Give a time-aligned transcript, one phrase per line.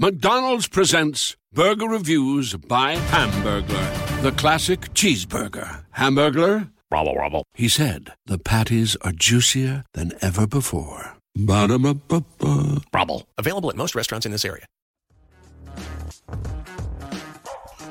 [0.00, 5.84] McDonald's presents Burger Reviews by Hamburglar, the classic cheeseburger.
[5.96, 6.70] Hamburglar?
[6.88, 7.42] Rubble, rubble.
[7.52, 11.16] He said, the patties are juicier than ever before.
[11.34, 12.82] Ba-da-ba-ba-ba.
[12.94, 13.26] Rubble.
[13.38, 14.66] Available at most restaurants in this area.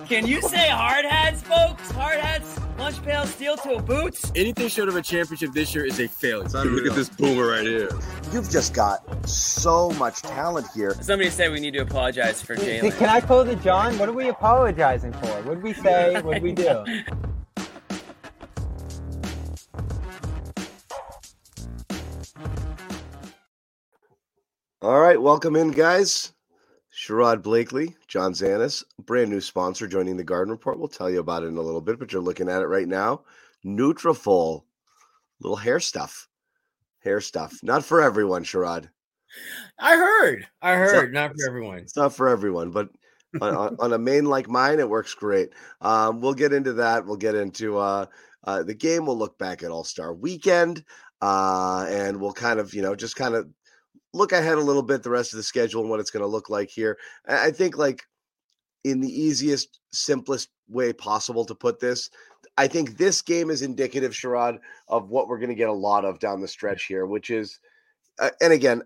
[0.08, 1.92] Can you say hard hats, folks?
[1.92, 4.32] Hard hats, lunch pail, steel toe boots.
[4.38, 6.48] Anything short of a championship this year is a failure.
[6.48, 7.90] Dude, look at this boomer right here.
[8.32, 10.96] You've just got so much talent here.
[11.02, 12.98] Somebody said we need to apologize for Jaylen.
[12.98, 14.00] Can I call the John?
[14.00, 15.28] What are we apologizing for?
[15.42, 16.22] What did we say?
[16.22, 16.86] What did we do?
[24.82, 26.32] All right, welcome in, guys.
[27.08, 30.78] Sherrod Blakely, John Zannis, brand new sponsor joining the Garden Report.
[30.78, 32.88] We'll tell you about it in a little bit, but you're looking at it right
[32.88, 33.22] now.
[33.66, 34.64] Nutrafol,
[35.40, 36.28] little hair stuff,
[37.00, 37.60] hair stuff.
[37.64, 38.90] Not for everyone, Sherrod.
[39.80, 40.48] I heard.
[40.62, 41.14] I heard.
[41.14, 41.78] not- not for everyone.
[41.80, 42.90] It's not for everyone, but
[43.42, 45.52] on, on, a mane like mine, it works great.
[45.80, 47.06] Um, we'll get into that.
[47.06, 48.08] We'll get into uh,
[48.44, 49.06] uh, the game.
[49.06, 50.84] We'll look back at All Star Weekend,
[51.22, 53.48] uh, and we'll kind of, you know, just kind of
[54.18, 56.28] look ahead a little bit the rest of the schedule and what it's going to
[56.28, 56.98] look like here.
[57.28, 58.04] I think, like,
[58.84, 62.10] in the easiest, simplest way possible to put this,
[62.58, 66.06] I think this game is indicative, Sherrod, of what we're going to get a lot
[66.06, 67.60] of down the stretch here, which is,
[68.20, 68.84] uh, and again,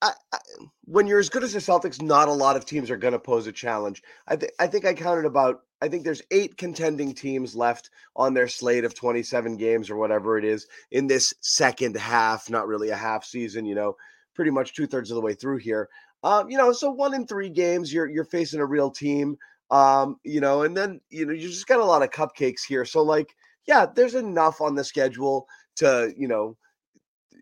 [0.00, 0.38] I, I,
[0.84, 3.18] when you're as good as the Celtics, not a lot of teams are going to
[3.18, 4.02] pose a challenge.
[4.26, 8.34] I, th- I think I counted about, I think there's eight contending teams left on
[8.34, 12.90] their slate of 27 games or whatever it is in this second half, not really
[12.90, 13.96] a half season, you know,
[14.38, 15.88] pretty much two thirds of the way through here.
[16.22, 19.36] Um, you know, so one in three games, you're you're facing a real team.
[19.68, 22.84] Um, you know, and then you know, you just got a lot of cupcakes here.
[22.84, 23.34] So like,
[23.66, 25.48] yeah, there's enough on the schedule
[25.78, 26.56] to, you know,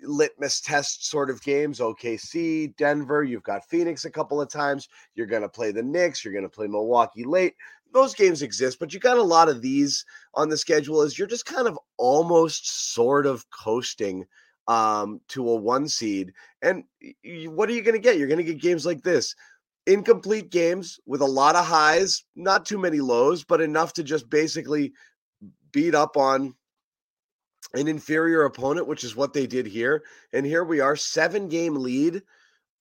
[0.04, 1.80] litmus test sort of games.
[1.80, 4.88] OKC, Denver, you've got Phoenix a couple of times.
[5.14, 6.24] You're going to play the Knicks.
[6.24, 7.56] You're going to play Milwaukee late.
[7.92, 10.02] Those games exist, but you got a lot of these
[10.32, 11.02] on the schedule.
[11.02, 14.24] Is you're just kind of almost sort of coasting
[14.68, 16.32] um, to a one seed.
[16.62, 16.84] And
[17.46, 18.18] what are you going to get?
[18.18, 19.34] You're going to get games like this.
[19.86, 24.28] Incomplete games with a lot of highs, not too many lows, but enough to just
[24.28, 24.92] basically
[25.72, 26.54] beat up on
[27.74, 30.02] an inferior opponent, which is what they did here.
[30.32, 32.22] And here we are, seven game lead,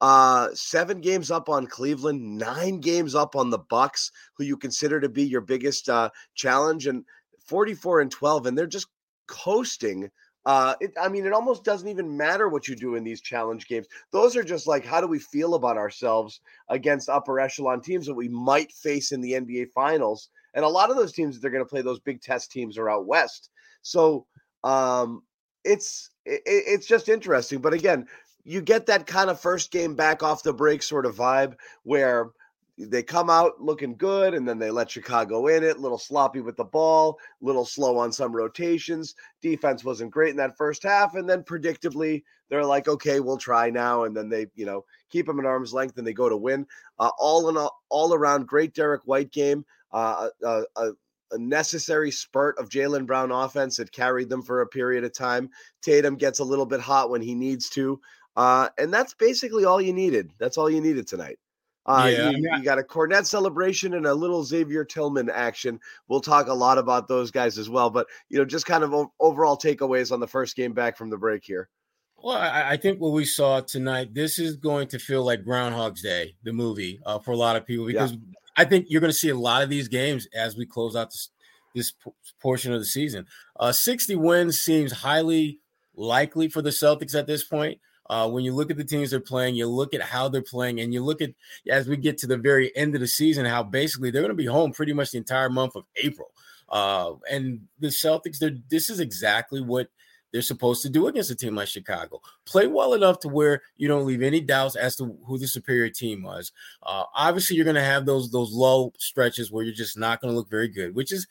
[0.01, 4.99] uh, seven games up on Cleveland, nine games up on the Bucks, who you consider
[4.99, 7.05] to be your biggest uh, challenge, and
[7.47, 8.87] 44 and 12, and they're just
[9.27, 10.09] coasting.
[10.45, 13.67] Uh, it, I mean, it almost doesn't even matter what you do in these challenge
[13.67, 13.87] games.
[14.11, 18.13] Those are just like, how do we feel about ourselves against upper echelon teams that
[18.13, 20.29] we might face in the NBA Finals?
[20.53, 22.77] And a lot of those teams that they're going to play, those big test teams,
[22.77, 23.49] are out west.
[23.81, 24.27] So
[24.63, 25.23] um,
[25.63, 27.59] it's it, it's just interesting.
[27.59, 28.05] But again,
[28.43, 32.29] you get that kind of first game back off the break sort of vibe where
[32.77, 36.41] they come out looking good and then they let Chicago in it, a little sloppy
[36.41, 39.15] with the ball, a little slow on some rotations.
[39.41, 41.15] Defense wasn't great in that first half.
[41.15, 44.03] And then predictably, they're like, okay, we'll try now.
[44.03, 46.67] And then they, you know, keep them at arm's length and they go to win.
[46.99, 49.65] Uh, all in all, all around, great Derek White game.
[49.91, 50.91] Uh, a, a,
[51.31, 55.49] a necessary spurt of Jaylen Brown offense that carried them for a period of time.
[55.81, 57.99] Tatum gets a little bit hot when he needs to.
[58.35, 60.31] Uh, and that's basically all you needed.
[60.39, 61.39] That's all you needed tonight.
[61.85, 65.79] Uh, Yeah, you, you got a Kornet celebration and a little Xavier Tillman action.
[66.07, 67.89] We'll talk a lot about those guys as well.
[67.89, 71.09] But, you know, just kind of o- overall takeaways on the first game back from
[71.09, 71.69] the break here.
[72.17, 76.01] Well, I, I think what we saw tonight, this is going to feel like Groundhog's
[76.01, 78.13] Day, the movie, uh, for a lot of people, because
[78.57, 81.11] I think you're going to see a lot of these games as we close out
[81.11, 81.29] this,
[81.75, 82.11] this p-
[82.41, 83.27] portion of the season.
[83.59, 85.59] Uh, 60 wins seems highly
[85.95, 87.79] likely for the Celtics at this point.
[88.07, 90.79] Uh, when you look at the teams they're playing, you look at how they're playing,
[90.79, 91.31] and you look at
[91.69, 94.35] as we get to the very end of the season, how basically they're going to
[94.35, 96.29] be home pretty much the entire month of April.
[96.69, 99.89] Uh, and the Celtics, they're this is exactly what
[100.35, 102.19] they're supposed to do against a team like Chicago.
[102.45, 105.89] Play well enough to where you don't leave any doubts as to who the superior
[105.89, 106.51] team was.
[106.83, 110.33] Uh, obviously, you're going to have those those low stretches where you're just not going
[110.33, 111.25] to look very good, which is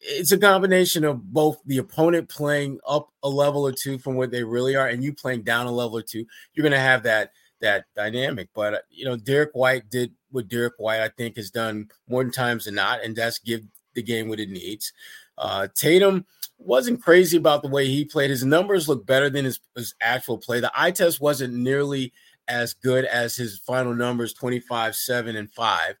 [0.00, 4.30] it's a combination of both the opponent playing up a level or two from what
[4.30, 6.24] they really are, and you playing down a level or two.
[6.54, 8.48] You're going to have that that dynamic.
[8.54, 12.22] But uh, you know, derek White did what derek White I think has done more
[12.22, 13.62] than times than not, and that's give
[13.94, 14.92] the game what it needs.
[15.36, 16.24] Uh, Tatum
[16.58, 18.30] wasn't crazy about the way he played.
[18.30, 20.60] His numbers look better than his, his actual play.
[20.60, 22.12] The eye test wasn't nearly
[22.48, 25.94] as good as his final numbers 25, 7, and 5.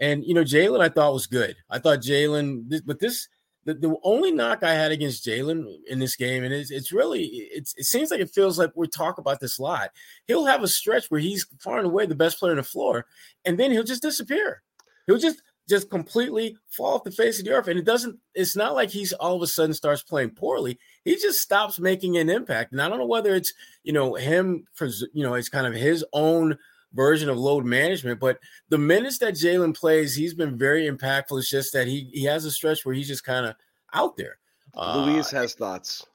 [0.00, 1.56] And, you know, Jaylen, I thought was good.
[1.70, 3.28] I thought Jaylen, but this,
[3.64, 7.24] the, the only knock I had against Jaylen in this game, and it's, it's really,
[7.24, 9.90] it's, it seems like it feels like we talk about this a lot.
[10.26, 13.06] He'll have a stretch where he's far and away the best player on the floor,
[13.44, 14.62] and then he'll just disappear.
[15.06, 17.68] He'll just, just completely fall off the face of the earth.
[17.68, 20.78] And it doesn't, it's not like he's all of a sudden starts playing poorly.
[21.04, 22.72] He just stops making an impact.
[22.72, 23.52] And I don't know whether it's,
[23.82, 26.56] you know, him for, you know, it's kind of his own
[26.92, 28.20] version of load management.
[28.20, 28.38] But
[28.68, 31.38] the minutes that Jaylen plays, he's been very impactful.
[31.38, 33.54] It's just that he he has a stretch where he's just kind of
[33.94, 34.38] out there.
[34.74, 36.06] Luis uh, has thoughts.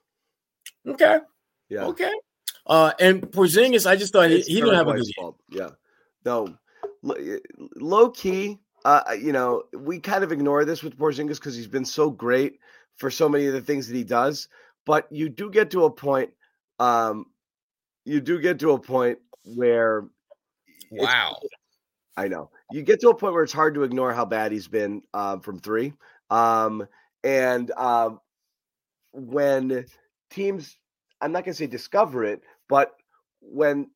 [0.88, 1.20] Okay.
[1.70, 1.86] Yeah.
[1.86, 2.12] Okay.
[2.66, 5.32] Uh, and Porzingis, I just thought he, he didn't have a good game.
[5.50, 5.70] Yeah.
[6.26, 6.58] No,
[7.76, 11.86] low key, uh, you know, we kind of ignore this with Porzingis because he's been
[11.86, 12.60] so great
[12.96, 14.48] for so many of the things that he does.
[14.86, 16.32] But you do get to a point,
[16.80, 17.26] um,
[18.06, 20.06] you do get to a point where,
[21.02, 21.38] wow,
[22.18, 24.68] I know you get to a point where it's hard to ignore how bad he's
[24.68, 25.94] been um, from three.
[26.30, 26.88] Um,
[27.24, 28.20] and um,
[29.12, 29.86] when
[30.30, 30.78] teams,
[31.22, 32.96] I'm not going to say discover it, but
[33.42, 33.90] when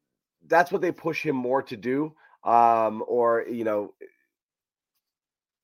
[0.47, 2.13] that's what they push him more to do,
[2.43, 3.93] um, or you know,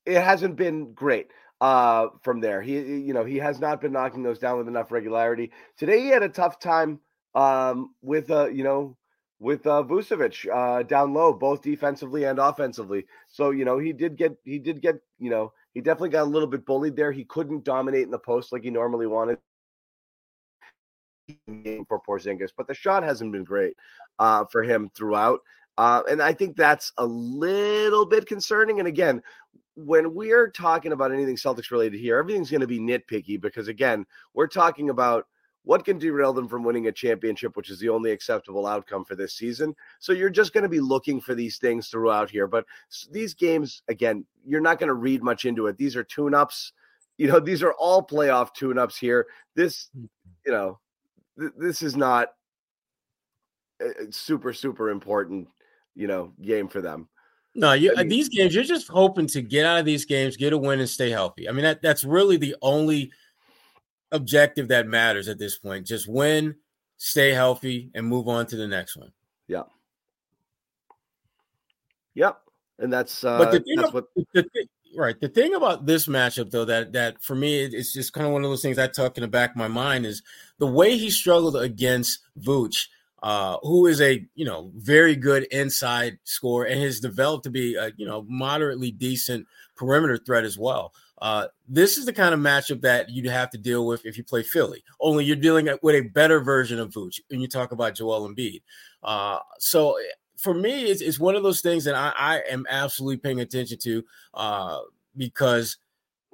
[0.05, 1.31] it hasn't been great
[1.61, 2.61] uh, from there.
[2.61, 5.51] He, you know, he has not been knocking those down with enough regularity.
[5.77, 6.99] Today, he had a tough time
[7.35, 8.97] um, with, uh, you know,
[9.43, 13.05] with uh, Vucevic uh, down low, both defensively and offensively.
[13.27, 16.31] So, you know, he did get, he did get, you know, he definitely got a
[16.31, 17.11] little bit bullied there.
[17.11, 19.37] He couldn't dominate in the post like he normally wanted
[21.89, 23.75] for Porzingis, but the shot hasn't been great
[24.17, 25.41] uh, for him throughout.
[25.77, 28.79] Uh, and I think that's a little bit concerning.
[28.79, 29.21] And again,
[29.75, 34.05] when we're talking about anything Celtics related here, everything's going to be nitpicky because, again,
[34.33, 35.27] we're talking about
[35.63, 39.15] what can derail them from winning a championship, which is the only acceptable outcome for
[39.15, 39.75] this season.
[39.99, 42.47] So you're just going to be looking for these things throughout here.
[42.47, 42.65] But
[43.11, 45.77] these games, again, you're not going to read much into it.
[45.77, 46.73] These are tune ups.
[47.17, 49.27] You know, these are all playoff tune ups here.
[49.55, 50.05] This, hmm.
[50.45, 50.79] you know,
[51.39, 52.29] th- this is not
[53.81, 55.47] a super, super important,
[55.95, 57.07] you know, game for them.
[57.55, 60.35] No, you, uh, mean, these games, you're just hoping to get out of these games,
[60.35, 61.47] get a win, and stay healthy.
[61.47, 63.11] I mean, that, that's really the only
[64.13, 65.85] objective that matters at this point.
[65.85, 66.55] Just win,
[66.97, 69.11] stay healthy, and move on to the next one.
[69.47, 69.63] Yeah.
[72.15, 72.39] Yep.
[72.79, 74.05] And that's uh, but the thing, about, what...
[74.33, 74.65] the thing,
[74.97, 75.19] right.
[75.19, 78.43] The thing about this matchup, though, that that for me, it's just kind of one
[78.43, 80.23] of those things I tuck in the back of my mind is
[80.59, 82.87] the way he struggled against Vooch
[83.23, 87.75] uh, who is a you know very good inside scorer and has developed to be
[87.75, 90.93] a you know moderately decent perimeter threat as well.
[91.21, 94.23] Uh, this is the kind of matchup that you'd have to deal with if you
[94.23, 94.83] play Philly.
[94.99, 98.61] Only you're dealing with a better version of Vooch, and you talk about Joel Embiid.
[99.01, 99.97] Uh, so
[100.37, 103.77] for me, it's, it's one of those things that I, I am absolutely paying attention
[103.79, 104.79] to uh,
[105.15, 105.77] because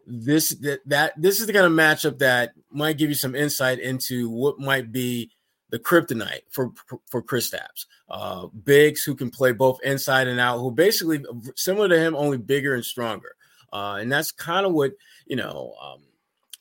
[0.07, 3.79] this that, that this is the kind of matchup that might give you some insight
[3.79, 5.29] into what might be
[5.69, 6.71] the kryptonite for
[7.05, 7.85] for Kristaps.
[8.09, 11.23] Uh, bigs who can play both inside and out, who basically
[11.55, 13.35] similar to him, only bigger and stronger.
[13.73, 14.91] Uh, and that's kind of what
[15.27, 15.73] you know.
[15.81, 16.01] Um,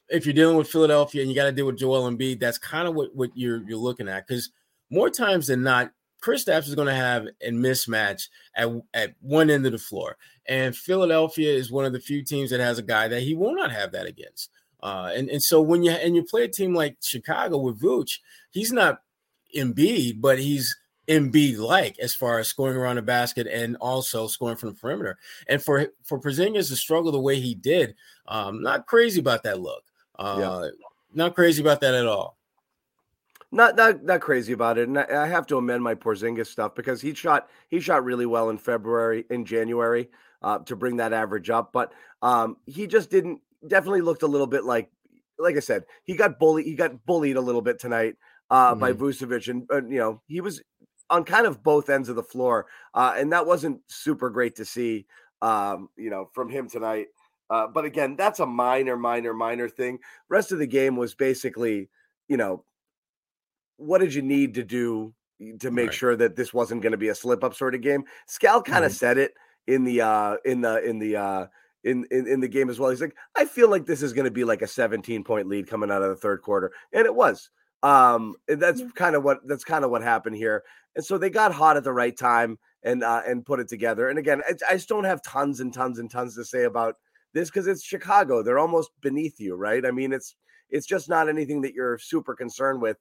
[0.09, 2.89] if you're dealing with Philadelphia and you got to deal with Joel Embiid, that's kind
[2.89, 4.27] of what what you're you're looking at.
[4.27, 4.51] Because
[4.91, 9.67] more times than not, Kristaps is going to have a mismatch at at one end
[9.67, 13.09] of the floor, and Philadelphia is one of the few teams that has a guy
[13.09, 14.51] that he will not have that against.
[14.83, 18.19] Uh, and and so when you and you play a team like Chicago with Vooch,
[18.51, 19.03] he's not
[19.57, 20.77] Embiid, but he's
[21.09, 25.19] Embiid like as far as scoring around the basket and also scoring from the perimeter.
[25.49, 27.95] And for for Porzingis to struggle the way he did,
[28.27, 29.85] um, not crazy about that look.
[30.19, 30.69] Uh, yeah.
[31.15, 32.37] Not crazy about that at all.
[33.51, 34.89] Not not not crazy about it.
[34.89, 38.27] And I, I have to amend my Porzingis stuff because he shot he shot really
[38.27, 40.11] well in February in January
[40.43, 44.47] uh, to bring that average up, but um, he just didn't definitely looked a little
[44.47, 44.91] bit like
[45.39, 46.67] like I said, he got bullied.
[46.67, 48.17] He got bullied a little bit tonight
[48.51, 48.81] uh, mm-hmm.
[48.81, 50.63] by Vucevic, and uh, you know he was
[51.11, 54.65] on kind of both ends of the floor, uh, and that wasn't super great to
[54.65, 55.07] see.
[55.41, 57.07] Um, you know, from him tonight.
[57.51, 59.99] Uh, but again, that's a minor, minor, minor thing.
[60.29, 61.89] Rest of the game was basically,
[62.29, 62.65] you know,
[63.77, 65.15] what did you need to do
[65.61, 65.95] to make right.
[65.95, 68.05] sure that this wasn't going to be a slip up sort of game?
[68.29, 68.97] Scal kind of mm-hmm.
[68.97, 69.35] said it
[69.67, 71.47] in the uh in the in the uh
[71.85, 72.91] in, in, in the game as well.
[72.91, 75.69] He's like, I feel like this is going to be like a 17 point lead
[75.69, 77.51] coming out of the third quarter, and it was.
[77.83, 80.65] Um, that's kind of what that's kind of what happened here.
[80.97, 84.09] And so they got hot at the right time and uh, and put it together.
[84.09, 86.97] And again, I, I just don't have tons and tons and tons to say about
[87.35, 88.43] this because it's Chicago.
[88.43, 89.85] They're almost beneath you, right?
[89.85, 90.35] I mean, it's
[90.71, 92.99] it's just not anything that you're super concerned with.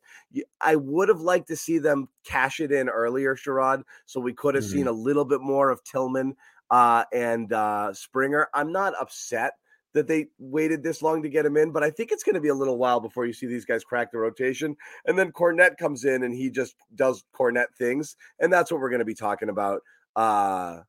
[0.62, 4.56] I would have liked to see them cash it in earlier, Sherrod, so we could
[4.56, 4.74] have mm-hmm.
[4.74, 6.36] seen a little bit more of Tillman
[6.72, 8.48] uh, and uh, Springer.
[8.54, 9.54] I'm not upset
[9.98, 12.42] that they waited this long to get him in, but I think it's going to
[12.42, 14.78] be a little while before you see these guys crack the rotation.
[15.06, 18.90] And then Kornet comes in and he just does Kornet things, and that's what we're
[18.90, 19.82] going to be talking about.
[20.16, 20.82] Uh,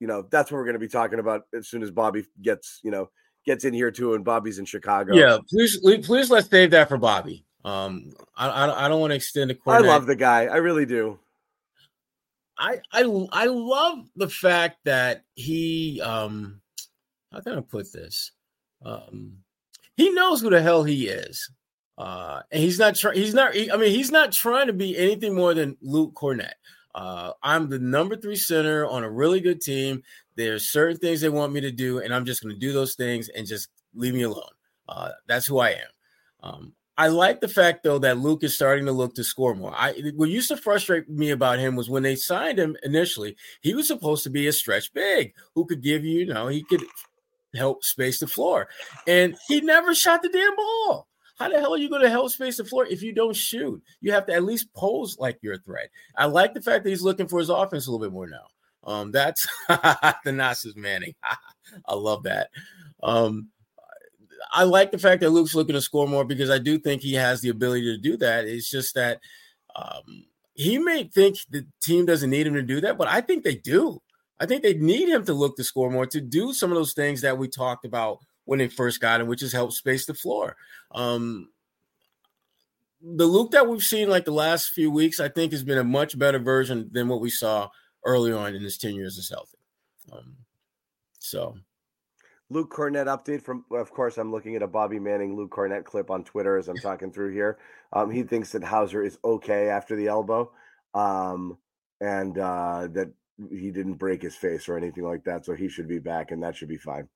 [0.00, 2.80] you know, that's what we're going to be talking about as soon as Bobby gets,
[2.82, 3.10] you know,
[3.46, 5.14] gets in here too, and Bobby's in Chicago.
[5.14, 7.44] Yeah, please, please let's save that for Bobby.
[7.64, 9.54] Um, I, I, I don't want to extend the.
[9.54, 9.74] Kornet.
[9.74, 10.46] I love the guy.
[10.46, 11.18] I really do.
[12.56, 13.00] I, I,
[13.32, 16.60] I love the fact that he, um,
[17.32, 18.30] how can I put this?
[18.84, 19.38] Um,
[19.96, 21.50] he knows who the hell he is.
[21.96, 24.98] Uh, and he's not trying, he's not, he, I mean, he's not trying to be
[24.98, 26.52] anything more than Luke Kornet.
[26.94, 30.02] Uh, I'm the number three center on a really good team.
[30.36, 32.94] There's certain things they want me to do, and I'm just going to do those
[32.94, 34.42] things and just leave me alone.
[34.88, 35.88] Uh, that's who I am.
[36.42, 39.74] Um, I like the fact though that Luke is starting to look to score more.
[39.74, 43.74] I what used to frustrate me about him was when they signed him initially, he
[43.74, 46.84] was supposed to be a stretch big who could give you, you know, he could
[47.54, 48.68] help space the floor.
[49.06, 51.08] And he never shot the damn ball.
[51.36, 53.82] How the hell are you going to help space the floor if you don't shoot?
[54.00, 55.90] You have to at least pose like you're a threat.
[56.16, 58.46] I like the fact that he's looking for his offense a little bit more now.
[58.84, 61.14] Um, that's the Nasus Manning.
[61.86, 62.50] I love that.
[63.02, 63.48] Um,
[64.52, 67.14] I like the fact that Luke's looking to score more because I do think he
[67.14, 68.44] has the ability to do that.
[68.44, 69.20] It's just that
[69.74, 73.42] um, he may think the team doesn't need him to do that, but I think
[73.42, 74.00] they do.
[74.40, 76.92] I think they need him to look to score more to do some of those
[76.92, 80.14] things that we talked about when they first got him, which is help space the
[80.14, 80.56] floor.
[80.92, 81.48] Um,
[83.00, 85.84] the Luke that we've seen like the last few weeks, I think, has been a
[85.84, 87.68] much better version than what we saw
[88.04, 89.60] early on in his tenure as a Celtic.
[90.10, 90.36] Um,
[91.18, 91.56] so
[92.50, 96.10] Luke Kornet update from, of course, I'm looking at a Bobby Manning Luke Kornet clip
[96.10, 97.58] on Twitter as I'm talking through here.
[97.92, 100.50] Um, he thinks that Hauser is okay after the elbow,
[100.94, 101.58] um,
[102.00, 103.12] and uh, that
[103.50, 106.42] he didn't break his face or anything like that, so he should be back, and
[106.42, 107.08] that should be fine.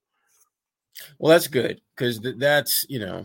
[1.18, 3.24] Well, that's good because th- that's you know,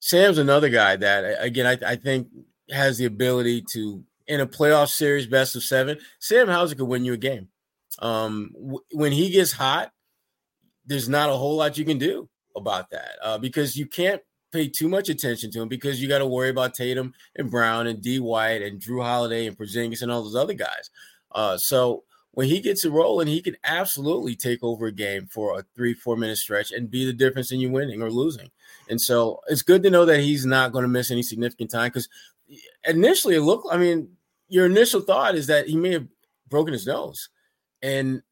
[0.00, 2.28] Sam's another guy that again I, I think
[2.70, 5.98] has the ability to in a playoff series, best of seven.
[6.20, 7.48] Sam Hauser could win you a game.
[7.98, 9.90] Um, w- when he gets hot,
[10.86, 14.22] there's not a whole lot you can do about that uh, because you can't
[14.52, 17.86] pay too much attention to him because you got to worry about Tatum and Brown
[17.86, 20.90] and D White and Jrue Holiday and Porzingis and all those other guys.
[21.32, 25.26] Uh, so when he gets a roll and he can absolutely take over a game
[25.26, 28.50] for a three, four minute stretch and be the difference in you winning or losing.
[28.88, 31.88] And so it's good to know that he's not going to miss any significant time
[31.88, 32.08] because
[32.86, 34.10] initially it looked, I mean,
[34.48, 36.06] your initial thought is that he may have
[36.48, 37.28] broken his nose.
[37.82, 38.22] And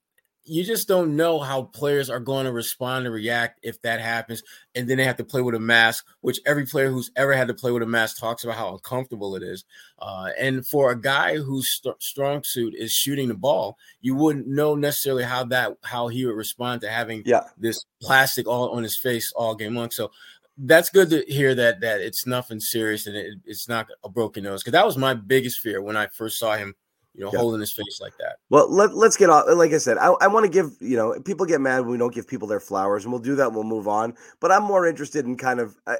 [0.46, 4.42] you just don't know how players are going to respond and react if that happens.
[4.74, 7.48] And then they have to play with a mask, which every player who's ever had
[7.48, 9.64] to play with a mask talks about how uncomfortable it is.
[9.98, 14.46] Uh, and for a guy whose st- strong suit is shooting the ball, you wouldn't
[14.46, 17.42] know necessarily how that how he would respond to having yeah.
[17.58, 19.90] this plastic all on his face all game long.
[19.90, 20.10] So
[20.58, 24.44] that's good to hear that that it's nothing serious and it, it's not a broken
[24.44, 26.74] nose because that was my biggest fear when I first saw him
[27.16, 27.38] you know, yeah.
[27.38, 28.36] holding his face like that.
[28.50, 29.46] Well, let, let's get off.
[29.48, 31.98] Like I said, I, I want to give, you know, people get mad when we
[31.98, 34.14] don't give people their flowers, and we'll do that and we'll move on.
[34.40, 35.96] But I'm more interested in kind of, uh,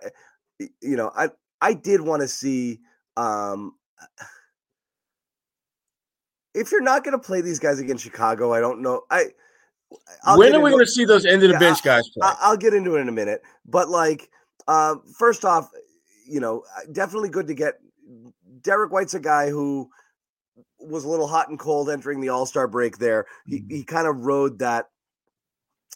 [0.61, 1.30] you know, I
[1.61, 2.80] I did want to see
[3.16, 3.75] um
[6.54, 9.02] if you're not going to play these guys against Chicago, I don't know.
[9.11, 9.26] I
[10.25, 12.28] I'll when are we going to see those end of the yeah, bench guys play?
[12.40, 13.42] I'll get into it in a minute.
[13.64, 14.28] But like,
[14.66, 15.70] uh, first off,
[16.26, 17.75] you know, definitely good to get
[18.62, 19.88] Derek White's a guy who
[20.87, 22.99] was a little hot and cold entering the All Star break.
[22.99, 23.75] There, he mm-hmm.
[23.75, 24.87] he kind of rode that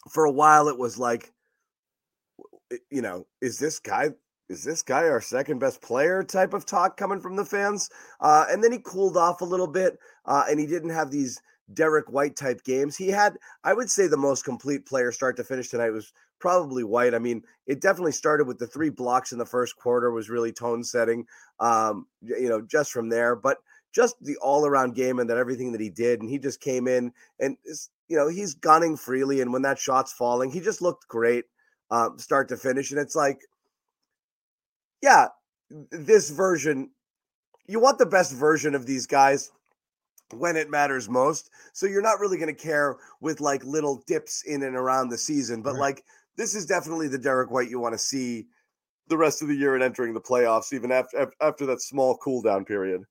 [0.09, 0.67] for a while.
[0.67, 1.31] It was like,
[2.89, 4.09] you know, is this guy
[4.49, 7.89] is this guy our second best player type of talk coming from the fans?
[8.19, 11.41] Uh, and then he cooled off a little bit, uh, and he didn't have these
[11.73, 12.97] Derek White type games.
[12.97, 16.83] He had, I would say, the most complete player start to finish tonight was probably
[16.83, 17.13] White.
[17.13, 20.51] I mean, it definitely started with the three blocks in the first quarter was really
[20.51, 21.25] tone setting,
[21.59, 23.35] um, you know, just from there.
[23.35, 23.59] But
[23.93, 26.21] just the all around game and that everything that he did.
[26.21, 27.57] And he just came in and,
[28.07, 29.41] you know, he's gunning freely.
[29.41, 31.45] And when that shot's falling, he just looked great
[31.91, 32.91] um, start to finish.
[32.91, 33.41] And it's like,
[35.01, 35.27] yeah,
[35.91, 36.89] this version,
[37.67, 39.51] you want the best version of these guys
[40.31, 41.49] when it matters most.
[41.73, 45.17] So you're not really going to care with like little dips in and around the
[45.17, 45.61] season.
[45.61, 45.79] But right.
[45.79, 46.03] like,
[46.37, 48.47] this is definitely the Derek White you want to see
[49.07, 52.41] the rest of the year and entering the playoffs, even after after that small cool
[52.41, 53.03] down period.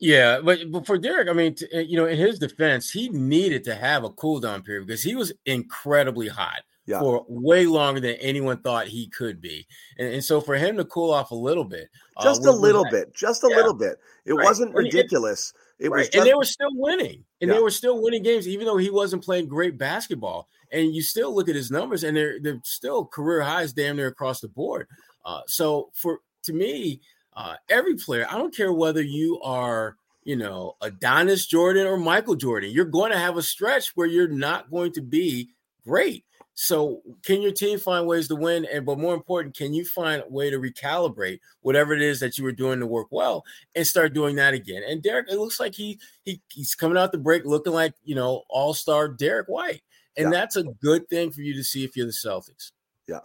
[0.00, 3.64] Yeah, but, but for Derek, I mean, t- you know, in his defense, he needed
[3.64, 7.00] to have a cool down period because he was incredibly hot yeah.
[7.00, 9.66] for way longer than anyone thought he could be.
[9.98, 12.52] And, and, so for him to cool off a little bit, uh, just uh, a
[12.52, 13.56] little bit, just a yeah.
[13.56, 14.44] little bit, it right.
[14.44, 15.52] wasn't ridiculous.
[15.78, 15.98] It, it right.
[15.98, 17.54] was, just- and they were still winning, and yeah.
[17.54, 20.48] they were still winning games, even though he wasn't playing great basketball.
[20.72, 24.08] And you still look at his numbers, and they're they're still career highs, damn near
[24.08, 24.88] across the board.
[25.24, 27.00] Uh, so for to me,
[27.36, 32.36] uh, every player, I don't care whether you are, you know, Adonis Jordan or Michael
[32.36, 35.50] Jordan, you're going to have a stretch where you're not going to be
[35.84, 36.24] great.
[36.56, 38.64] So, can your team find ways to win?
[38.72, 42.38] And but more important, can you find a way to recalibrate whatever it is that
[42.38, 44.84] you were doing to work well and start doing that again?
[44.88, 48.14] And Derek, it looks like he he he's coming out the break looking like you
[48.14, 49.82] know all star Derek White,
[50.16, 50.30] and yeah.
[50.30, 52.70] that's a good thing for you to see if you're the Celtics.
[53.08, 53.20] Yeah,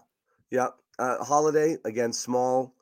[0.50, 0.70] yeah.
[0.98, 2.74] Uh, Holiday again, small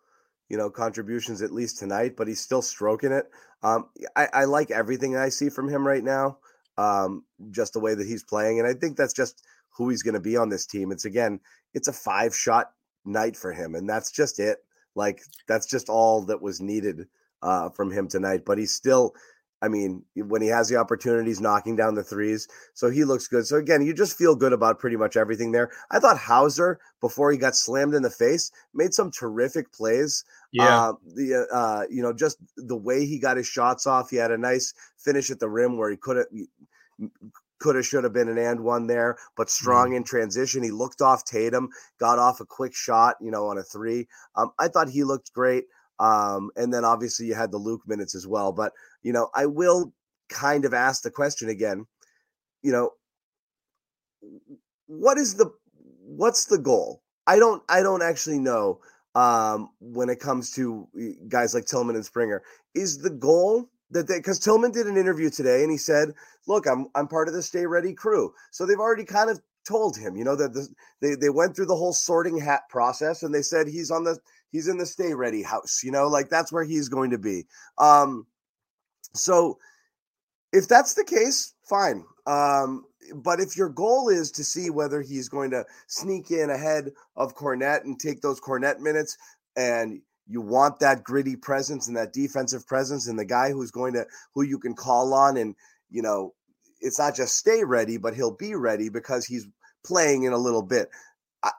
[0.49, 3.29] you know, contributions at least tonight, but he's still stroking it.
[3.63, 6.37] Um, I, I like everything I see from him right now,
[6.77, 8.59] um, just the way that he's playing.
[8.59, 9.43] And I think that's just
[9.75, 10.91] who he's going to be on this team.
[10.91, 11.39] It's again,
[11.73, 12.71] it's a five shot
[13.05, 14.59] night for him, and that's just it.
[14.95, 17.07] Like, that's just all that was needed
[17.41, 18.43] uh, from him tonight.
[18.45, 19.13] But he's still,
[19.61, 22.47] I mean, when he has the opportunities, knocking down the threes.
[22.73, 23.47] So he looks good.
[23.47, 25.71] So again, you just feel good about pretty much everything there.
[25.89, 30.23] I thought Hauser, before he got slammed in the face, made some terrific plays.
[30.51, 30.89] Yeah.
[30.89, 34.11] Uh, the uh, you know, just the way he got his shots off.
[34.11, 36.27] He had a nice finish at the rim where he could have
[37.59, 39.97] could have should have been an and one there, but strong mm.
[39.97, 40.61] in transition.
[40.61, 44.07] He looked off Tatum, got off a quick shot, you know, on a three.
[44.35, 45.65] Um, I thought he looked great.
[45.99, 48.51] Um, and then obviously you had the Luke minutes as well.
[48.51, 48.73] But
[49.07, 49.93] you know, I will
[50.27, 51.85] kind of ask the question again.
[52.61, 52.89] You know,
[54.87, 55.49] what is the
[56.03, 57.01] what's the goal?
[57.25, 58.81] I don't I don't actually know
[59.15, 60.89] um, when it comes to
[61.29, 62.43] guys like Tillman and Springer.
[62.75, 66.09] Is the goal that they because Tillman did an interview today and he said,
[66.45, 69.95] "Look, I'm I'm part of the Stay Ready crew." So they've already kind of told
[69.95, 70.67] him, you know, that the,
[70.99, 74.19] they they went through the whole sorting hat process and they said he's on the
[74.51, 77.45] he's in the Stay Ready house, you know, like that's where he's going to be.
[77.77, 78.27] Um,
[79.17, 79.57] so
[80.53, 82.03] if that's the case, fine.
[82.25, 86.91] Um, but if your goal is to see whether he's going to sneak in ahead
[87.15, 89.17] of Kornet and take those Kornet minutes,
[89.55, 93.93] and you want that gritty presence and that defensive presence, and the guy who's going
[93.93, 95.55] to who you can call on, and
[95.89, 96.33] you know,
[96.81, 99.47] it's not just stay ready, but he'll be ready because he's
[99.85, 100.89] playing in a little bit.
[101.43, 101.51] I,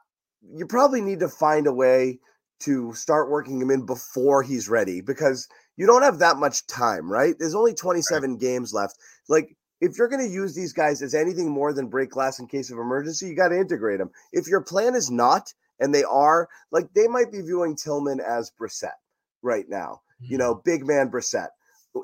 [0.54, 2.18] you probably need to find a way
[2.60, 7.10] to start working him in before he's ready because you don't have that much time,
[7.10, 7.34] right?
[7.38, 8.40] There's only 27 right.
[8.40, 8.98] games left.
[9.28, 12.48] Like if you're going to use these guys as anything more than break glass in
[12.48, 14.10] case of emergency, you got to integrate them.
[14.32, 18.50] If your plan is not, and they are, like they might be viewing Tillman as
[18.60, 18.98] Brissett
[19.42, 20.00] right now.
[20.20, 20.32] Mm-hmm.
[20.32, 21.48] You know, big man Brissett.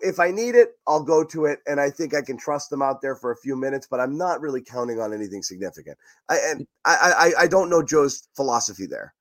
[0.02, 2.80] If I need it, I'll go to it, and I think I can trust them
[2.80, 3.88] out there for a few minutes.
[3.90, 5.98] But I'm not really counting on anything significant.
[6.28, 9.14] I, and I, I, I don't know Joe's philosophy there.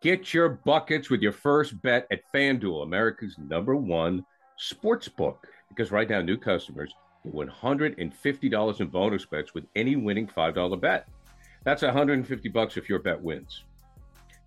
[0.00, 4.24] Get your buckets with your first bet at FanDuel, America's number one
[4.56, 5.46] sports book.
[5.68, 11.06] Because right now, new customers get $150 in bonus bets with any winning $5 bet.
[11.64, 13.64] That's 150 bucks if your bet wins.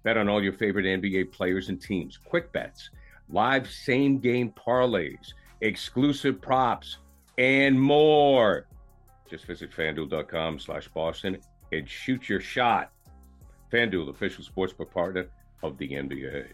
[0.04, 2.90] Bet on all your favorite NBA players and teams, quick bets,
[3.30, 6.98] live same game parlays, exclusive props,
[7.38, 8.66] and more.
[9.30, 11.38] Just visit fanduel.com slash Boston
[11.72, 12.92] and shoot your shot.
[13.72, 15.28] FanDuel, official sportsbook partner
[15.64, 16.46] of the NBA.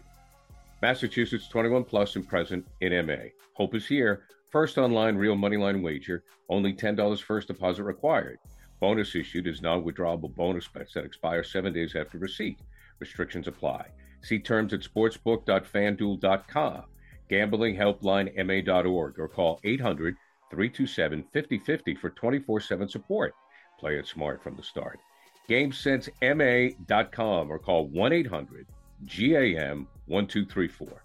[0.80, 3.28] Massachusetts 21 plus and present in MA.
[3.52, 4.22] Hope is here.
[4.48, 6.24] First online real money line wager.
[6.48, 8.38] Only $10 first deposit required.
[8.80, 12.60] Bonus issued is non withdrawable bonus bets that expire seven days after receipt.
[12.98, 13.88] Restrictions apply.
[14.22, 16.84] See terms at sportsbook.fanduel.com,
[17.30, 20.16] gamblinghelplinema.org, or call 800
[20.50, 23.34] 327 5050 for 24 7 support.
[23.78, 24.98] Play it smart from the start.
[25.48, 28.66] GameSenseMA.com or call 1 800
[29.06, 31.02] GAM 1234.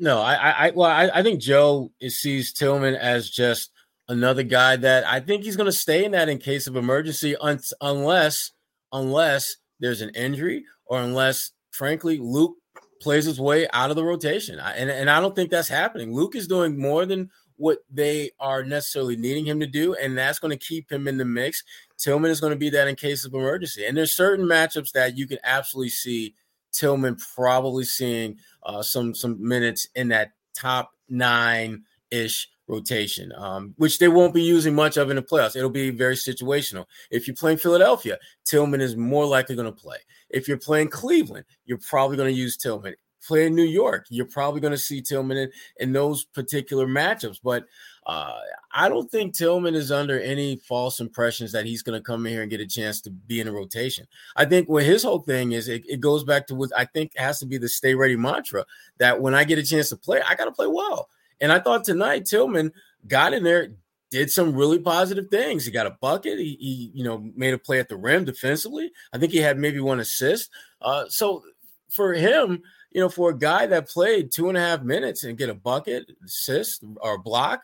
[0.00, 3.72] No, I, I, well, I, I think Joe sees Tillman as just
[4.08, 7.36] another guy that I think he's going to stay in that in case of emergency,
[7.40, 8.52] un- unless,
[8.92, 12.56] unless there's an injury or unless, frankly, Luke
[13.00, 14.60] plays his way out of the rotation.
[14.60, 16.14] I, and, and I don't think that's happening.
[16.14, 20.38] Luke is doing more than what they are necessarily needing him to do, and that's
[20.38, 21.62] going to keep him in the mix.
[21.98, 23.84] Tillman is going to be that in case of emergency.
[23.84, 26.34] And there's certain matchups that you can absolutely see
[26.72, 33.98] Tillman probably seeing uh, some some minutes in that top nine ish rotation, um, which
[33.98, 35.56] they won't be using much of in the playoffs.
[35.56, 36.84] It'll be very situational.
[37.10, 39.98] If you're playing Philadelphia, Tillman is more likely going to play.
[40.30, 42.94] If you're playing Cleveland, you're probably going to use Tillman.
[43.26, 45.50] Playing New York, you're probably going to see Tillman in,
[45.80, 47.40] in those particular matchups.
[47.42, 47.64] But
[48.06, 48.38] uh,
[48.72, 52.32] I don't think Tillman is under any false impressions that he's going to come in
[52.32, 54.06] here and get a chance to be in a rotation.
[54.36, 57.12] I think what his whole thing is, it, it goes back to what I think
[57.16, 58.64] has to be the stay ready mantra
[58.98, 61.08] that when I get a chance to play, I got to play well.
[61.40, 62.72] And I thought tonight Tillman
[63.06, 63.72] got in there,
[64.10, 65.66] did some really positive things.
[65.66, 66.38] He got a bucket.
[66.38, 68.90] He, he, you know, made a play at the rim defensively.
[69.12, 70.50] I think he had maybe one assist.
[70.80, 71.42] Uh, so
[71.90, 75.38] for him, you know, for a guy that played two and a half minutes and
[75.38, 77.62] get a bucket, assist, or block,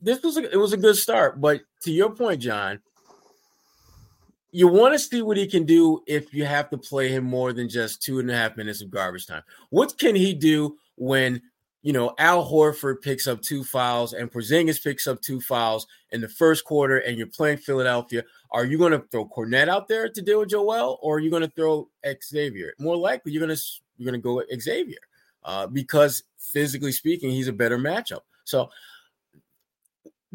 [0.00, 1.40] this was a, it was a good start.
[1.40, 2.80] But to your point, John,
[4.52, 7.52] you want to see what he can do if you have to play him more
[7.52, 9.42] than just two and a half minutes of garbage time.
[9.70, 11.42] What can he do when
[11.86, 16.20] you know, Al Horford picks up two fouls and Porzingis picks up two fouls in
[16.20, 18.24] the first quarter, and you're playing Philadelphia.
[18.50, 21.30] Are you going to throw Kornet out there to deal with Joel, or are you
[21.30, 21.88] going to throw
[22.24, 22.72] Xavier?
[22.80, 23.62] More likely, you're going to
[23.96, 24.98] you're going to go with Xavier
[25.44, 28.20] uh, because physically speaking, he's a better matchup.
[28.44, 28.70] So,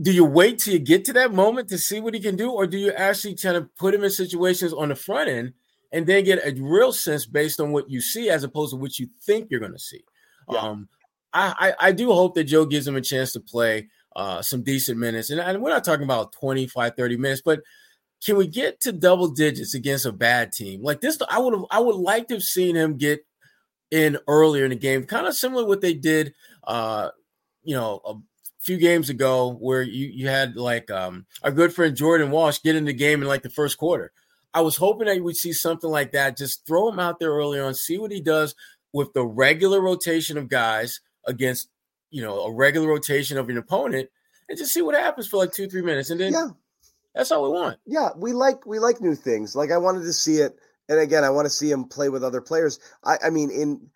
[0.02, 2.52] do you wait till you get to that moment to see what he can do,
[2.52, 5.54] or do you actually kind of put him in situations on the front end
[5.92, 8.98] and then get a real sense based on what you see as opposed to what
[8.98, 10.04] you think you're going to see?
[10.50, 10.60] Yeah.
[10.60, 10.90] Um,
[11.34, 14.64] I, I, I do hope that Joe gives him a chance to play uh, some
[14.64, 15.30] decent minutes.
[15.30, 17.62] And, and, we're not talking about 25, 30 minutes, but
[18.26, 20.82] can we get to double digits against a bad team?
[20.82, 23.26] Like this, I would have I would like to have seen him get
[23.92, 27.10] in earlier in the game, kind of similar what they did uh,
[27.64, 28.16] you know, a
[28.60, 32.76] few games ago where you you had like um, our good friend Jordan Walsh get
[32.76, 34.12] in the game in like the first quarter.
[34.54, 36.38] I was hoping that you would see something like that.
[36.38, 38.54] Just throw him out there early on, see what he does
[38.92, 41.70] with the regular rotation of guys against
[42.10, 44.10] you know a regular rotation of an opponent
[44.50, 46.48] and just see what happens for like two three minutes and then yeah
[47.16, 50.12] that's all we want yeah we like we like new things like i wanted to
[50.12, 50.58] see it
[50.92, 53.90] and again i want to see him play with other players i i mean in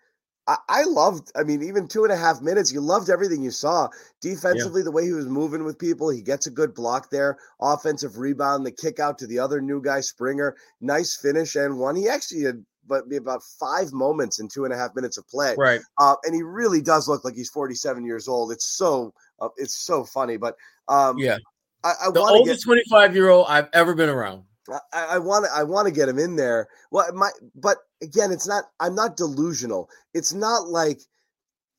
[0.48, 3.50] I, I loved, I mean, even two and a half minutes, you loved everything you
[3.50, 3.88] saw.
[4.20, 4.84] Defensively, yeah.
[4.84, 7.38] the way he was moving with people, he gets a good block there.
[7.60, 10.56] Offensive rebound, the kick out to the other new guy, Springer.
[10.80, 11.96] Nice finish and one.
[11.96, 15.26] He actually had but be about five moments in two and a half minutes of
[15.28, 15.54] play.
[15.58, 15.80] Right.
[15.98, 18.52] Uh, and he really does look like he's 47 years old.
[18.52, 20.36] It's so uh, it's so funny.
[20.36, 20.56] But
[20.88, 21.38] um, yeah,
[21.84, 24.44] I, I the oldest 25 year old I've ever been around.
[24.92, 26.68] I want to I want to get him in there.
[26.90, 28.64] Well, my but again, it's not.
[28.80, 29.88] I'm not delusional.
[30.14, 31.00] It's not like.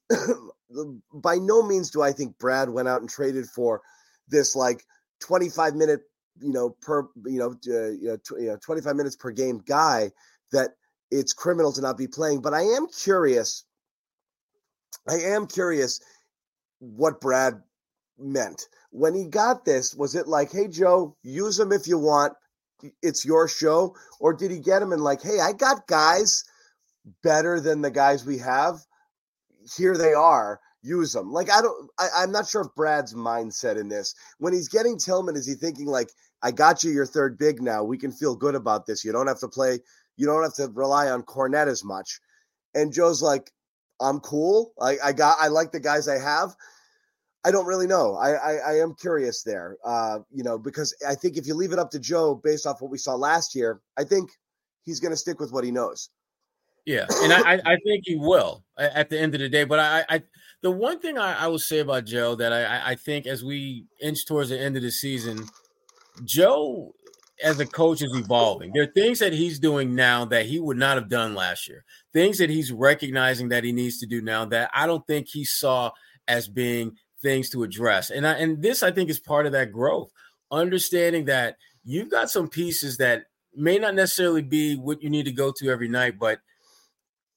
[1.14, 3.82] by no means do I think Brad went out and traded for
[4.28, 4.84] this like
[5.22, 6.02] 25 minute,
[6.40, 10.12] you know, per you know, uh, you know 25 minutes per game guy
[10.52, 10.72] that
[11.12, 12.42] it's criminal to not be playing.
[12.42, 13.64] But I am curious.
[15.10, 16.02] I am curious
[16.80, 17.62] what Brad
[18.20, 19.96] meant when he got this.
[19.96, 22.34] Was it like, "Hey Joe, use him if you want.
[23.02, 26.44] It's your show," or did he get him and like, "Hey, I got guys
[27.24, 28.80] better than the guys we have.
[29.76, 31.34] Here they are." use them.
[31.34, 34.16] Like I don't I, am not sure if Brad's mindset in this.
[34.38, 36.10] When he's getting Tillman, is he thinking like,
[36.44, 37.84] I got you your third big now.
[37.84, 39.04] We can feel good about this.
[39.04, 39.80] You don't have to play
[40.18, 42.20] you don't have to rely on Kornet as much.
[42.76, 43.52] And Joe's like,
[44.02, 44.74] I'm cool.
[44.82, 46.56] I, I got I like the guys I have.
[47.48, 48.16] I don't really know.
[48.16, 49.78] I, I, I am curious there.
[49.86, 52.82] Uh, you know, because I think if you leave it up to Joe based off
[52.82, 54.30] what we saw last year, I think
[54.84, 56.10] he's gonna stick with what he knows.
[56.86, 59.64] Yeah, and I, I think he will at the end of the day.
[59.64, 60.24] But I, I
[60.62, 63.86] the one thing I, I will say about Joe that I, I think as we
[64.02, 65.46] inch towards the end of the season,
[66.26, 66.94] Joe
[67.42, 68.72] as a coach is evolving.
[68.74, 71.86] There are things that he's doing now that he would not have done last year.
[72.12, 75.46] Things that he's recognizing that he needs to do now that I don't think he
[75.46, 75.92] saw
[76.28, 78.10] as being things to address.
[78.10, 80.12] And I, and this I think is part of that growth.
[80.52, 83.26] Understanding that you've got some pieces that
[83.56, 86.40] may not necessarily be what you need to go to every night, but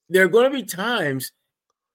[0.09, 1.33] there are going to be times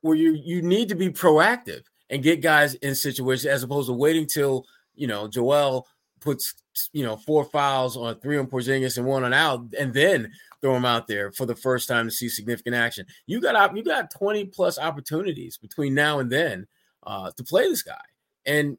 [0.01, 3.93] where you you need to be proactive and get guys in situations as opposed to
[3.93, 5.87] waiting till you know Joel
[6.19, 6.55] puts
[6.91, 10.75] you know four fouls on three on Porzingis and one on out, and then throw
[10.75, 13.05] him out there for the first time to see significant action.
[13.27, 16.67] You got you got twenty plus opportunities between now and then
[17.05, 18.01] uh, to play this guy,
[18.45, 18.77] and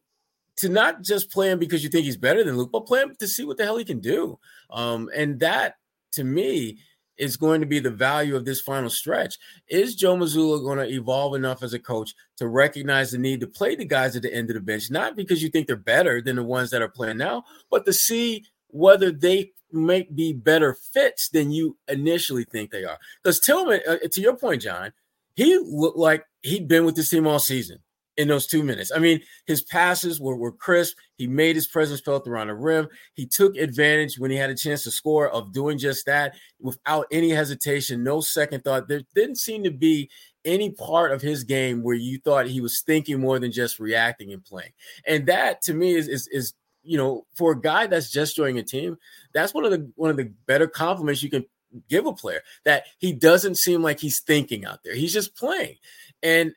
[0.56, 3.14] to not just play him because you think he's better than Luke, but play him
[3.18, 4.38] to see what the hell he can do.
[4.70, 5.76] Um, and that
[6.12, 6.78] to me
[7.18, 9.38] is going to be the value of this final stretch.
[9.68, 13.46] Is Joe Mazzulla going to evolve enough as a coach to recognize the need to
[13.46, 16.20] play the guys at the end of the bench, not because you think they're better
[16.20, 20.74] than the ones that are playing now, but to see whether they might be better
[20.74, 22.98] fits than you initially think they are?
[23.22, 24.92] Because Tillman, uh, to your point, John,
[25.34, 27.78] he looked like he'd been with this team all season.
[28.16, 28.90] In those two minutes.
[28.94, 30.96] I mean, his passes were, were crisp.
[31.16, 32.88] He made his presence felt around the rim.
[33.14, 37.06] He took advantage when he had a chance to score of doing just that without
[37.10, 38.88] any hesitation, no second thought.
[38.88, 40.10] There didn't seem to be
[40.44, 44.32] any part of his game where you thought he was thinking more than just reacting
[44.32, 44.72] and playing.
[45.06, 48.58] And that to me is is, is you know, for a guy that's just joining
[48.58, 48.96] a team,
[49.34, 51.44] that's one of the one of the better compliments you can
[51.88, 54.94] give a player that he doesn't seem like he's thinking out there.
[54.94, 55.76] He's just playing.
[56.22, 56.54] And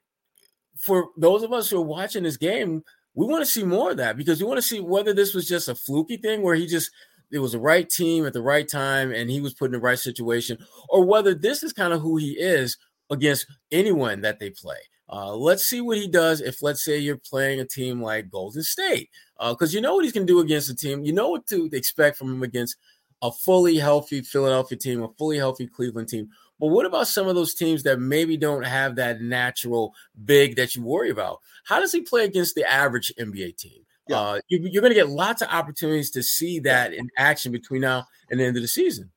[0.79, 3.97] for those of us who are watching this game, we want to see more of
[3.97, 6.65] that because we want to see whether this was just a fluky thing where he
[6.65, 6.91] just
[7.31, 9.79] it was the right team at the right time and he was put in the
[9.79, 10.57] right situation,
[10.89, 12.77] or whether this is kind of who he is
[13.09, 14.77] against anyone that they play.
[15.11, 18.61] Uh, let's see what he does if, let's say, you're playing a team like Golden
[18.61, 21.03] State, because uh, you know what he's going to do against a team.
[21.03, 22.77] You know what to expect from him against
[23.21, 26.29] a fully healthy Philadelphia team, a fully healthy Cleveland team.
[26.59, 29.93] But what about some of those teams that maybe don't have that natural
[30.25, 31.39] big that you worry about?
[31.65, 33.85] How does he play against the average NBA team?
[34.09, 34.19] Yeah.
[34.19, 37.81] Uh, you, are going to get lots of opportunities to see that in action between
[37.81, 39.11] now and the end of the season.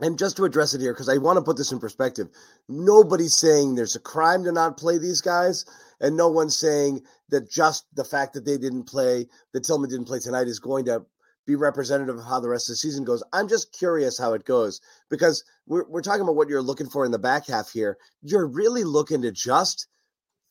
[0.00, 2.28] And just to address it here, because I want to put this in perspective,
[2.68, 5.64] nobody's saying there's a crime to not play these guys,
[6.00, 10.06] and no one's saying that just the fact that they didn't play, that Tillman didn't
[10.06, 11.04] play tonight, is going to
[11.48, 13.24] be representative of how the rest of the season goes.
[13.32, 17.06] I'm just curious how it goes because we're, we're talking about what you're looking for
[17.06, 17.96] in the back half here.
[18.22, 19.86] You're really looking to just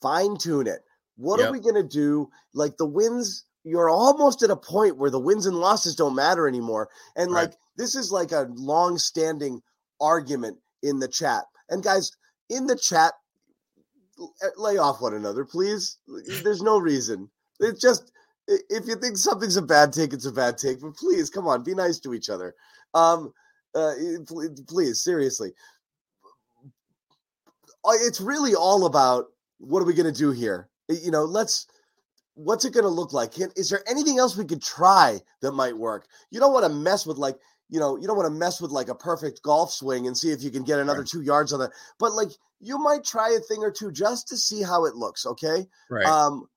[0.01, 0.79] fine tune it.
[1.15, 1.49] What yep.
[1.49, 2.31] are we going to do?
[2.55, 6.47] Like the wins, you're almost at a point where the wins and losses don't matter
[6.47, 6.89] anymore.
[7.15, 7.43] And right.
[7.43, 9.62] like this is like a long standing
[10.01, 11.43] argument in the chat.
[11.69, 12.12] And guys,
[12.49, 13.13] in the chat,
[14.19, 15.99] eh, lay off one another, please.
[16.43, 17.29] There's no reason.
[17.60, 18.12] It's just
[18.47, 20.81] if you think something's a bad take, it's a bad take.
[20.81, 22.55] But please, come on, be nice to each other.
[22.93, 23.33] Um,
[23.75, 23.93] uh,
[24.67, 25.53] please, seriously.
[27.86, 29.25] It's really all about
[29.60, 30.69] what are we going to do here?
[30.88, 31.67] You know, let's.
[32.36, 33.31] What's it going to look like?
[33.55, 36.05] Is there anything else we could try that might work?
[36.29, 38.71] You don't want to mess with like you know, you don't want to mess with
[38.71, 41.07] like a perfect golf swing and see if you can get another right.
[41.07, 41.71] two yards on that.
[41.99, 42.29] But like
[42.60, 45.25] you might try a thing or two just to see how it looks.
[45.25, 45.67] Okay.
[45.89, 46.05] Right.
[46.05, 46.47] Um,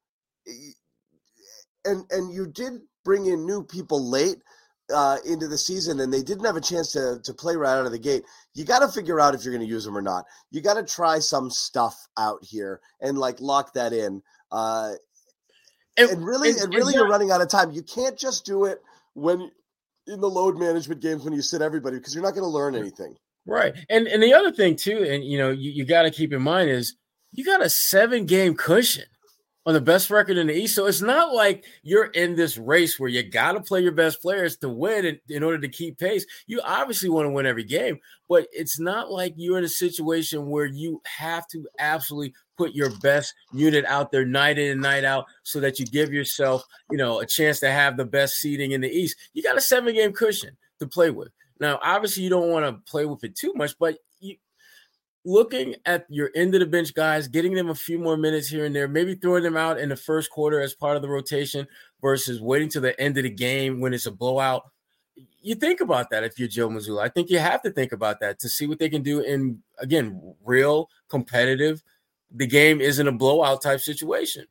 [1.84, 4.38] and and you did bring in new people late
[4.92, 7.86] uh, into the season, and they didn't have a chance to to play right out
[7.86, 8.24] of the gate.
[8.54, 10.24] You got to figure out if you're going to use them or not.
[10.50, 14.22] You got to try some stuff out here and like lock that in.
[14.50, 14.94] Uh,
[15.96, 17.70] and, and really, and, and really, you're running out of time.
[17.72, 18.78] You can't just do it
[19.14, 19.50] when
[20.06, 22.74] in the load management games when you sit everybody because you're not going to learn
[22.74, 23.14] anything.
[23.46, 23.74] Right.
[23.88, 26.42] And and the other thing too, and you know, you, you got to keep in
[26.42, 26.96] mind is
[27.32, 29.04] you got a seven game cushion
[29.66, 30.74] on the best record in the East.
[30.74, 34.22] So it's not like you're in this race where you got to play your best
[34.22, 36.24] players to win in, in order to keep pace.
[36.46, 40.48] You obviously want to win every game, but it's not like you're in a situation
[40.48, 45.04] where you have to absolutely put your best unit out there night in and night
[45.04, 48.72] out so that you give yourself, you know, a chance to have the best seeding
[48.72, 49.16] in the East.
[49.34, 51.28] You got a seven game cushion to play with.
[51.58, 53.98] Now, obviously, you don't want to play with it too much, but
[55.24, 58.64] looking at your end of the bench guys, getting them a few more minutes here
[58.64, 61.66] and there, maybe throwing them out in the first quarter as part of the rotation
[62.00, 64.70] versus waiting to the end of the game when it's a blowout.
[65.42, 67.02] You think about that if you're Joe Mazzulla.
[67.02, 69.62] I think you have to think about that to see what they can do in
[69.78, 71.82] again real competitive.
[72.30, 74.46] The game isn't a blowout type situation.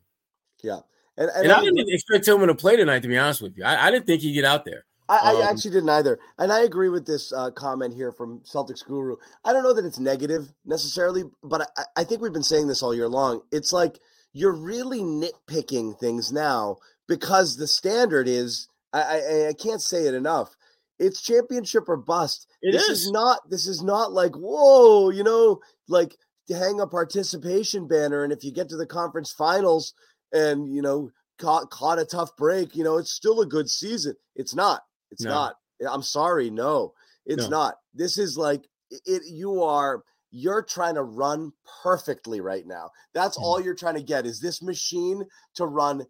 [0.64, 0.80] Yeah,
[1.18, 3.02] and, and, and I, didn't expect Tillman to play tonight.
[3.04, 4.86] To be honest with you, I, I didn't think he'd get out there.
[5.10, 6.20] I, um, I, actually didn't either.
[6.38, 9.16] And I agree with this uh, comment here from Celtics Guru.
[9.44, 12.84] I don't know that it's negative necessarily, but I, I, think we've been saying this
[12.84, 13.42] all year long.
[13.52, 14.00] It's like
[14.34, 20.56] you're really nitpicking things now because the standard is I, I, can't say it enough.
[21.00, 22.48] It's championship or bust.
[22.62, 23.02] It this is.
[23.02, 26.16] is not this is not like, whoa, you know, like
[26.48, 28.24] to hang a participation banner.
[28.24, 29.94] And if you get to the conference finals
[30.32, 34.16] and you know caught caught a tough break, you know, it's still a good season.
[34.36, 35.30] It's not it's no.
[35.30, 35.56] not.
[35.90, 36.50] I'm sorry.
[36.50, 36.94] No,
[37.26, 37.50] it's no.
[37.50, 37.76] not.
[37.94, 38.68] This is like
[39.06, 39.24] it.
[39.26, 40.04] You are.
[40.32, 42.92] You're trying to run perfectly right now.
[43.16, 43.42] That's mm.
[43.42, 46.06] all you're trying to get is this machine to run,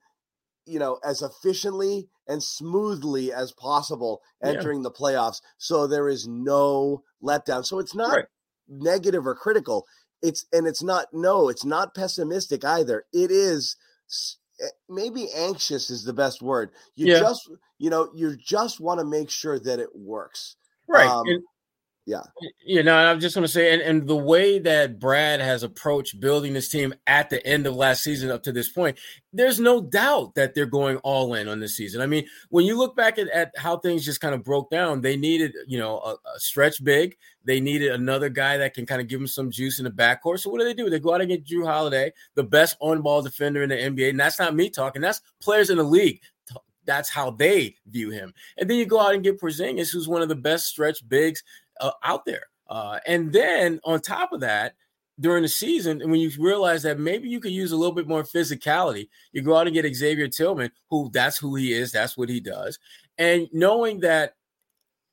[0.65, 4.83] you know, as efficiently and smoothly as possible entering yeah.
[4.83, 5.41] the playoffs.
[5.57, 7.65] So there is no letdown.
[7.65, 8.25] So it's not right.
[8.67, 9.85] negative or critical.
[10.21, 13.05] It's and it's not no, it's not pessimistic either.
[13.13, 13.77] It is
[14.89, 16.71] maybe anxious is the best word.
[16.95, 17.19] You yeah.
[17.19, 20.55] just you know you just want to make sure that it works.
[20.87, 21.07] Right.
[21.07, 21.43] Um, and,
[22.09, 22.23] yeah.
[22.65, 26.19] You know, I'm just going to say, and, and the way that Brad has approached
[26.19, 28.97] building this team at the end of last season up to this point,
[29.31, 32.01] there's no doubt that they're going all in on this season.
[32.01, 35.01] I mean, when you look back at, at how things just kind of broke down,
[35.01, 37.15] they needed, you know, a, a stretch big.
[37.45, 40.39] They needed another guy that can kind of give them some juice in the backcourt.
[40.39, 40.89] So what do they do?
[40.89, 44.19] They go out and get Jrue Holiday, the best on-ball defender in the NBA, and
[44.19, 45.03] that's not me talking.
[45.03, 46.21] That's players in the league
[46.89, 48.33] that's how they view him.
[48.57, 51.43] And then you go out and get Porzingis, who's one of the best stretch bigs
[51.79, 52.43] uh, out there.
[52.69, 54.75] Uh, and then on top of that,
[55.19, 58.07] during the season, and when you realize that maybe you could use a little bit
[58.07, 62.17] more physicality, you go out and get Xavier Tillman, who that's who he is, that's
[62.17, 62.79] what he does.
[63.17, 64.35] And knowing that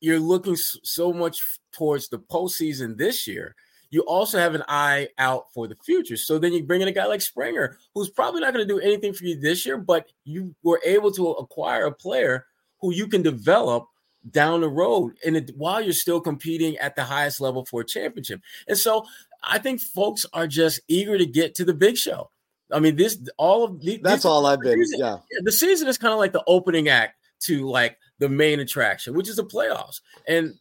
[0.00, 1.40] you're looking so much
[1.72, 3.57] towards the postseason this year,
[3.90, 6.16] you also have an eye out for the future.
[6.16, 8.81] So then you bring in a guy like Springer, who's probably not going to do
[8.81, 12.46] anything for you this year, but you were able to acquire a player
[12.81, 13.87] who you can develop
[14.31, 17.87] down the road and it, while you're still competing at the highest level for a
[17.87, 18.41] championship.
[18.69, 19.05] And so
[19.43, 22.31] I think folks are just eager to get to the big show.
[22.73, 24.85] I mean, this all of the, that's all I've been.
[24.85, 28.61] Season, yeah, the season is kind of like the opening act to like the main
[28.61, 30.01] attraction, which is the playoffs.
[30.27, 30.55] And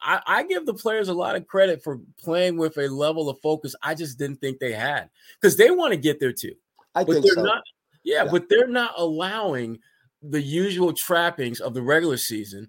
[0.00, 3.38] I, I, give the players a lot of credit for playing with a level of
[3.40, 6.54] focus I just didn't think they had because they want to get there too.
[6.94, 7.42] I but think they're so.
[7.42, 7.62] not.
[8.02, 9.80] Yeah, yeah, but they're not allowing
[10.22, 12.68] the usual trappings of the regular season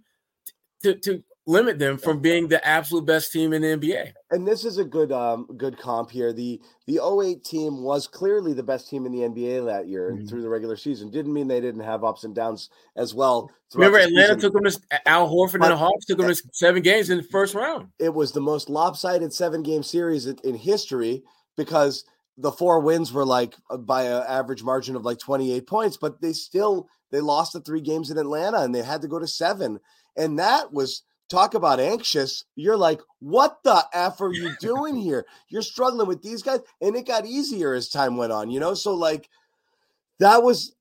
[0.83, 4.13] to, to limit them from being the absolute best team in the NBA.
[4.29, 6.33] And this is a good um good comp here.
[6.33, 10.27] The the 08 team was clearly the best team in the NBA that year mm-hmm.
[10.27, 11.09] through the regular season.
[11.09, 13.51] Didn't mean they didn't have ups and downs as well.
[13.73, 16.81] Remember Atlanta took them to Al Horford but, and the Hawks took them to seven
[16.81, 17.87] games in the first round.
[17.99, 21.23] It was the most lopsided seven game series in, in history
[21.57, 22.03] because
[22.37, 26.21] the four wins were like uh, by an average margin of like 28 points, but
[26.21, 29.27] they still they lost the three games in Atlanta and they had to go to
[29.27, 29.79] seven.
[30.17, 32.43] And that was talk about anxious.
[32.55, 35.25] You're like, what the F are you doing here?
[35.49, 36.59] You're struggling with these guys.
[36.81, 38.73] And it got easier as time went on, you know?
[38.73, 39.29] So, like,
[40.19, 40.75] that was,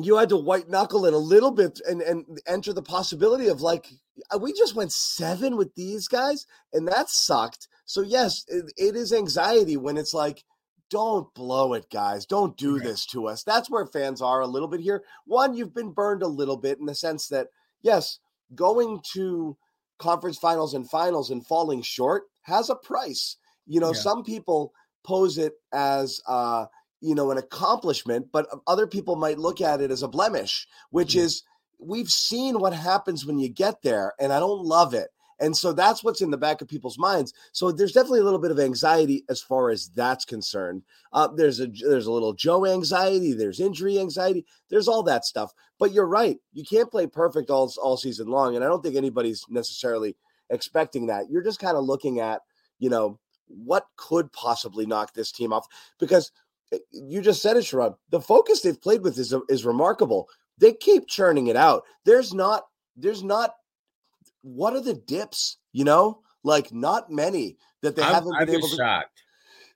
[0.00, 3.62] you had to white knuckle it a little bit and, and enter the possibility of,
[3.62, 3.88] like,
[4.32, 7.68] uh, we just went seven with these guys, and that sucked.
[7.84, 10.44] So, yes, it, it is anxiety when it's like,
[10.90, 12.24] don't blow it, guys.
[12.24, 13.42] Don't do this to us.
[13.42, 15.04] That's where fans are a little bit here.
[15.26, 17.48] One, you've been burned a little bit in the sense that,
[17.82, 18.18] yes,
[18.54, 19.56] going to
[19.98, 23.36] conference finals and finals and falling short has a price.
[23.66, 24.00] You know, yeah.
[24.00, 24.72] some people
[25.04, 26.66] pose it as uh,
[27.00, 31.14] you know, an accomplishment, but other people might look at it as a blemish, which
[31.14, 31.22] yeah.
[31.22, 31.42] is
[31.78, 35.08] we've seen what happens when you get there, and I don't love it.
[35.40, 37.32] And so that's what's in the back of people's minds.
[37.52, 40.82] So there's definitely a little bit of anxiety as far as that's concerned.
[41.12, 43.32] Uh, there's a there's a little Joe anxiety.
[43.32, 44.44] There's injury anxiety.
[44.68, 45.52] There's all that stuff.
[45.78, 46.38] But you're right.
[46.52, 50.16] You can't play perfect all all season long, and I don't think anybody's necessarily
[50.50, 51.30] expecting that.
[51.30, 52.42] You're just kind of looking at
[52.78, 55.66] you know what could possibly knock this team off
[55.98, 56.32] because
[56.72, 57.96] eh, you just said it, Sherrod.
[58.10, 60.28] The focus they've played with is is remarkable.
[60.58, 61.84] They keep churning it out.
[62.04, 62.64] There's not
[62.96, 63.54] there's not
[64.54, 65.58] what are the dips?
[65.72, 68.76] You know, like not many that they I'm, haven't been I've able to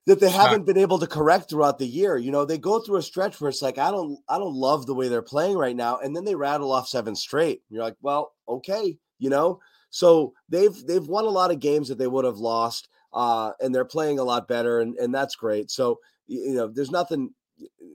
[0.06, 0.36] that they shocked.
[0.36, 2.16] haven't been able to correct throughout the year.
[2.16, 4.86] You know, they go through a stretch where it's like I don't I don't love
[4.86, 7.62] the way they're playing right now, and then they rattle off seven straight.
[7.70, 9.60] You're like, well, okay, you know.
[9.90, 13.74] So they've they've won a lot of games that they would have lost, uh, and
[13.74, 15.70] they're playing a lot better, and and that's great.
[15.70, 17.34] So you know, there's nothing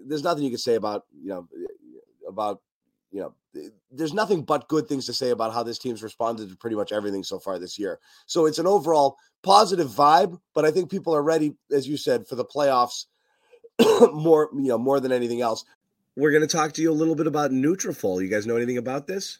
[0.05, 1.47] there's nothing you can say about you know
[2.27, 2.61] about
[3.11, 6.49] you know, eh, there's nothing but good things to say about how this team's responded
[6.49, 7.99] to pretty much everything so far this year.
[8.25, 12.27] So it's an overall positive vibe, but I think people are ready, as you said,
[12.27, 13.05] for the playoffs
[14.13, 15.63] more, you know, more than anything else.
[16.15, 18.21] We're going to talk to you a little bit about Nutrafol.
[18.21, 19.39] You guys know anything about this?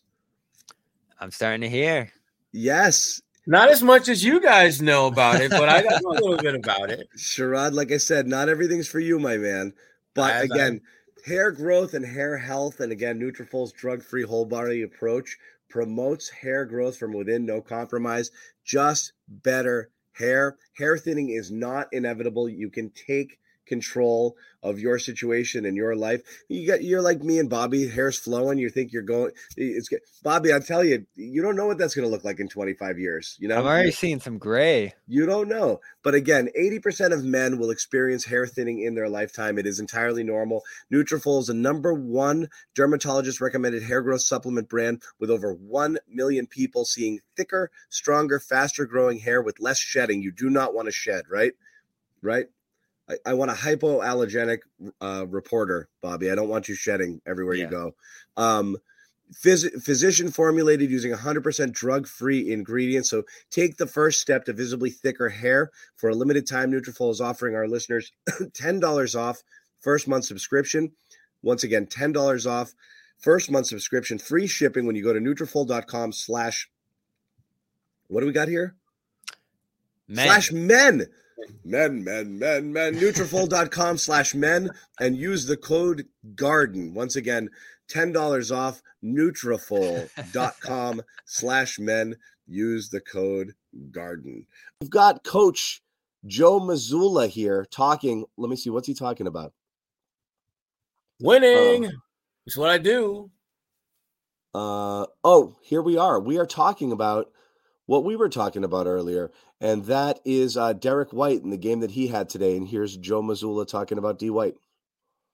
[1.20, 2.12] I'm starting to hear.
[2.52, 3.22] Yes.
[3.48, 6.54] Not as much as you guys know about it, but I got a little bit
[6.54, 7.08] about it.
[7.18, 9.74] Sherrod, like I said, not everything's for you, my man.
[10.14, 14.84] But I, again, I, Hair growth and hair health, and again, Nutrafol's drug-free whole body
[14.84, 15.38] approach
[15.70, 18.32] promotes hair growth from within, no compromise,
[18.64, 20.58] just better hair.
[20.78, 22.48] Hair thinning is not inevitable.
[22.48, 26.22] You can take control of your situation and your life.
[26.50, 28.58] You got you're like me and Bobby, hair's flowing.
[28.58, 29.32] You think you're going.
[29.56, 29.90] It's
[30.24, 30.54] Bobby.
[30.54, 33.38] I tell you, you don't know what that's going to look like in 25 years.
[33.40, 34.94] You know, I'm already seeing some gray.
[35.08, 39.58] You don't know, but again, 80% of men will experience hair thinning in their lifetime.
[39.58, 40.64] It is entirely normal.
[40.92, 46.48] Nutrafol is the number one dermatologist recommended hair growth supplement brand with over 1 million
[46.48, 50.22] people seeing thicker, stronger, faster growing hair with less shedding.
[50.22, 51.54] You do not want to shed, right?
[52.22, 52.48] Right?
[53.10, 54.60] I, I want a hypoallergenic
[55.02, 56.32] uh, reporter, Bobby.
[56.32, 57.66] I don't want you shedding everywhere yeah.
[57.66, 57.96] you go.
[58.36, 58.78] Um,
[59.34, 63.10] Phys- physician formulated using 100% drug free ingredients.
[63.10, 65.72] So take the first step to visibly thicker hair.
[65.98, 69.44] For a limited time, Nutrafol is offering our listeners $10 off
[69.82, 70.92] first month subscription.
[71.42, 72.74] Once again, $10 off
[73.20, 76.70] first month subscription, free shipping when you go to Nutrafol.com slash,
[78.08, 78.76] what do we got here?
[80.08, 80.26] Men.
[80.26, 81.06] Slash men.
[81.64, 82.96] Men, men, men, men.
[82.96, 86.94] Nutrafol.com slash men and use the code GARDEN.
[86.94, 87.50] Once again,
[87.90, 92.16] $10 off Nutrafol.com slash men.
[92.48, 93.54] Use the code
[93.92, 94.46] GARDEN.
[94.82, 95.82] We've got Coach
[96.26, 98.26] Joe Mazzulla here talking.
[98.38, 98.70] Let me see.
[98.70, 99.54] What's he talking about?
[101.20, 101.92] Winning.
[102.46, 103.32] It's what I do.
[104.54, 106.20] Uh, oh, here we are.
[106.20, 107.30] We are talking about
[107.88, 111.80] what we were talking about earlier, and that is uh, Derrick White in the game
[111.80, 112.56] that he had today.
[112.56, 114.30] And here's Joe Mazzulla talking about D.
[114.30, 114.56] White.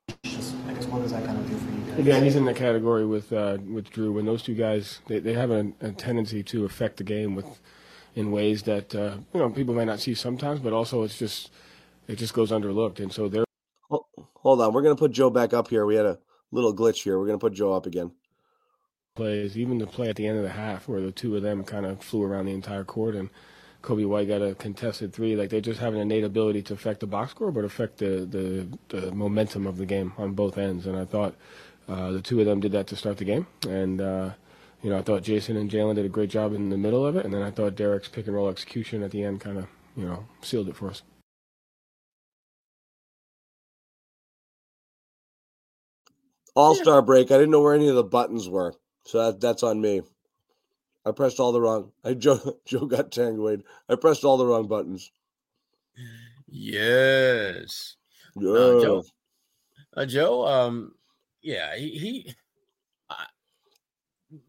[0.10, 2.00] I guess what does that kind of do for you guys?
[2.00, 4.14] Again, he's in the category with uh, with Jrue.
[4.14, 7.60] When those two guys, they, they have a, a tendency to affect the game with
[8.16, 11.52] in ways that uh, you know people may not see sometimes, but also it's just
[12.08, 13.00] it just goes underlooked.
[13.00, 13.46] And so they're
[13.90, 15.86] Ho- Hold on, we're gonna put Joe back up here.
[15.86, 16.20] We had a
[16.52, 17.18] little glitch here.
[17.18, 18.12] We're gonna put Joe up again.
[19.16, 21.64] Plays, even the play at the end of the half where the two of them
[21.64, 23.30] kind of flew around the entire court and
[23.84, 25.36] Coby White got a contested three.
[25.36, 28.26] Like they just have an innate ability to affect the box score, but affect the
[28.26, 30.88] the, the momentum of the game on both ends.
[30.88, 31.36] And I thought
[31.88, 33.46] uh, the two of them did that to start the game.
[33.68, 34.32] And uh,
[34.82, 37.16] you know, I thought Jayson and Jaylen did a great job in the middle of
[37.16, 39.68] it, and then I thought Derrick's pick and roll execution at the end kind of
[39.96, 41.04] you know sealed it for us.
[46.56, 47.32] All star break.
[47.32, 48.74] I didn't know where any of the buttons were,
[49.06, 50.02] so that, that's on me.
[51.06, 51.92] I pressed all the wrong.
[52.04, 53.64] I Joe Joe got tangled.
[53.90, 55.12] I pressed all the wrong buttons.
[56.48, 57.96] Yes.
[58.36, 58.52] Yeah.
[58.52, 59.04] Uh, Joe,
[59.96, 60.94] uh, Joe, um,
[61.42, 62.36] yeah, he, he
[63.10, 63.26] I,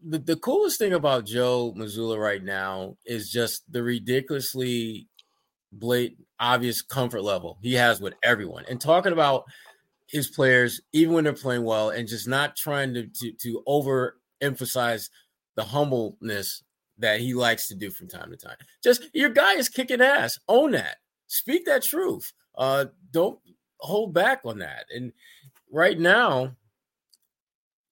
[0.03, 5.07] the, the coolest thing about Joe Mazzulla right now is just the ridiculously
[5.71, 8.65] blatant, obvious comfort level he has with everyone.
[8.69, 9.43] And talking about
[10.07, 13.63] his players, even when they're playing well, and just not trying to to, to
[14.49, 15.09] overemphasize
[15.55, 16.63] the humbleness
[16.97, 18.55] that he likes to do from time to time.
[18.83, 20.39] Just your guy is kicking ass.
[20.47, 20.97] Own that.
[21.27, 22.31] Speak that truth.
[22.57, 23.39] Uh, don't
[23.79, 24.85] hold back on that.
[24.93, 25.11] And
[25.71, 26.55] right now,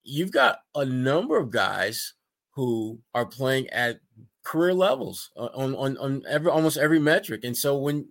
[0.02, 2.14] you've got a number of guys
[2.52, 4.00] who are playing at
[4.42, 7.44] career levels uh, on on, on every almost every metric.
[7.44, 8.06] And so when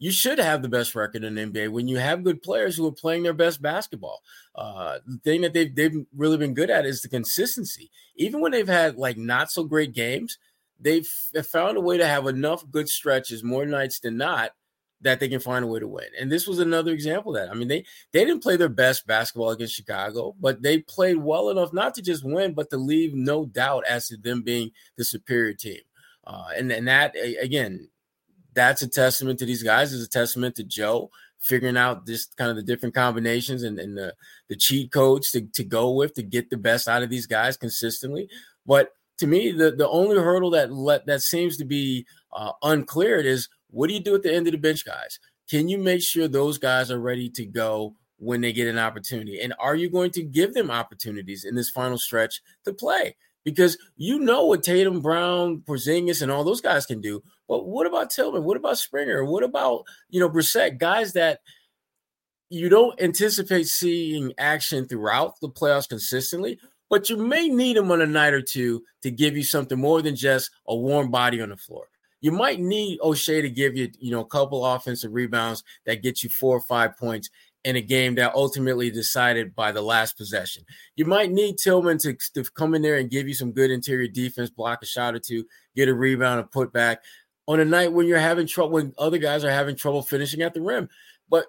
[0.00, 2.92] you should have the best record in NBA when you have good players who are
[2.92, 4.22] playing their best basketball.
[4.54, 7.90] Uh, the thing that they've they've really been good at is the consistency.
[8.16, 10.38] Even when they've had like not so great games,
[10.80, 14.52] they've found a way to have enough good stretches more nights than not
[15.02, 16.06] that they can find a way to win.
[16.18, 17.50] And this was another example of that.
[17.50, 21.50] I mean, they they didn't play their best basketball against Chicago, but they played well
[21.50, 25.04] enough not to just win, but to leave no doubt as to them being the
[25.04, 25.80] superior team.
[26.26, 27.88] Uh, and and that again,
[28.54, 29.92] that's a testament to these guys.
[29.92, 33.96] Is a testament to Joe figuring out this kind of the different combinations and, and
[33.96, 34.14] the
[34.48, 37.56] the cheat codes to, to go with to get the best out of these guys
[37.56, 38.28] consistently.
[38.66, 43.26] But to me, the the only hurdle that let that seems to be uh, uncleared
[43.26, 45.18] is what do you do at the end of the bench guys?
[45.48, 49.40] Can you make sure those guys are ready to go when they get an opportunity?
[49.40, 53.16] And are you going to give them opportunities in this final stretch to play?
[53.44, 57.22] Because you know what Tatum, Brown, Porzingis, and all those guys can do.
[57.48, 58.44] But what about Tillman?
[58.44, 59.24] What about Springer?
[59.24, 60.78] What about you know Brissett?
[60.78, 61.40] Guys that
[62.50, 66.58] you don't anticipate seeing action throughout the playoffs consistently,
[66.90, 70.02] but you may need them on a night or two to give you something more
[70.02, 71.86] than just a warm body on the floor.
[72.20, 76.22] You might need Oshae to give you, you know, a couple offensive rebounds that get
[76.22, 77.30] you four or five points
[77.64, 80.64] in a game that ultimately decided by the last possession.
[80.96, 84.08] You might need Tillman to, to come in there and give you some good interior
[84.08, 85.44] defense, block a shot or two,
[85.76, 87.02] get a rebound and put back
[87.46, 90.54] on a night when you're having trouble, when other guys are having trouble finishing at
[90.54, 90.88] the rim.
[91.28, 91.46] But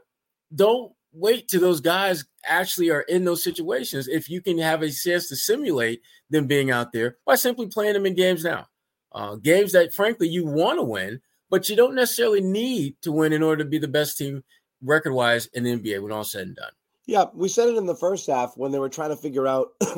[0.54, 4.90] don't wait till those guys actually are in those situations if you can have a
[4.90, 8.68] chance to simulate them being out there by simply playing them in games now.
[9.14, 13.34] Uh, games that, frankly, you want to win, but you don't necessarily need to win
[13.34, 14.44] in order to be the best team
[14.82, 16.72] record wise in the NBA when all said and done.
[17.06, 19.70] Yeah, we said it in the first half when they were trying to figure out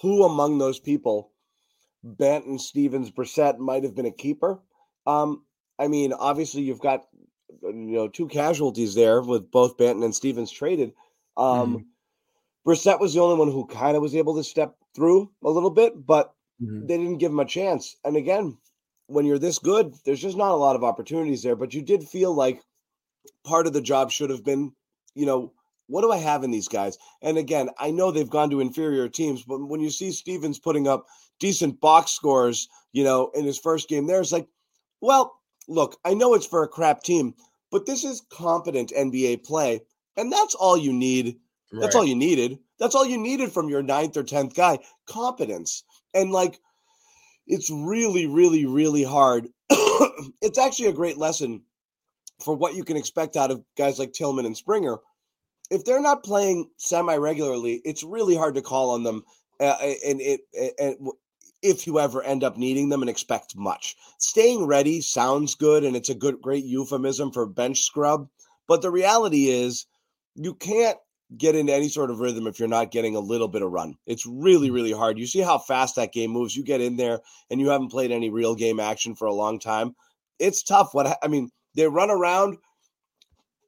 [0.00, 1.30] who among those people,
[2.04, 4.60] Banton, Stevens, Brissett, might have been a keeper.
[5.06, 5.44] Um,
[5.78, 7.04] I mean, obviously, you've got
[7.62, 10.92] you know two casualties there with both Banton and Stevens traded.
[11.36, 12.70] Um, mm-hmm.
[12.70, 15.70] Brissett was the only one who kind of was able to step through a little
[15.70, 16.86] bit, but mm-hmm.
[16.86, 17.96] they didn't give him a chance.
[18.04, 18.56] And again,
[19.06, 21.56] when you're this good, there's just not a lot of opportunities there.
[21.56, 22.62] But you did feel like
[23.44, 24.72] part of the job should have been,
[25.14, 25.52] you know,
[25.86, 26.96] what do I have in these guys?
[27.20, 30.88] And again, I know they've gone to inferior teams, but when you see Stevens putting
[30.88, 31.06] up
[31.38, 34.48] decent box scores, you know, in his first game there, it's like,
[35.00, 37.34] well, look, I know it's for a crap team,
[37.70, 39.82] but this is competent NBA play.
[40.16, 41.38] And that's all you need.
[41.72, 42.60] That's all you needed.
[42.78, 45.82] That's all you needed from your ninth or 10th guy competence.
[46.14, 46.60] And like,
[47.48, 49.48] it's really, really, really hard.
[50.40, 51.62] it's actually a great lesson
[52.42, 54.98] for what you can expect out of guys like Tillman and Springer.
[55.70, 59.22] If they're not playing semi regularly, it's really hard to call on them.
[59.60, 60.40] Uh, and it,
[60.78, 60.96] and
[61.62, 65.96] if you ever end up needing them and expect much, staying ready sounds good, and
[65.96, 68.28] it's a good, great euphemism for bench scrub.
[68.68, 69.86] But the reality is,
[70.34, 70.98] you can't
[71.36, 73.96] get into any sort of rhythm if you're not getting a little bit of run.
[74.06, 75.18] It's really, really hard.
[75.18, 76.54] You see how fast that game moves.
[76.54, 77.20] You get in there
[77.50, 79.94] and you haven't played any real game action for a long time.
[80.38, 80.90] It's tough.
[80.92, 82.58] What I mean, they run around,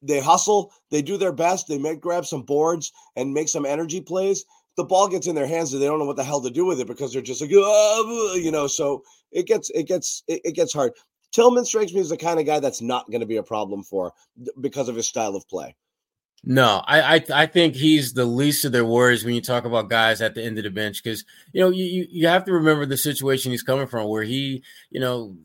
[0.03, 4.01] they hustle, they do their best, they make grab some boards and make some energy
[4.01, 4.45] plays.
[4.77, 6.67] The ball gets in their hands and they don't know what the hell to do
[6.67, 8.67] with it because they're just like, "Ah," you know.
[8.67, 9.03] So
[9.33, 10.93] it gets it gets it, it gets hard.
[11.33, 13.83] Tillman strikes me as the kind of guy that's not going to be a problem
[13.83, 14.13] for
[14.61, 15.75] because of his style of play.
[16.45, 19.91] No, I, I I think he's the least of their worries when you talk about
[19.91, 22.87] guys at the end of the bench because you know you you have to remember
[22.87, 25.37] the situation he's coming from where he you know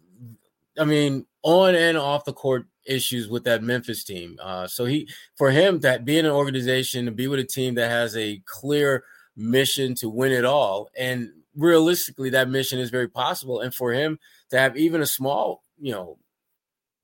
[0.77, 4.37] I mean on and off the court issues with that Memphis team.
[4.41, 7.75] Uh, so he for him that be in an organization to be with a team
[7.75, 9.03] that has a clear
[9.35, 14.19] mission to win it all and realistically that mission is very possible and for him
[14.49, 16.17] to have even a small you know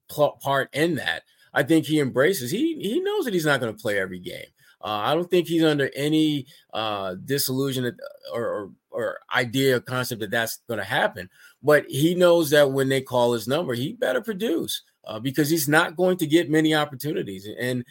[0.09, 1.23] pl- part in that
[1.57, 2.51] I think he embraces.
[2.51, 4.45] He he knows that he's not going to play every game.
[4.79, 7.97] Uh, I don't think he's under any uh, disillusion
[8.31, 11.29] or, or or idea or concept that that's going to happen.
[11.67, 15.67] But he knows that when they call his number, he better produce uh, because he's
[15.67, 17.45] not going to get many opportunities.
[17.59, 17.83] And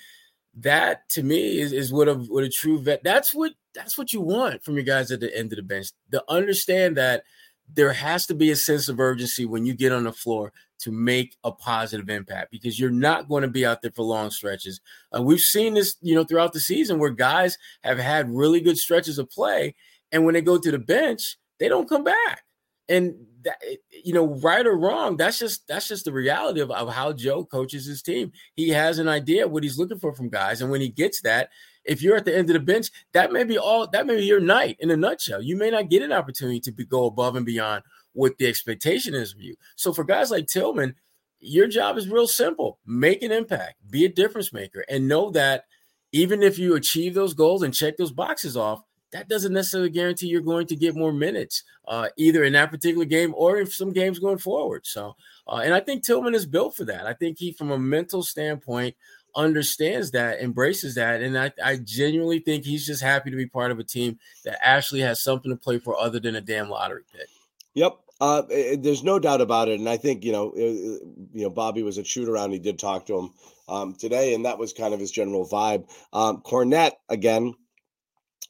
[0.55, 3.05] that to me is, is what a what a true vet.
[3.05, 5.89] That's what that's what you want from your guys at the end of the bench.
[6.13, 7.25] To understand that
[7.69, 10.91] there has to be a sense of urgency when you get on the floor to
[10.91, 14.81] make a positive impact because you're not going to be out there for long stretches.
[15.15, 18.79] Uh, we've seen this, you know, throughout the season where guys have had really good
[18.79, 19.75] stretches of play,
[20.13, 22.43] and when they go to the bench, they don't come back.
[22.89, 26.71] And that, eh, you know, right or wrong, that's just that's just the reality of,
[26.71, 28.33] of how Joe coaches his team.
[28.55, 31.51] He has an idea what he's looking for from guys, and when he gets that,
[31.85, 34.25] if you're at the end of the bench, that may be all that may be
[34.25, 35.43] your night in a nutshell.
[35.43, 39.15] You may not get an opportunity to be, go above and beyond what the expectation
[39.15, 39.57] is of you.
[39.77, 40.95] So for guys like Tillman,
[41.41, 45.65] your job is real simple: make an impact, be a difference maker, and know that
[46.13, 48.83] even if you achieve those goals and check those boxes off,
[49.13, 53.05] that doesn't necessarily guarantee you're going to get more minutes, uh, either in that particular
[53.05, 54.87] game or in some games going forward.
[54.87, 55.15] So,
[55.49, 57.07] uh, and I think Tillman is built for that.
[57.07, 58.97] I think he, from a mental standpoint,
[59.35, 63.71] understands that, embraces that, and I, I genuinely think he's just happy to be part
[63.71, 67.03] of a team that actually has something to play for other than a damn lottery
[67.13, 67.29] pick.
[67.75, 67.99] Yep.
[68.19, 70.99] Uh, eh, there's no doubt about it, and I think you know, eh, eh,
[71.35, 72.53] you know, Bobby was at shoot around.
[72.53, 73.31] He did talk to him
[73.69, 75.87] um, today, and that was kind of his general vibe.
[76.15, 77.55] Um, Kornet again.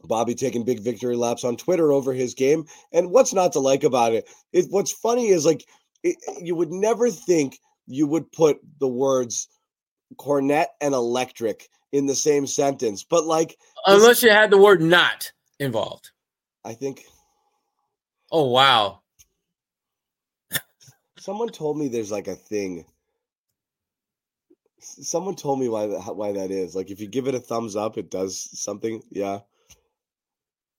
[0.07, 3.85] Bobby taking big victory laps on Twitter over his game, and what's not to like
[3.85, 4.29] about it?
[4.53, 5.65] it what's funny is like
[6.03, 9.49] it, you would never think you would put the words
[10.17, 15.33] Kornet and electric in the same sentence, but like unless you had the word "not"
[15.59, 16.11] involved.
[16.65, 17.05] I think.
[18.31, 19.01] Oh wow!
[21.19, 22.85] Someone told me there's like a thing.
[24.79, 26.75] Someone told me why that why that is.
[26.75, 29.03] Like if you give it a thumbs up, it does something.
[29.11, 29.41] Yeah.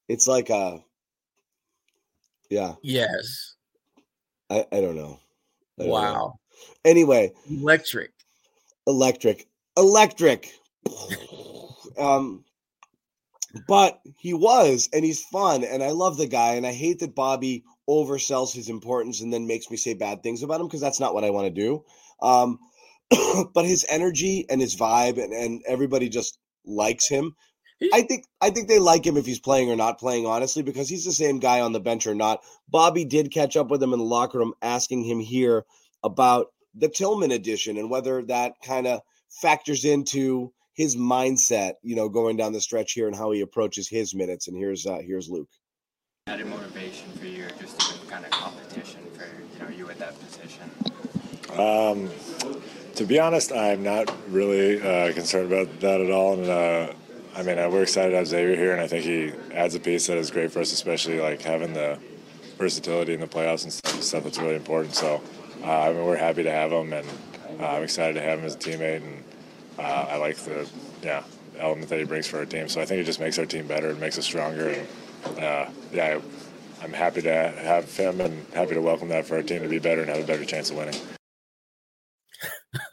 [0.07, 0.83] It's like a.
[2.49, 2.75] Yeah.
[2.81, 3.55] Yes.
[4.49, 5.19] I I don't know.
[5.79, 5.93] I don't know.
[5.93, 6.39] Wow.
[6.85, 8.11] Anyway, electric,
[8.87, 10.53] electric, electric.
[11.99, 12.43] um,
[13.67, 17.15] but he was, and he's fun, and I love the guy, and I hate that
[17.15, 20.99] Bobby oversells his importance and then makes me say bad things about him because that's
[20.99, 21.83] not what I want to do.
[22.21, 22.59] Um,
[23.53, 27.35] but his energy and his vibe, and, and everybody just likes him.
[27.93, 30.89] I think I think they like him if he's playing or not playing, honestly, because
[30.89, 32.43] he's the same guy on the bench or not.
[32.67, 35.63] Bobby did catch up with him in the locker room, asking him here
[36.03, 42.09] about the Tillman edition and whether that kind of factors into his mindset, you know,
[42.09, 44.47] going down the stretch here and how he approaches his minutes.
[44.47, 45.49] And here's uh, here's Luke.
[46.27, 50.69] Added motivation for you, just kind of competition for you know you at that position.
[51.57, 52.09] Um,
[52.95, 56.33] to be honest, I'm not really uh, concerned about that at all.
[56.33, 56.93] And uh,
[57.35, 60.07] I mean, we're excited to have Xavier here, and I think he adds a piece
[60.07, 61.99] that is great for us, especially like having the
[62.57, 64.95] versatility in the playoffs and stuff, stuff that's really important.
[64.95, 65.21] So,
[65.63, 67.07] uh, I mean, we're happy to have him, and
[67.59, 69.03] uh, I'm excited to have him as a teammate.
[69.03, 69.23] And
[69.77, 70.67] uh, I like the,
[71.03, 71.23] yeah,
[71.59, 72.67] element that he brings for our team.
[72.67, 73.89] So I think it just makes our team better.
[73.89, 74.69] It makes us stronger.
[74.69, 74.87] And
[75.39, 76.19] uh, yeah,
[76.81, 79.79] I'm happy to have him and happy to welcome that for our team to be
[79.79, 80.99] better and have a better chance of winning.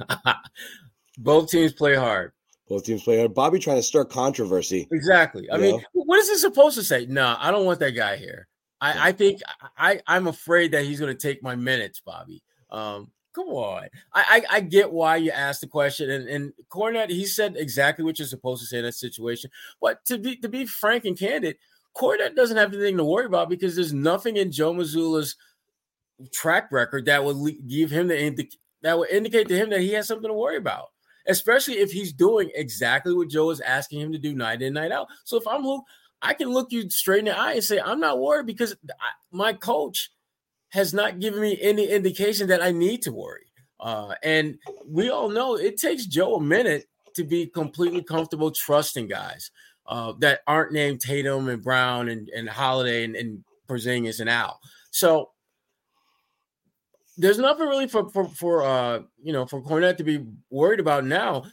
[1.18, 2.33] Both teams play hard.
[2.68, 3.34] Both teams play hard.
[3.34, 4.88] Bobby trying to stir controversy.
[4.90, 5.50] Exactly.
[5.50, 5.82] I mean, know?
[5.92, 7.06] what is he supposed to say?
[7.06, 8.48] No, I don't want that guy here.
[8.80, 9.40] I, I think
[9.76, 12.42] I, I'm afraid that he's going to take my minutes, Bobby.
[12.70, 13.88] Um, come on.
[14.12, 18.04] I, I, I get why you asked the question, and and Kornet he said exactly
[18.04, 19.50] what you're supposed to say in that situation.
[19.80, 21.56] But to be to be frank and candid,
[21.96, 25.36] Kornet doesn't have anything to worry about because there's nothing in Joe Mazzulla's
[26.32, 27.36] track record that would
[27.68, 28.48] give him the
[28.82, 30.88] that would indicate to him that he has something to worry about.
[31.26, 34.92] Especially if he's doing exactly what Joe is asking him to do night in, night
[34.92, 35.08] out.
[35.24, 35.84] So if I'm Luke,
[36.22, 39.10] I can look you straight in the eye and say, I'm not worried because I,
[39.30, 40.10] my coach
[40.70, 43.46] has not given me any indication that I need to worry.
[43.78, 49.06] Uh, and we all know it takes Joe a minute to be completely comfortable trusting
[49.06, 49.50] guys
[49.86, 54.58] uh, that aren't named Tatum and Brown and, and Holiday and, and Porzingis and Al.
[54.90, 55.30] So
[57.16, 61.04] there's nothing really for for for uh you know for Kornet to be worried about
[61.04, 61.44] now.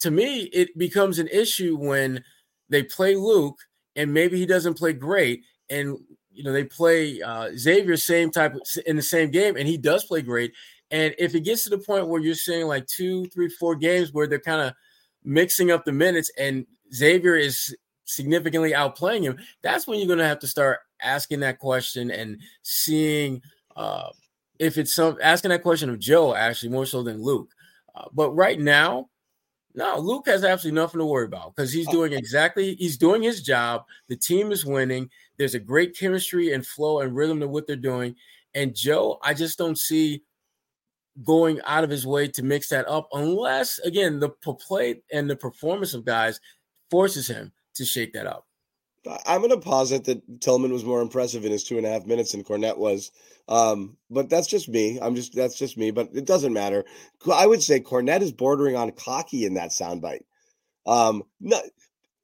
[0.00, 2.24] To me, it becomes an issue when
[2.70, 3.58] they play Luke
[3.96, 5.98] and maybe he doesn't play great, and
[6.30, 8.54] you know they play uh, Xavier same type
[8.86, 10.52] in the same game, and he does play great.
[10.90, 14.12] And if it gets to the point where you're seeing like two, three, four games
[14.12, 14.74] where they're kind of
[15.22, 20.26] mixing up the minutes, and Xavier is significantly outplaying him, that's when you're going to
[20.26, 23.40] have to start asking that question and seeing
[23.76, 24.08] uh,
[24.60, 27.50] if it's some asking that question of Joe actually more so than Luke.
[27.94, 29.08] Uh, but right now,
[29.74, 33.42] no, Luke has absolutely nothing to worry about because he's doing exactly he's doing his
[33.42, 33.84] job.
[34.08, 35.08] The team is winning.
[35.38, 38.14] There's a great chemistry and flow and rhythm to what they're doing.
[38.54, 40.22] And Joe, I just don't see
[41.24, 45.36] going out of his way to mix that up unless again the play and the
[45.36, 46.38] performance of guys
[46.90, 48.46] forces him to shake that up.
[49.24, 52.04] I'm going to posit that Tillman was more impressive in his two and a half
[52.04, 53.10] minutes than Kornet was.
[53.50, 54.98] Um, but that's just me.
[55.02, 55.90] I'm just that's just me.
[55.90, 56.84] But it doesn't matter.
[57.34, 60.22] I would say Kornet is bordering on cocky in that soundbite.
[60.86, 61.64] Um, not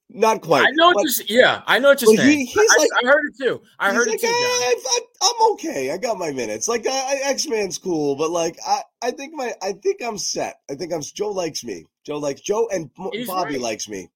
[0.08, 0.64] not quite.
[0.66, 2.38] I know but- you're yeah, I know what you're saying.
[2.38, 3.60] he- he's I, like- I heard it too.
[3.80, 4.28] I heard like, it too.
[4.30, 5.90] "Ah, I, am okay.
[5.90, 6.68] I got my minutes.
[6.68, 10.60] Like X Man's cool, but like I, I think my I think I'm set.
[10.70, 11.86] I think I'm Joe likes me.
[12.04, 13.60] Joe likes Joe and He's Bobby right.
[13.60, 14.08] likes me.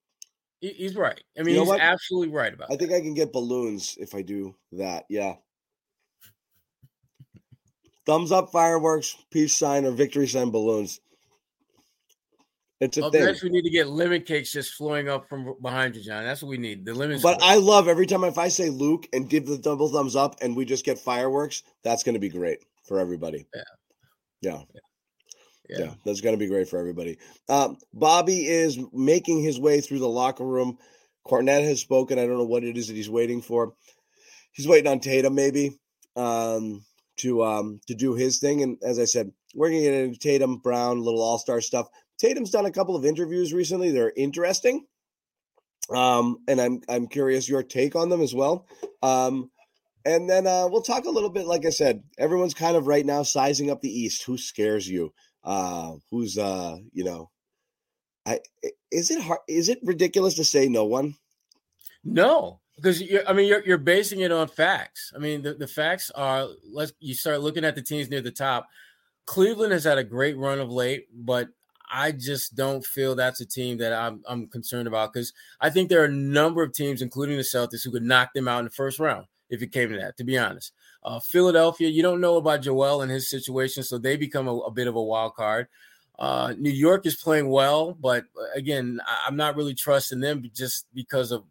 [0.61, 1.21] He- he's right.
[1.37, 1.81] I mean, You know he's what?
[1.81, 5.07] absolutely right about I think I can get balloons if I do that.
[5.09, 5.35] Yeah.
[8.07, 11.01] Thumbs up, fireworks, peace sign, or victory sign balloons.
[12.81, 13.27] It's a Up thing.
[13.27, 16.25] next, we need to get lemon cakes just flowing up from behind you, John.
[16.25, 16.87] That's what we need.
[16.87, 17.21] The lemon.
[17.23, 17.53] But square.
[17.53, 20.57] I love every time if I say Luke and give the double thumbs up and
[20.57, 23.47] we just get fireworks, that's going to be great for everybody.
[23.55, 23.63] Yeah.
[24.41, 24.63] Yeah.
[25.69, 25.79] Yeah.
[25.79, 27.19] Yeah, that's going to be great for everybody.
[27.49, 30.79] Um, Bobby is making his way through the locker room.
[31.25, 32.19] Kornet has spoken.
[32.19, 33.75] I don't know what it is that he's waiting for.
[34.53, 35.79] He's waiting on Tatum, maybe,
[36.17, 36.85] um,
[37.21, 38.63] to um, to do his thing.
[38.63, 41.89] And as I said, we're going to get into Tatum, Brown, little All Star stuff.
[42.19, 43.91] Tatum's done a couple of interviews recently.
[43.91, 44.87] They're interesting,
[45.95, 48.67] um, and I'm I'm curious your take on them as well.
[49.03, 49.51] Um,
[50.05, 51.47] and then uh, we'll talk a little bit.
[51.47, 54.25] Like I said, everyone's kind of right now sizing up the East.
[54.25, 55.13] Who scares you?
[55.43, 57.31] Uh, who's uh, you know,
[58.27, 58.41] I
[58.91, 59.41] is it hard?
[59.49, 61.15] Is it ridiculous to say no one?
[62.05, 65.13] No, because I mean you're you're basing it on facts.
[65.15, 68.31] I mean the, the facts are let's you start looking at the teams near the
[68.31, 68.69] top.
[69.27, 71.49] Cleveland has had a great run of late, but
[71.93, 75.89] I just don't feel that's a team that I'm I'm concerned about because I think
[75.89, 78.65] there are a number of teams, including the Celtics, who could knock them out in
[78.67, 80.17] the first round if it came to that.
[80.19, 80.73] To be honest,
[81.03, 84.71] uh, Philadelphia, you don't know about Joel and his situation, so they become a, a
[84.71, 85.67] bit of a wild card.
[86.19, 90.49] Uh, New York is playing well, but uh, again, I, I'm not really trusting them
[90.55, 91.45] just because of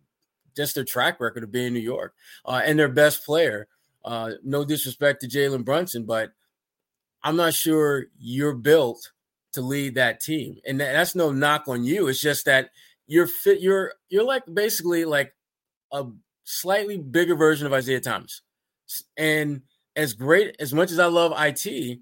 [0.56, 2.14] just their track record of being in New York
[2.45, 3.68] uh, and their best player.
[4.04, 6.32] Uh, no disrespect to Jalen Brunson, but
[7.24, 9.12] I'm not sure you're built
[9.54, 12.08] to lead that team, and that, that's no knock on you.
[12.08, 12.70] It's just that
[13.08, 13.62] you're fit.
[13.62, 15.36] You're you're like basically like
[15.91, 16.06] a
[16.43, 18.41] slightly bigger version of Isaiah Thomas,
[19.18, 19.62] and
[19.95, 22.00] as great as much as I love it,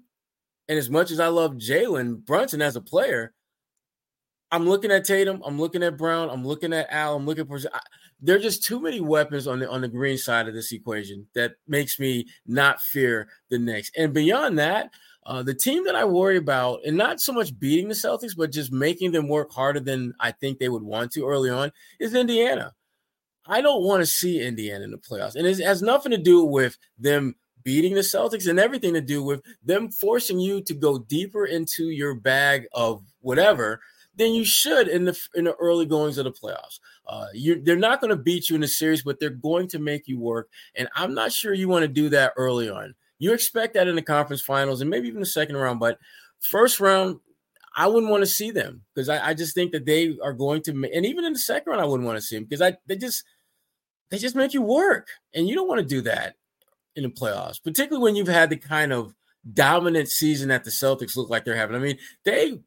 [0.68, 3.32] and as much as I love Jalen Brunson as a player,
[4.50, 7.58] I'm looking at Tatum, I'm looking at Brown, I'm looking at Al, I'm looking for.
[8.20, 11.26] There are just too many weapons on the on the green side of this equation
[11.34, 13.90] that makes me not fear the Knicks.
[13.96, 14.90] And beyond that,
[15.24, 18.50] uh, the team that I worry about, and not so much beating the Celtics, but
[18.50, 22.14] just making them work harder than I think they would want to early on, is
[22.14, 22.74] Indiana.
[23.46, 26.44] I don't want to see Indiana in the playoffs, and it has nothing to do
[26.44, 30.98] with them beating the Celtics and everything to do with them forcing you to go
[30.98, 33.80] deeper into your bag of whatever
[34.18, 36.80] then you should in the in the early goings of the playoffs.
[37.06, 39.78] Uh, you they're not going to beat you in the series, but they're going to
[39.78, 40.48] make you work.
[40.74, 42.94] And I'm not sure you want to do that early on.
[43.18, 45.98] You expect that in the conference finals and maybe even the second round, but
[46.40, 47.20] first round,
[47.74, 50.62] I wouldn't want to see them because I, I, just think that they are going
[50.62, 52.76] to, and even in the second round, I wouldn't want to see them because I
[52.86, 53.24] they just
[54.10, 56.34] they just make you work, and you don't want to do that
[56.96, 59.14] in the playoffs, particularly when you've had the kind of
[59.52, 61.76] dominant season that the Celtics look like they're having.
[61.76, 62.58] I mean, they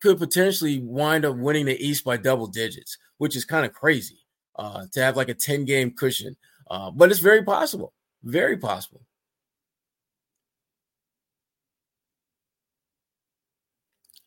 [0.00, 4.18] could potentially wind up winning the East by double digits, which is kind of crazy
[4.56, 6.36] uh, to have like a 10 game cushion.
[6.70, 7.92] Uh, but it's very possible.
[8.22, 9.02] Very possible.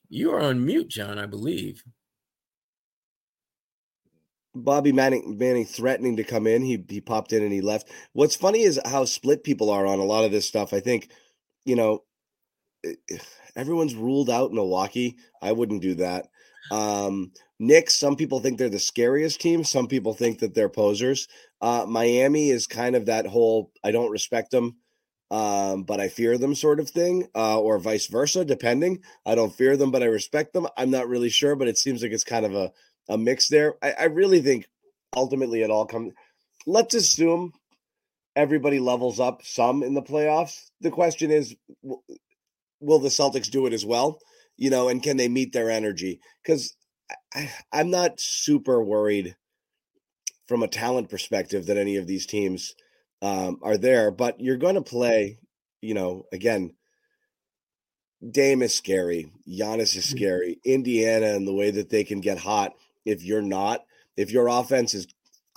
[0.10, 1.84] You are on mute, John, I believe.
[4.56, 6.62] Bobby Manning, Manning threatening to come in.
[6.62, 7.90] He he popped in and he left.
[8.14, 10.74] What's funny is how split people are on a lot of this stuff.
[10.74, 11.10] I think,
[11.66, 12.04] you know,
[13.56, 15.18] everyone's ruled out Milwaukee.
[15.42, 16.28] I wouldn't do that.
[16.72, 19.64] Um, Knicks, some people think they're the scariest team.
[19.64, 21.28] Some people think that they're posers.
[21.62, 24.78] Uh, Miami is kind of that whole I don't respect them,
[25.32, 29.02] um, but I fear them sort of thing, uh, or vice versa, depending.
[29.26, 30.68] I don't fear them, but I respect them.
[30.78, 32.72] I'm not really sure, but it seems like it's kind of a,
[33.10, 33.76] a mix there.
[33.82, 34.68] I, I really think
[35.16, 36.14] ultimately it all comes.
[36.66, 37.54] Let's assume
[38.36, 40.70] everybody levels up some in the playoffs.
[40.82, 41.56] The question is,
[42.84, 44.20] will the Celtics do it as well?
[44.58, 46.20] You know, and can they meet their energy?
[46.44, 46.76] Because
[47.72, 49.36] I'm not super worried
[50.48, 52.76] from a talent perspective that any of these teams
[53.22, 55.40] um, are there, but you're going to play,
[55.82, 56.74] you know, again,
[58.30, 59.32] Dame is scary.
[59.48, 60.18] Giannis is mm-hmm.
[60.18, 60.60] scary.
[60.66, 62.74] Indiana and the way that they can get hot
[63.06, 63.82] if you're not,
[64.16, 65.08] if your offense is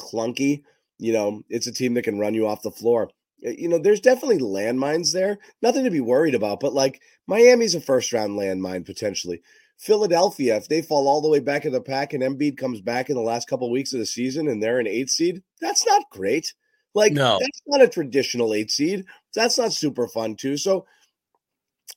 [0.01, 0.63] clunky,
[0.99, 3.11] you know, it's a team that can run you off the floor.
[3.39, 5.39] You know, there's definitely landmines there.
[5.63, 9.43] Nothing to be worried about, but like Miami's a first round landmine potentially.
[9.79, 13.11] Philadelphia, if they fall all the way back in the pack and Embiid comes back
[13.11, 15.87] in the last couple of weeks of the season and they're an eight seed, that's
[15.87, 16.55] not great.
[16.95, 17.39] Like no.
[17.39, 19.05] that's not a traditional eight seed.
[19.35, 20.57] That's not super fun too.
[20.57, 20.87] So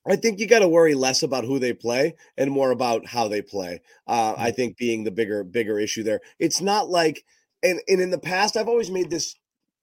[0.08, 3.30] I think you got to worry less about who they play and more about how
[3.30, 3.82] they play.
[4.08, 4.56] Uh, I mm.
[4.56, 6.20] think being the bigger bigger issue there.
[6.38, 7.24] It's not like
[7.64, 9.36] and and in the past I've always made this.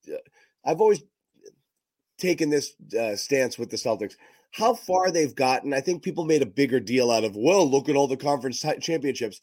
[0.06, 0.16] Uh,
[0.66, 1.02] I've always
[2.18, 4.14] taken this uh, stance with the Celtics.
[4.52, 7.36] How far they've gotten, I think people made a bigger deal out of.
[7.36, 9.40] Well, look at all the conference t- championships.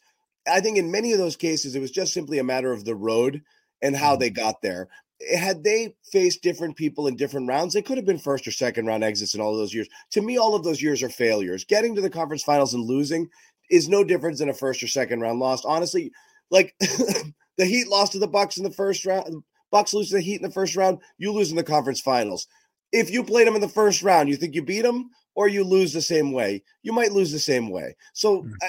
[0.50, 2.94] I think in many of those cases, it was just simply a matter of the
[2.94, 3.42] road
[3.82, 4.20] and how mm-hmm.
[4.20, 4.88] they got there.
[5.36, 8.86] Had they faced different people in different rounds, they could have been first or second
[8.86, 9.88] round exits in all of those years.
[10.10, 11.64] To me, all of those years are failures.
[11.64, 13.28] Getting to the conference finals and losing
[13.70, 15.64] is no difference than a first or second round loss.
[15.64, 16.10] Honestly,
[16.50, 19.42] like the Heat lost to the Bucks in the first round.
[19.70, 20.98] Bucks lose to the Heat in the first round.
[21.18, 22.48] You lose in the conference finals
[22.94, 25.64] if you played them in the first round, you think you beat them or you
[25.64, 26.62] lose the same way.
[26.82, 27.96] You might lose the same way.
[28.12, 28.52] So, mm.
[28.62, 28.68] I,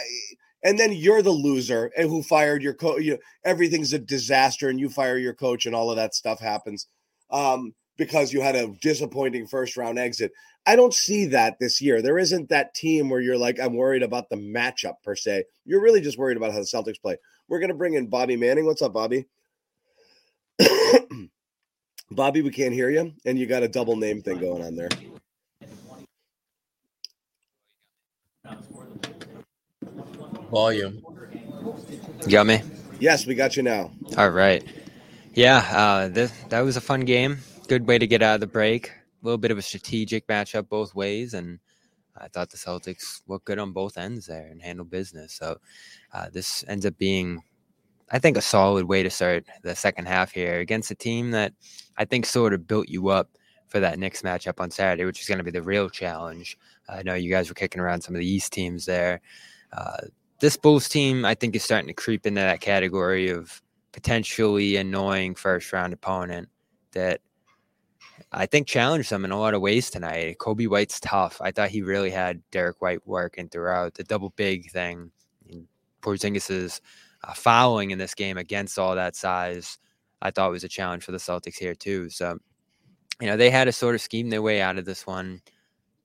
[0.64, 3.04] and then you're the loser and who fired your coach.
[3.04, 6.40] You know, everything's a disaster, and you fire your coach, and all of that stuff
[6.40, 6.88] happens
[7.30, 10.32] um, because you had a disappointing first round exit.
[10.66, 12.02] I don't see that this year.
[12.02, 15.44] There isn't that team where you're like, I'm worried about the matchup per se.
[15.66, 17.18] You're really just worried about how the Celtics play.
[17.48, 18.66] We're going to bring in Bobby Manning.
[18.66, 19.28] What's up, Bobby?
[22.16, 24.90] Bobby, we can't hear you, and you got a double name thing going on there.
[30.50, 31.04] Volume.
[32.24, 32.62] You got me?
[33.00, 33.92] Yes, we got you now.
[34.18, 34.64] All right.
[35.34, 37.40] Yeah, uh, this, that was a fun game.
[37.68, 38.88] Good way to get out of the break.
[38.88, 38.92] A
[39.22, 41.60] little bit of a strategic matchup both ways, and
[42.16, 45.34] I thought the Celtics looked good on both ends there and handled business.
[45.34, 45.58] So
[46.14, 47.42] uh, this ends up being
[48.12, 51.54] I think a solid way to start the second half here against a team that
[51.98, 53.30] I think sort of built you up
[53.68, 56.58] for that next matchup on Saturday, which is going to be the real challenge.
[56.88, 59.22] I know you guys were kicking around some of the East teams there.
[59.74, 59.98] Uh,
[60.40, 65.34] this Bulls team, I think, is starting to creep into that category of potentially annoying
[65.34, 66.50] first round opponent
[66.92, 67.22] that
[68.32, 70.38] I think challenged them in a lot of ways tonight.
[70.40, 71.42] Coby White's tough.
[71.42, 75.12] I thought he really had Derrick White working throughout the double big thing.
[76.02, 76.82] Porzingis's
[77.26, 79.78] uh, fouling in this game against all that size,
[80.22, 82.10] I thought was a challenge for the Celtics here too.
[82.10, 82.38] So,
[83.20, 85.42] you know, they had to sort of scheme their way out of this one,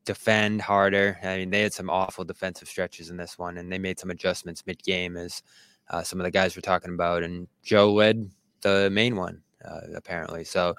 [0.05, 1.19] defend harder.
[1.23, 4.11] I mean, they had some awful defensive stretches in this one, and they made some
[4.11, 5.43] adjustments mid game, as
[5.91, 7.23] uh, some of the guys were talking about.
[7.23, 8.31] And Joe led
[8.63, 10.45] the main one uh, apparently.
[10.45, 10.75] So.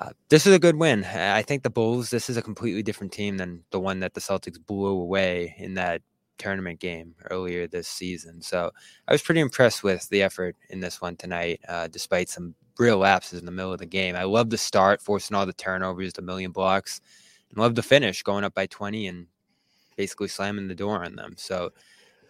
[0.00, 1.04] Uh, this is a good win.
[1.04, 2.10] I think the Bulls.
[2.10, 5.74] This is a completely different team than the one that the Celtics blew away in
[5.74, 6.02] that
[6.38, 8.42] tournament game earlier this season.
[8.42, 8.70] So
[9.08, 12.98] I was pretty impressed with the effort in this one tonight, uh, despite some real
[12.98, 14.16] lapses in the middle of the game.
[14.16, 17.00] I love the start, forcing all the turnovers, the million blocks,
[17.50, 19.26] and love the finish, going up by 20 and
[19.96, 21.34] basically slamming the door on them.
[21.36, 21.70] So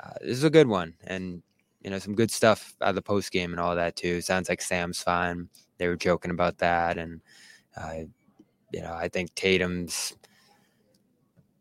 [0.00, 1.42] uh, this is a good one, and
[1.82, 4.20] you know some good stuff out of the post game and all that too.
[4.20, 5.48] Sounds like Sam's fine.
[5.78, 7.20] They were joking about that, and
[7.76, 8.04] uh,
[8.72, 10.16] you know I think Tatum's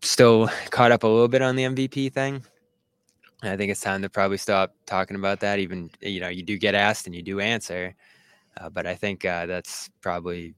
[0.04, 2.43] still caught up a little bit on the MVP thing.
[3.41, 5.60] I think it's time to probably stop talking about that.
[5.60, 7.95] Even you know you do get asked and you do answer,
[8.60, 10.56] uh, but I think uh, that's probably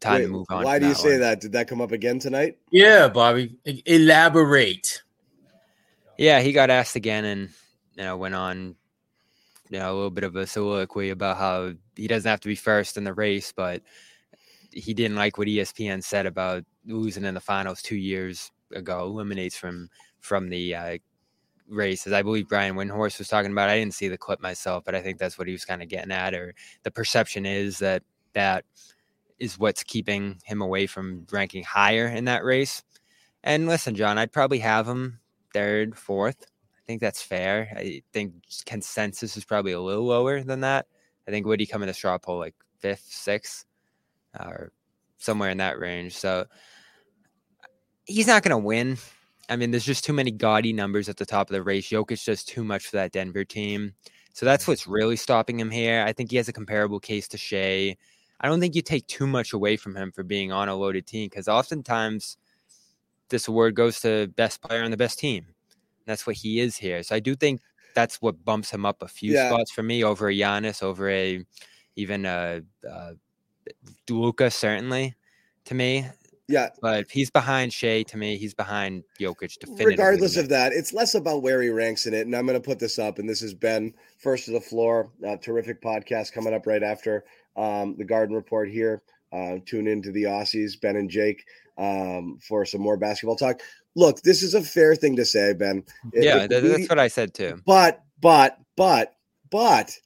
[0.00, 0.64] time Wait, to move on.
[0.64, 1.20] Why do you that say one.
[1.20, 1.40] that?
[1.40, 2.58] Did that come up again tonight?
[2.70, 5.02] Yeah, Bobby, elaborate.
[6.18, 7.48] Yeah, he got asked again and
[7.96, 8.76] you know went on
[9.68, 12.54] you know a little bit of a soliloquy about how he doesn't have to be
[12.54, 13.82] first in the race, but
[14.70, 19.56] he didn't like what ESPN said about losing in the finals two years ago, eliminates
[19.56, 19.88] from
[20.20, 20.98] from the uh,
[21.68, 22.12] races.
[22.12, 23.68] I believe Brian Windhorst was talking about.
[23.68, 25.88] I didn't see the clip myself, but I think that's what he was kind of
[25.88, 26.34] getting at.
[26.34, 28.64] Or the perception is that that
[29.38, 32.82] is what's keeping him away from ranking higher in that race.
[33.42, 35.20] And listen, John, I'd probably have him
[35.52, 36.36] third, fourth.
[36.42, 37.72] I think that's fair.
[37.76, 38.34] I think
[38.64, 40.86] consensus is probably a little lower than that.
[41.26, 43.66] I think would he come in the straw poll like fifth, sixth,
[44.38, 44.72] or
[45.18, 46.16] somewhere in that range?
[46.16, 46.46] So
[48.06, 48.98] he's not going to win.
[49.48, 51.88] I mean, there's just too many gaudy numbers at the top of the race.
[51.88, 53.92] Jokic does too much for that Denver team.
[54.32, 54.68] So that's mm.
[54.68, 56.04] what's really stopping him here.
[56.06, 57.96] I think he has a comparable case to Shai.
[58.40, 61.06] I don't think you take too much away from him for being on a loaded
[61.06, 62.36] team because oftentimes
[63.28, 65.46] this award goes to best player on the best team.
[66.06, 67.02] That's what he is here.
[67.02, 67.60] So I do think
[67.94, 69.48] that's what bumps him up a few Yeah.
[69.48, 71.44] spots for me over a Giannis, over a
[71.96, 72.60] even a,
[74.08, 75.14] Luka certainly
[75.64, 76.06] to me.
[76.48, 76.68] Yeah.
[76.80, 78.36] But he's behind Shai to me.
[78.36, 79.84] He's behind Jokic definitively.
[79.86, 82.26] Regardless of that, it's less about where he ranks in it.
[82.26, 83.18] And I'm going to put this up.
[83.18, 85.10] And this has been first to the floor.
[85.26, 87.24] Uh, terrific podcast coming up right after
[87.56, 89.02] um, the Garden Report here.
[89.32, 91.44] Uh, tune into the Aussies, Ben and Jake,
[91.78, 93.60] um, for some more basketball talk.
[93.96, 95.82] Look, this is a fair thing to say, Ben.
[96.12, 97.60] It- Yeah, it- that's what I said too.
[97.66, 99.14] But, but, but,
[99.50, 99.98] but,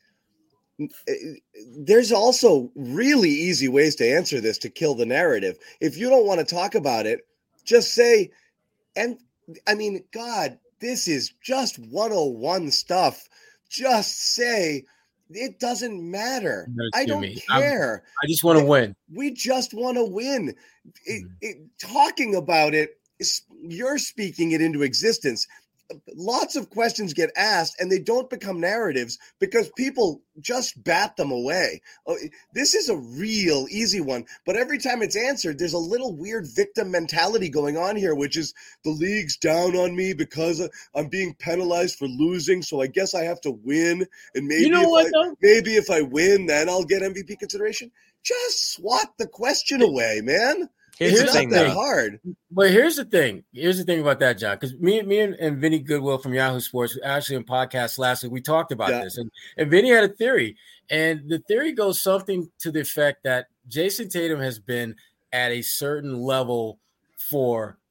[1.78, 5.58] there's also really easy ways to answer this to kill the narrative.
[5.80, 7.26] If you don't want to talk about it,
[7.64, 8.30] just say,
[8.96, 9.18] and
[9.66, 13.28] I mean, God, this is just 101 stuff.
[13.68, 14.84] Just say,
[15.30, 16.68] it doesn't matter.
[16.94, 17.42] I don't me.
[17.50, 18.02] I'm- care.
[18.22, 18.96] I just want to win.
[19.14, 20.54] We just want to win.
[21.04, 21.32] It, Mm-hmm.
[21.42, 22.98] it, talking about it,
[23.62, 25.46] you're speaking it into existence.
[26.14, 31.30] Lots of questions get asked and they don't become narratives because people just bat them
[31.30, 31.80] away.
[32.06, 32.16] Oh,
[32.54, 36.46] This is a real easy one, but every time it's answered, there's a little weird
[36.54, 41.08] victim mentality going on here, which is the league's down on me because uh, I'm
[41.08, 42.62] being penalized for losing.
[42.62, 44.06] So I guess I have to win.
[44.34, 45.36] And maybe, know if what, I, though?
[45.42, 47.90] maybe if I win, then I'll get MVP consideration.
[48.22, 50.68] Just swat the question away, man.
[51.00, 51.70] Here's it's the thing, though.
[51.70, 52.20] hard.
[52.50, 53.42] But here's the thing.
[53.52, 54.56] Here's the thing about that, John.
[54.56, 58.32] Because me, me and, and Vinny Goodwill from Yahoo Sports, actually in podcast last week,
[58.32, 59.04] we talked about Yeah.
[59.04, 60.56] this, and and Vinny had a theory,
[60.90, 64.94] and the theory goes something to the effect that Jayson Tatum has been
[65.32, 66.78] at a certain level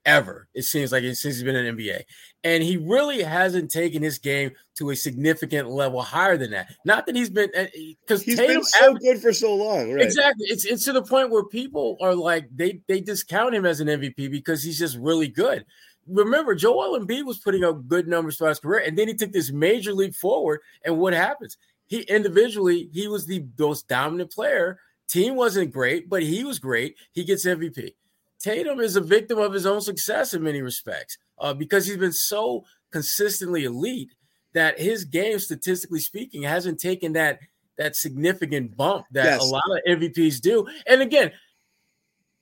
[0.06, 0.47] forever.
[0.54, 2.04] It seems like since he's been in the NBA,
[2.43, 6.74] and he really hasn't taken his game to a significant level higher than that.
[6.86, 7.66] Not that he's been uh,
[8.02, 10.04] because He's Tatum been so good for so long, right?
[10.04, 10.47] Exactly.
[10.47, 13.88] It's it's to the point where people are like they they discount him as an
[13.88, 15.66] MVP because he's just really good.
[16.08, 19.32] Remember, Joel Embiid was putting up good numbers throughout his career, and then he took
[19.32, 20.62] this major leap forward.
[20.84, 21.58] And what happens?
[21.88, 24.80] He individually he was the most dominant player.
[25.08, 26.95] Team wasn't great, but he was great.
[27.14, 27.93] He gets MVP.
[28.40, 32.14] Tatum is a victim of his own success in many respects uh, because he's been
[32.14, 34.14] so consistently elite
[34.54, 37.40] that his game, statistically speaking, hasn't taken that
[37.78, 39.42] that significant bump that Yes.
[39.42, 40.68] a lot of MVPs do.
[40.86, 41.32] And again,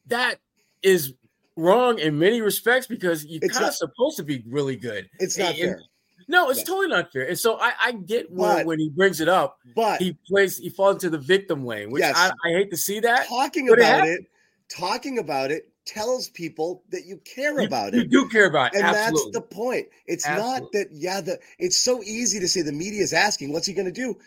[0.07, 0.39] that
[0.81, 1.13] is
[1.55, 5.09] wrong in many respects because you're It's kind of supposed to be really good.
[5.19, 5.81] It's not And- fair.
[6.29, 7.21] No, it's totally not fair.
[7.27, 10.57] And so I, I get when, But- when he brings it up, But he plays
[10.57, 12.15] he falls into the victim lane, which Yes.
[12.17, 13.27] I, I hate to see that.
[13.27, 14.25] talking about it,
[14.69, 18.03] talking about it tells people that you care about you it.
[18.03, 18.77] You do care about it.
[18.77, 19.31] and Absolutely.
[19.31, 19.87] that's the point.
[20.05, 23.65] It's not that yeah, the it's so easy to say the media is asking, what's
[23.65, 24.17] he going to do?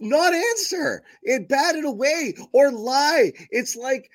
[0.00, 1.04] Not answer.
[1.22, 3.32] It bat it away or lie.
[3.50, 4.10] It's like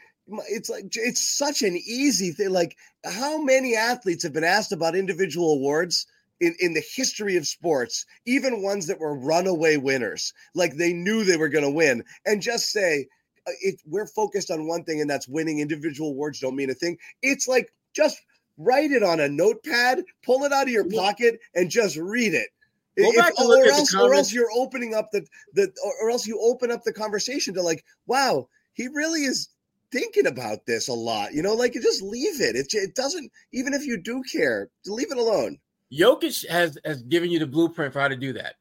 [0.49, 2.49] it's like it's such an easy thing.
[2.49, 2.75] Like
[3.05, 6.07] how many athletes have been asked about individual awards
[6.39, 11.23] in, in the history of sports, even ones that were runaway winners, like they knew
[11.23, 13.07] they were going to win, and just say,
[13.47, 15.59] Uh, it, we're focused on one thing, and that's winning.
[15.59, 16.97] Individual awards don't mean a thing.
[17.21, 18.17] It's like just
[18.57, 22.49] write it on a notepad, pull it out of your pocket, and just read it.
[22.97, 26.09] If- or, look at the else, or else you're opening up the the, or, or
[26.09, 29.49] else you open up the conversation to like, wow, he really is
[29.91, 31.33] thinking about this a lot.
[31.33, 32.55] You know, like just leave it.
[32.55, 35.59] It it doesn't even if you do care, leave it alone.
[35.91, 38.55] Jokic has has given you the blueprint for how to do that.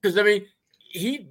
[0.00, 0.46] Because I mean,
[0.78, 1.28] he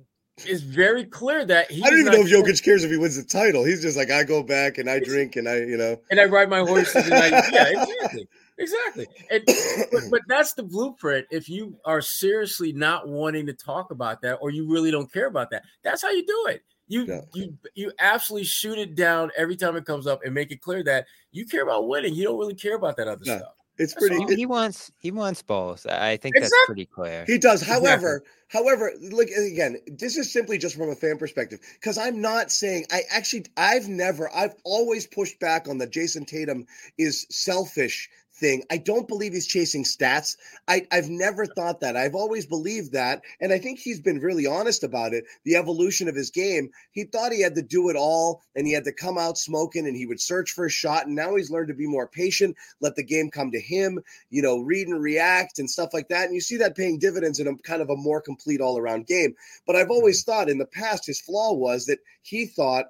[0.47, 1.84] is very clear that he.
[1.84, 3.63] I don't even know if Jokic cares if he wins the title.
[3.63, 6.25] He's just like, I go back and I drink and I, you know, and I
[6.25, 7.05] ride my horses.
[7.05, 8.27] And I, yeah, exactly,
[8.57, 9.07] exactly.
[9.29, 9.43] And
[9.91, 11.27] but, but that's the blueprint.
[11.31, 15.27] If you are seriously not wanting to talk about that, or you really don't care
[15.27, 16.63] about that, that's how you do it.
[16.88, 20.61] You you you absolutely shoot it down every time it comes up and make it
[20.61, 22.13] clear that you care about winning.
[22.13, 23.53] You don't really care about that other stuff.
[23.78, 24.24] It's pretty.
[24.28, 25.88] He, he, wants he wants both.
[25.88, 27.26] I think that's pretty clear.
[27.26, 27.61] He does.
[27.61, 29.78] However, however, look again.
[29.88, 33.88] This is simply just from a fan perspective because I'm not saying I actually I've
[33.88, 36.67] never I've always pushed back on the Jayson Tatum
[36.99, 38.09] is selfish
[38.44, 38.62] thing.
[38.70, 40.36] I don't believe he's chasing stats.
[40.68, 41.96] I, I've never thought that.
[41.96, 43.22] I've always believed that.
[43.39, 45.24] And I think he's been really honest about it.
[45.46, 46.70] The evolution of his game.
[46.91, 49.88] He thought he had to do it all and he had to come out smoking
[49.88, 51.06] and he would search for a shot.
[51.06, 53.98] And now he's learned to be more patient, let the game come to him,
[54.30, 56.26] you know, read and react and stuff like that.
[56.26, 59.08] And you see that paying dividends in a kind of a more complete all around
[59.08, 59.36] game.
[59.66, 60.32] But I've always mm-hmm.
[60.32, 62.88] thought in the past, his flaw was that he thought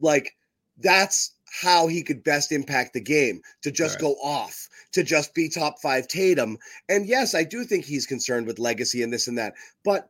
[0.00, 0.36] like
[0.78, 4.00] that's how he could best impact the game to just right.
[4.00, 6.56] go off, to just be top five Tatum.
[6.88, 10.08] And yes, I do think he's concerned with legacy and this and that, but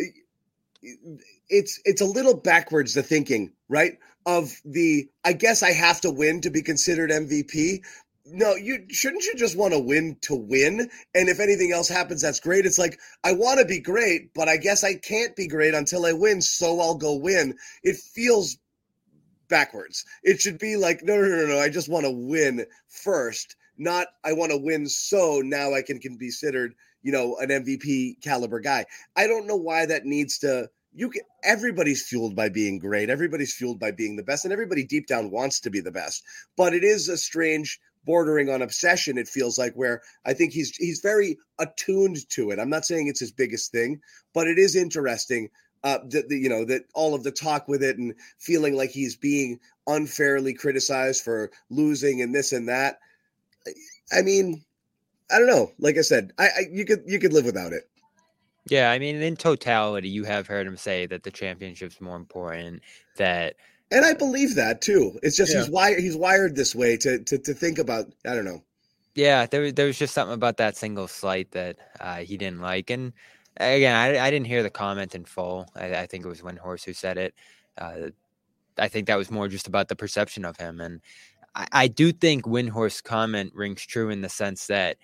[0.00, 0.04] eh,
[1.48, 3.98] it's it's a little backwards the thinking, right?
[4.26, 7.80] Of the I guess I have to win to be considered MVP.
[8.28, 10.88] No, you shouldn't you just want to win to win?
[11.14, 12.66] And if anything else happens, that's great.
[12.66, 16.06] It's like I want to be great, but I guess I can't be great until
[16.06, 17.56] I win, so I'll go win.
[17.82, 18.58] It feels
[19.48, 20.04] backwards.
[20.22, 21.58] It should be like, no, no, no, no.
[21.58, 25.98] I just want to win first, not I want to win so now I can,
[25.98, 28.86] can be considered, you know, an MVP caliber guy.
[29.16, 30.70] I don't know why that needs to.
[30.94, 33.10] You can, everybody's fueled by being great.
[33.10, 36.22] Everybody's fueled by being the best, and everybody deep down wants to be the best.
[36.56, 40.74] But it is a strange bordering on obsession it feels like where i think he's
[40.76, 44.00] he's very attuned to it i'm not saying it's his biggest thing
[44.32, 45.50] but it is interesting
[45.86, 48.90] uh, the, the, you know that all of the talk with it and feeling like
[48.90, 52.98] he's being unfairly criticized for losing and this and that.
[54.12, 54.64] I mean,
[55.30, 55.70] I don't know.
[55.78, 57.88] Like I said, I, I you could you could live without it.
[58.68, 62.82] Yeah, I mean, in totality, you have heard him say that the championship's more important.
[63.16, 63.54] That
[63.92, 65.16] and I believe that too.
[65.22, 65.60] It's just yeah.
[65.60, 68.06] he's wired he's wired this way to to to think about.
[68.26, 68.64] I don't know.
[69.14, 72.90] Yeah, there there was just something about that single slight that uh, he didn't like,
[72.90, 73.12] and
[73.58, 75.68] again, I, I didn't hear the comment in full.
[75.74, 77.34] I, I think it was Windhorst who said it.
[77.78, 78.10] Uh,
[78.78, 80.80] I think that was more just about the perception of him.
[80.80, 81.00] And
[81.54, 84.96] I, I do think Windhorst's comment rings true in the sense that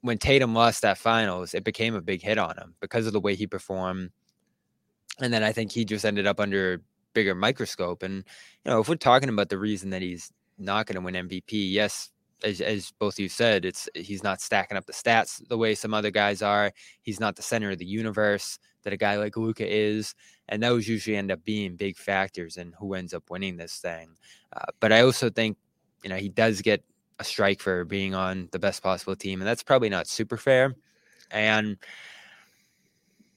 [0.00, 3.20] when Tatum lost that finals, it became a big hit on him because of the
[3.20, 4.10] way he performed.
[5.20, 6.78] And then I think he just ended up under a
[7.12, 8.02] bigger microscope.
[8.02, 8.24] And,
[8.64, 11.42] you know, if we're talking about the reason that he's not going to win MVP,
[11.50, 12.10] yes,
[12.44, 15.74] as, as both of you said, it's he's not stacking up the stats the way
[15.74, 16.72] some other guys are.
[17.02, 20.14] He's not the center of the universe that a guy like Luka is,
[20.48, 24.16] and those usually end up being big factors in who ends up winning this thing.
[24.54, 25.56] Uh, but I also think
[26.02, 26.82] you know he does get
[27.18, 30.74] a strike for being on the best possible team, and that's probably not super fair.
[31.30, 31.76] And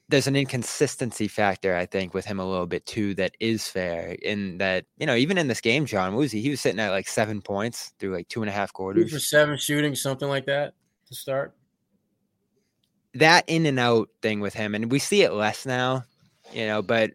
[0.08, 4.16] there's an inconsistency factor, I think, with him a little bit too that is fair.
[4.22, 7.08] In that, you know, even in this game, John Woozy, he was sitting at like
[7.08, 9.06] seven points through like two and a half quarters.
[9.06, 10.74] Two for seven shooting, something like that
[11.08, 11.56] to start.
[13.16, 16.04] That in and out thing with him, and we see it less now,
[16.52, 17.12] you know, but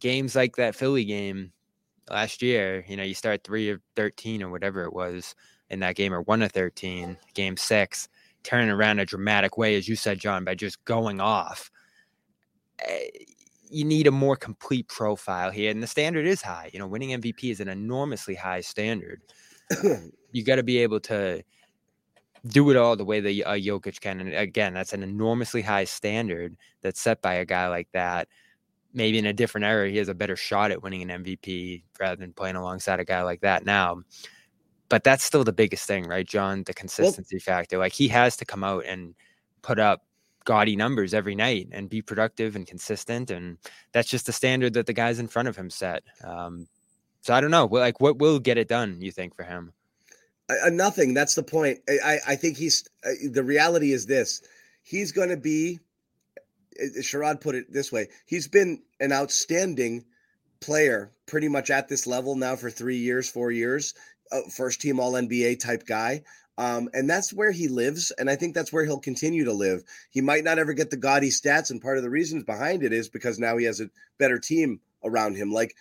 [0.00, 1.52] games like that Philly game
[2.10, 5.34] last year, you know, you start three of 13 or whatever it was
[5.70, 8.08] in that game, or one of 13, game six,
[8.42, 11.70] turning around a dramatic way, as you said, John, by just going off
[13.70, 16.70] you need a more complete profile here, and the standard is high.
[16.72, 19.22] You know, winning MVP is an enormously high standard.
[20.32, 21.42] you got to be able to
[22.46, 24.20] do it all the way that uh, Jokic can.
[24.20, 28.28] And again, that's an enormously high standard that's set by a guy like that.
[28.92, 32.16] Maybe in a different era, he has a better shot at winning an MVP rather
[32.16, 34.02] than playing alongside a guy like that now.
[34.88, 36.62] But that's still the biggest thing, right, John?
[36.64, 37.78] The consistency well, factor.
[37.78, 39.14] Like he has to come out and
[39.62, 40.02] put up
[40.44, 43.30] gaudy numbers every night and be productive and consistent.
[43.30, 43.58] And
[43.92, 46.02] that's just the standard that the guys in front of him set.
[46.22, 46.68] Um,
[47.20, 47.66] so I don't know.
[47.66, 48.98] Like, what will get it done?
[49.00, 49.72] You think for him?
[50.48, 51.14] Uh, nothing.
[51.14, 51.80] That's the point.
[51.88, 52.84] I, I think he's.
[53.04, 54.42] Uh, the reality is this:
[54.82, 55.80] he's going to be.
[56.78, 60.04] Uh, Sherrod put it this way: he's been an outstanding
[60.60, 63.94] player, pretty much at this level now for three years, four years.
[64.30, 66.22] Uh, first team All NBA type guy.
[66.56, 68.12] Um, and that's where he lives.
[68.12, 69.82] And I think that's where he'll continue to live.
[70.10, 71.70] He might not ever get the gaudy stats.
[71.70, 74.80] And part of the reasons behind it is because now he has a better team
[75.04, 75.52] around him.
[75.52, 75.74] Like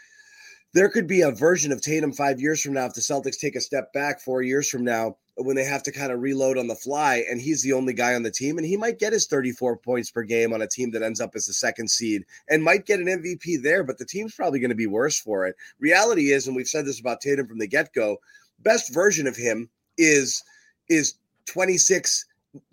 [0.73, 3.55] there could be a version of Tatum five years from now if the Celtics take
[3.55, 6.67] a step back four years from now when they have to kind of reload on
[6.67, 9.25] the fly, and he's the only guy on the team, and he might get his
[9.25, 12.63] 34 points per game on a team that ends up as the second seed and
[12.63, 15.55] might get an MVP there, but the team's probably going to be worse for it.
[15.79, 18.17] Reality is, and we've said this about Tatum from the get go,
[18.59, 20.43] best version of him is
[20.89, 21.15] is
[21.45, 22.25] 26,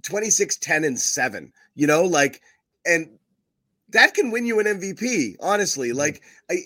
[0.02, 1.52] 26, 10, and 7.
[1.74, 2.40] You know, like,
[2.84, 3.18] and
[3.90, 5.88] that can win you an MVP, honestly.
[5.88, 5.98] Mm-hmm.
[5.98, 6.56] Like, I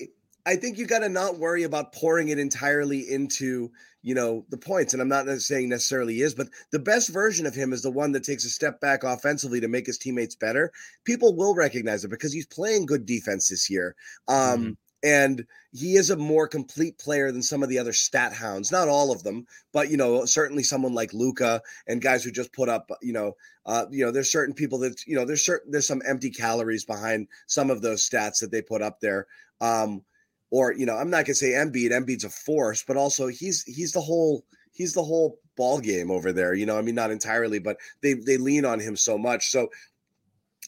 [0.47, 3.70] I think you got to not worry about pouring it entirely into
[4.05, 7.55] you know the points and i'm not saying necessarily is but the best version of
[7.55, 10.70] him is the one that takes a step back offensively to make his teammates better
[11.05, 13.97] people will recognize it because he's playing good defense this year
[14.28, 14.70] um, mm-hmm.
[15.05, 18.88] And he is a more complete player than some of the other stat hounds not
[18.88, 22.68] all of them but you know certainly someone like Luka and guys who just put
[22.68, 23.32] up you know
[23.66, 26.84] uh, you know there's certain people that you know there's certain there's some empty calories
[26.84, 29.26] behind some of those stats that they put up there
[29.61, 30.02] um,
[30.50, 31.90] or you know, I'm not gonna say Embiid.
[31.90, 36.32] Embiid's a force, but also he's he's the whole he's the whole ball game over
[36.32, 36.55] there.
[36.55, 39.50] You know, I mean, not entirely, but they they lean on him so much.
[39.50, 39.68] So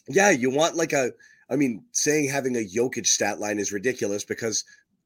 [0.09, 1.11] yeah, you want like a.
[1.49, 4.63] I mean, saying having a Jokic stat line is ridiculous because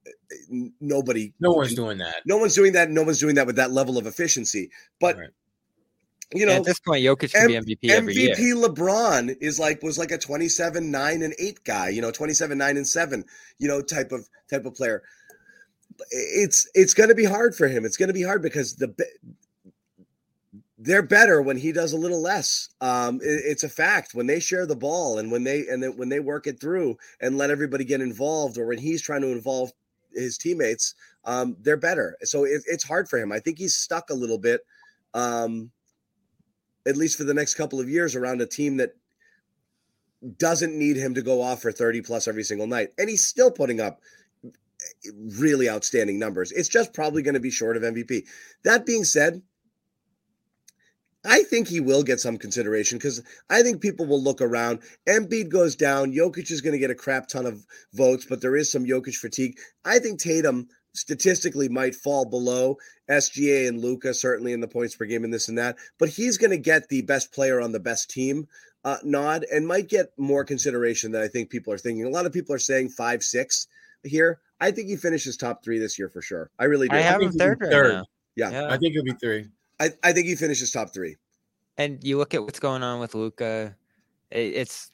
[0.08, 2.18] eh, nobody, no one's doing that.
[2.26, 2.90] No one's doing that.
[2.90, 4.72] No one's doing that with that level of efficiency.
[5.00, 5.30] But right
[6.34, 8.56] you know, at this point, Jokic can M- be MVP every MVP year.
[8.56, 12.78] LeBron is like was like a 27, 9, and 8 guy, you know, 27, 9,
[12.78, 13.26] and 7,
[13.58, 15.04] you know, type of type of player.
[16.10, 17.86] It's it's gonna be hard for him.
[17.86, 18.94] It's gonna be hard because the
[20.84, 22.70] they're better when he does a little less.
[22.82, 25.96] Um, it, it's a fact when they share the ball and when they and then
[25.96, 29.32] when they work it through and let everybody get involved, or when he's trying to
[29.32, 29.72] involve
[30.14, 32.18] his teammates, um, they're better.
[32.24, 33.32] So it, it's hard for him.
[33.32, 34.62] I think he's stuck a little bit.
[35.14, 35.72] Um,
[36.88, 38.96] at least for the next couple of years, around a team that
[40.38, 42.90] doesn't need him to go off for 30 plus every single night.
[42.98, 44.00] And he's still putting up
[45.38, 46.52] really outstanding numbers.
[46.52, 48.24] It's just probably going to be short of MVP.
[48.64, 49.44] That being said,
[51.24, 54.80] I think he will get some consideration because I think people will look around.
[55.08, 56.14] Embiid goes down.
[56.14, 59.16] Jokic is going to get a crap ton of votes, but there is some Jokic
[59.16, 59.58] fatigue.
[59.86, 62.78] I think Tatum statistically might fall below
[63.10, 66.38] SGA and Luka, certainly in the points per game and this and that, but he's
[66.38, 68.48] going to get the best player on the best team
[68.84, 72.06] uh, nod and might get more consideration than I think people are thinking.
[72.06, 73.68] A lot of people are saying five, six
[74.04, 74.40] here.
[74.60, 76.50] I think he finishes top three this year for sure.
[76.58, 76.96] I really do.
[76.96, 78.04] I have him third right third.
[78.36, 78.52] Yeah.
[78.52, 78.68] yeah.
[78.70, 79.48] I think he'll be three.
[79.82, 81.18] I, I think he finishes top three.
[81.78, 83.76] And you look at what's going on with Luka,
[84.30, 84.92] it's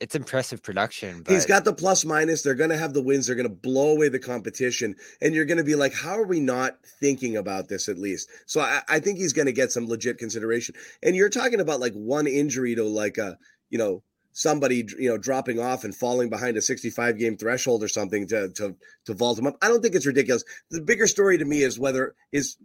[0.00, 1.22] it's impressive production.
[1.22, 1.32] But...
[1.32, 2.42] He's got the plus minus.
[2.42, 3.26] They're going to have the wins.
[3.26, 6.26] They're going to blow away the competition, and you're going to be like, "How are
[6.26, 9.72] we not thinking about this at least?" So I, I think he's going to get
[9.72, 10.74] some legit consideration.
[11.02, 13.38] And you're talking about like one injury to like a
[13.70, 14.02] you know
[14.32, 18.50] somebody you know dropping off and falling behind a 65 game threshold or something to
[18.50, 18.76] to
[19.06, 19.56] to vault him up.
[19.62, 20.44] I don't think it's ridiculous.
[20.70, 22.56] The bigger story to me is whether is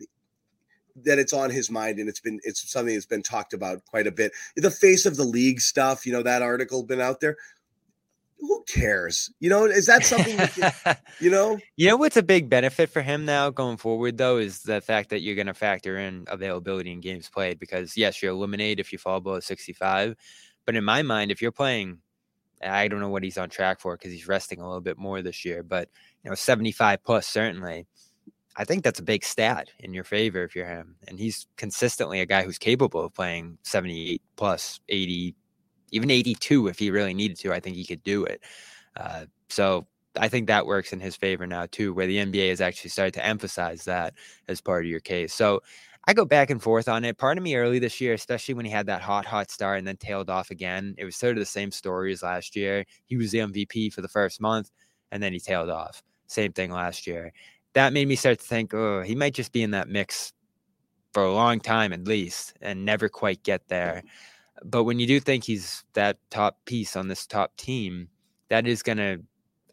[1.05, 4.07] that it's on his mind and it's been it's something that's been talked about quite
[4.07, 4.31] a bit.
[4.55, 7.37] The face of the league stuff, you know, that article been out there.
[8.41, 9.29] Who cares?
[9.41, 11.59] You know, is that something that, you know?
[11.75, 15.09] You know what's a big benefit for him now going forward though is the fact
[15.09, 18.93] that you're going to factor in availability in games played because yes, you're eliminated if
[18.93, 20.15] you fall below 65,
[20.65, 21.99] but in my mind if you're playing
[22.61, 25.21] I don't know what he's on track for because he's resting a little bit more
[25.21, 25.89] this year, but
[26.23, 27.87] you know, 75 plus certainly
[28.55, 30.95] I think that's a big stat in your favor if you're him.
[31.07, 35.35] And he's consistently a guy who's capable of playing 78 plus 80,
[35.91, 37.53] even 82 if he really needed to.
[37.53, 38.43] I think he could do it.
[38.97, 39.87] Uh, so
[40.17, 43.13] I think that works in his favor now too, where the NBA has actually started
[43.15, 44.13] to emphasize that
[44.47, 45.33] as part of your case.
[45.33, 45.61] So
[46.07, 47.17] I go back and forth on it.
[47.17, 49.87] Part of me early this year, especially when he had that hot, hot start and
[49.87, 52.83] then tailed off again, it was sort of the same story as last year.
[53.05, 54.71] He was the MVP for the first month
[55.11, 56.01] and then he tailed off.
[56.27, 57.31] Same thing last year
[57.73, 60.33] that made me start to think, oh, he might just be in that mix
[61.13, 64.03] for a long time at least and never quite get there.
[64.63, 68.09] But when you do think he's that top piece on this top team,
[68.49, 69.19] that is going to,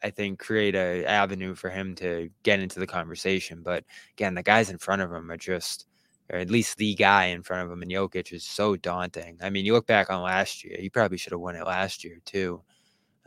[0.03, 3.63] I think, create a avenue for him to get into the conversation.
[3.63, 5.87] But again, the guys in front of him are just,
[6.31, 9.39] or at least the guy in front of him, and Jokic is so daunting.
[9.43, 12.05] I mean, you look back on last year, he probably should have won it last
[12.05, 12.63] year too.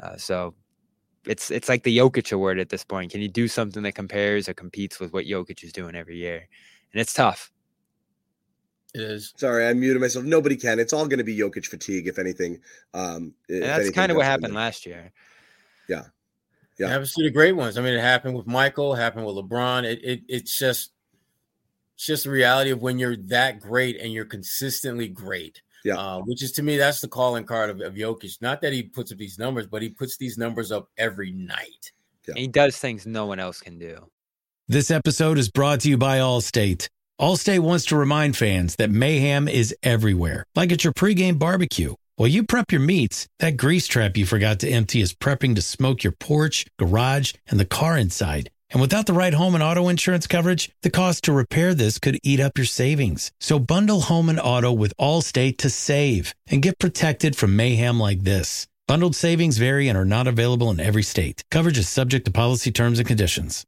[0.01, 0.53] Uh, so
[1.29, 3.11] it's it's like the Jokic award at this point.
[3.11, 6.47] Can you do something that compares or competes with what Jokic is doing every year?
[6.91, 7.51] And it's tough.
[8.95, 9.35] It is.
[9.37, 10.25] Sorry, I muted myself.
[10.25, 10.79] Nobody can.
[10.79, 12.59] It's all going to be Jokic fatigue, if anything.
[12.95, 15.11] Um, and that's kind of what happened last year.
[15.87, 16.05] Yeah,
[16.79, 16.87] yeah.
[16.87, 17.77] It happens to the great ones.
[17.77, 18.95] I mean, it happened with Michael.
[18.95, 19.83] Happened with LeBron.
[19.83, 20.93] It, it it's just
[21.93, 25.61] it's just the reality of when you're that great and you're consistently great.
[25.83, 25.97] Yeah.
[25.97, 28.41] Uh, which is to me, that's the calling card of, of Jokic.
[28.41, 31.91] Not that he puts up these numbers, but he puts these numbers up every night.
[32.27, 32.35] Yeah.
[32.35, 34.09] he does things no one else can do.
[34.67, 36.89] This episode is brought to you by Allstate.
[37.19, 41.95] Allstate wants to remind fans that mayhem is everywhere, like at your pregame barbecue.
[42.17, 45.61] While you prep your meats, that grease trap you forgot to empty is prepping to
[45.61, 48.51] smoke your porch, garage, and the car inside.
[48.71, 52.19] And without the right home and auto insurance coverage, the cost to repair this could
[52.23, 53.31] eat up your savings.
[53.39, 58.21] So bundle home and auto with Allstate to save and get protected from mayhem like
[58.21, 58.67] this.
[58.87, 61.43] Bundled savings vary and are not available in every state.
[61.51, 63.65] Coverage is subject to policy terms and conditions.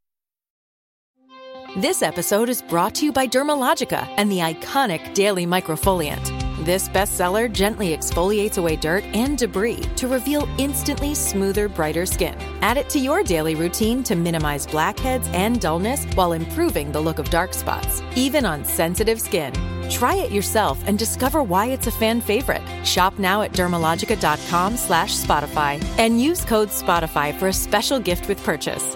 [1.76, 6.41] This episode is brought to you by Dermalogica and the iconic Daily Microfoliant.
[6.62, 12.36] This bestseller gently exfoliates away dirt and debris to reveal instantly smoother, brighter skin.
[12.60, 17.18] Add it to your daily routine to minimize blackheads and dullness while improving the look
[17.18, 19.52] of dark spots, even on sensitive skin.
[19.90, 22.62] Try it yourself and discover why it's a fan favorite.
[22.86, 28.40] Shop now at dermalogica.com slash Spotify and use code Spotify for a special gift with
[28.44, 28.94] purchase.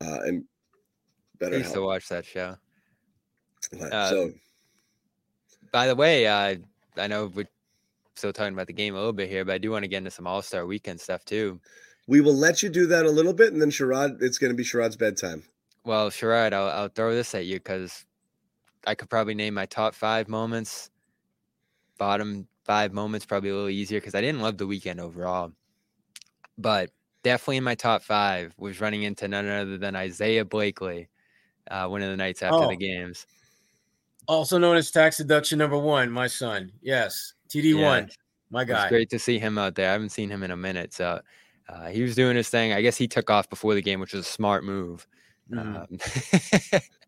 [0.00, 0.44] Uh, and
[1.34, 2.54] I better used to watch that show.
[3.92, 4.30] Uh, so
[5.72, 6.56] By the way, uh,
[6.96, 7.48] I know we're
[8.16, 9.98] still talking about the game a little bit here, but I do want to get
[9.98, 11.60] into some All Star Weekend stuff too.
[12.08, 14.56] we will let you do that a little bit, and then Sherrod, it's going to
[14.56, 15.44] be Sherrod's bedtime.
[15.84, 18.04] Well, Sherrod, I'll, I'll throw this at you because
[18.86, 20.90] I could probably name my top five moments.
[21.98, 25.52] Bottom five moments probably a little easier because I didn't love the weekend overall,
[26.58, 26.90] but
[27.22, 31.08] definitely in my top five was running into none other than Isaiah Blakely,
[31.70, 32.68] uh, one of the nights after Oh.
[32.68, 33.26] the games.
[34.30, 36.70] Also known as tax deduction number one, my son.
[36.80, 38.14] Yes, TD one, Yeah.
[38.50, 38.88] my guy.
[38.88, 39.88] great to see him out there.
[39.88, 41.20] I haven't seen him in a minute, so
[41.68, 42.72] uh, he was doing his thing.
[42.72, 45.04] I guess he took off before the game, which was a smart move.
[45.52, 45.84] Um,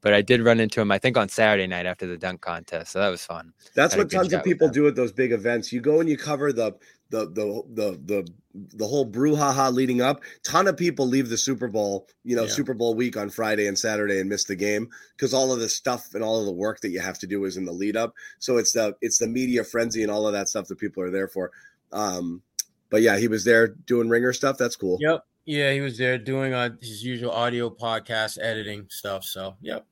[0.00, 2.92] but I did run into him, I think, on Saturday night after the dunk contest,
[2.92, 3.52] so that was fun.
[3.74, 5.72] That's what tons of people do at those big events.
[5.72, 6.76] You go and you cover the
[7.10, 10.22] the the the the the whole brouhaha leading up.
[10.42, 12.50] Ton of people leave the Super Bowl, you know, Yeah.
[12.50, 15.68] Super Bowl week on Friday and Saturday and miss the game because all of the
[15.68, 17.96] stuff and all of the work that you have to do is in the lead
[17.96, 18.14] up.
[18.38, 21.10] So it's the it's the media frenzy and all of that stuff that people are
[21.10, 21.50] there for.
[21.92, 22.42] Um,
[22.90, 24.56] but yeah, he was there doing ringer stuff.
[24.56, 24.98] That's cool.
[25.00, 25.24] Yep.
[25.46, 29.24] Yeah, he was there doing uh, his usual audio podcast editing stuff.
[29.24, 29.86] So, yep.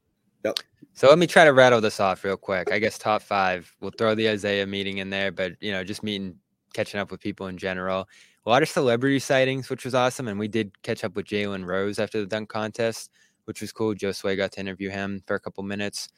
[0.44, 0.58] Yep.
[0.94, 2.72] So let me try to rattle this off real quick.
[2.72, 3.74] I guess top five.
[3.80, 6.36] We'll throw the Isaiah meeting in there, but you know, just meeting,
[6.74, 8.08] catching up with people in general.
[8.44, 11.64] A lot of celebrity sightings, which was awesome, and we did catch up with Jalen
[11.64, 13.10] Rose after the dunk contest,
[13.44, 13.94] which was cool.
[13.94, 16.08] Joe Sway got to interview him for a couple minutes.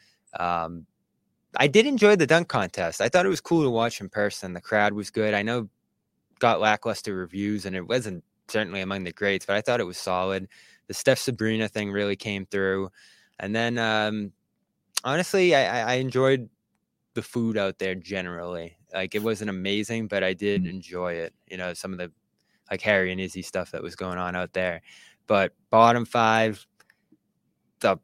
[0.40, 0.86] Um,
[1.56, 3.01] I did enjoy the dunk contest.
[3.01, 4.55] I thought it was cool to watch in person.
[4.55, 5.35] The crowd was good.
[5.35, 5.69] I know
[6.39, 9.98] got lackluster reviews, and it wasn't certainly among the greats, but I thought it was
[9.98, 10.48] solid.
[10.86, 12.90] The Steph Sabrina thing really came through.
[13.38, 14.32] And then um,
[15.02, 16.48] honestly, I, I I enjoyed
[17.14, 18.76] the food out there generally.
[18.92, 21.34] Like it wasn't amazing, but I did enjoy it.
[21.48, 22.12] You know, some of the
[22.70, 24.82] like Harry and Izzy stuff that was going on out there.
[25.26, 26.66] But bottom five,
[27.80, 27.98] the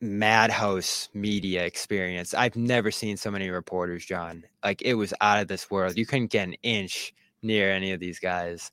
[0.00, 2.34] madhouse media experience.
[2.34, 4.44] I've never seen so many reporters, John.
[4.64, 5.96] Like it was out of this world.
[5.96, 7.12] You couldn't get an inch
[7.42, 8.70] near any of these guys.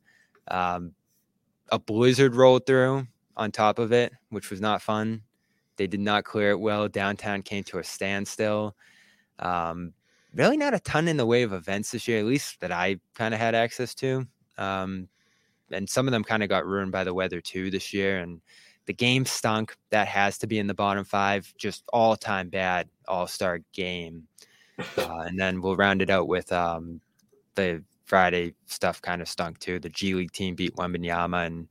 [0.50, 0.94] Um,
[1.72, 5.22] a blizzard rolled through on top of it, which was not fun.
[5.78, 6.88] They did not clear it well.
[6.88, 8.76] Downtown came to a standstill.
[9.40, 9.94] Um,
[10.34, 12.98] really, not a ton in the way of events this year, at least that I
[13.14, 14.26] kind of had access to.
[14.58, 15.10] Um,
[15.72, 18.20] and some of them kind of got ruined by the weather too this year.
[18.20, 18.42] And
[18.86, 19.76] the game stunk.
[19.90, 21.52] That has to be in the bottom five.
[21.58, 24.28] Just all time bad all star game.
[24.98, 27.02] Uh, and then we'll round it out with um,
[27.56, 29.80] the Friday stuff kind of stunk too.
[29.80, 31.68] The G League team beat Wembanyama and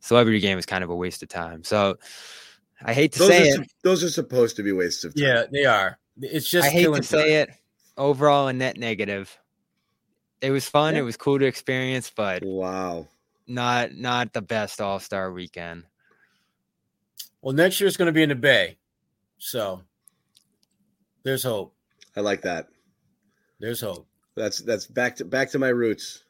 [0.00, 1.64] celebrity game was kind of a waste of time.
[1.64, 1.96] So
[2.82, 3.54] I hate to Those say are, it.
[3.54, 5.24] sup- those are supposed to be wastes of time.
[5.24, 5.98] Yeah, they are.
[6.20, 7.50] It's just I hate killing to say time.
[7.50, 7.56] it.
[7.96, 9.36] Overall, a net negative.
[10.40, 10.94] It was fun.
[10.94, 11.00] Yeah.
[11.00, 13.06] It was cool to experience, but wow,
[13.46, 15.84] not not the best All Star weekend.
[17.42, 18.78] Well, next year it's going to be in the Bay.
[19.38, 19.82] So
[21.22, 21.74] there's hope.
[22.16, 22.68] I like that.
[23.58, 24.06] There's hope.
[24.36, 26.24] That's that's back to back to my roots.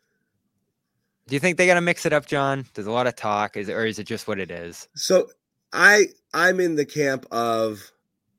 [1.28, 2.66] Do you think they got to mix it up, John?
[2.74, 4.88] There's a lot of talk, is it, or is it just what it is?
[4.96, 5.28] So
[5.72, 7.92] I I'm in the camp of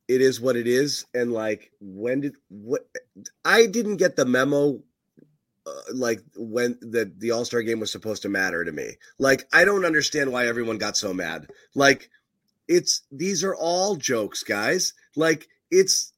[0.08, 2.82] it is what it is, and like when did what
[3.46, 4.82] I didn't get the memo.
[5.64, 8.98] Uh, like when the the All Star game was supposed to matter to me.
[9.20, 11.52] Like I don't understand why everyone got so mad.
[11.76, 12.10] Like
[12.68, 14.94] it's these are all jokes, guys.
[15.16, 16.11] Like it's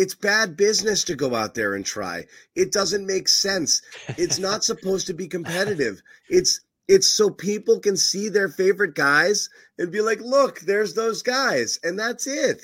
[0.00, 2.24] it's bad business to go out there and try.
[2.54, 3.82] It doesn't make sense.
[4.16, 6.02] It's not supposed to be competitive.
[6.28, 9.48] It's it's so people can see their favorite guys
[9.78, 12.62] and be like, "Look, there's those guys." And that's it.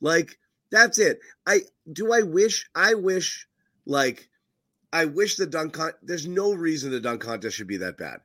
[0.00, 0.38] Like
[0.70, 1.20] that's it.
[1.46, 1.60] I
[1.92, 3.46] do I wish I wish
[3.86, 4.28] like
[4.92, 8.20] I wish the dunk con- there's no reason the dunk contest should be that bad.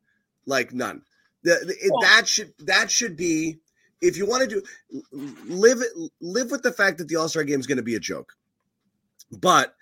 [0.45, 1.02] Like none.
[1.44, 3.60] The, the- it- that should that should be
[4.02, 4.61] if you want to do
[5.48, 5.81] live
[6.22, 8.34] live with the fact that the All Star game is going to be a joke,
[9.31, 9.76] but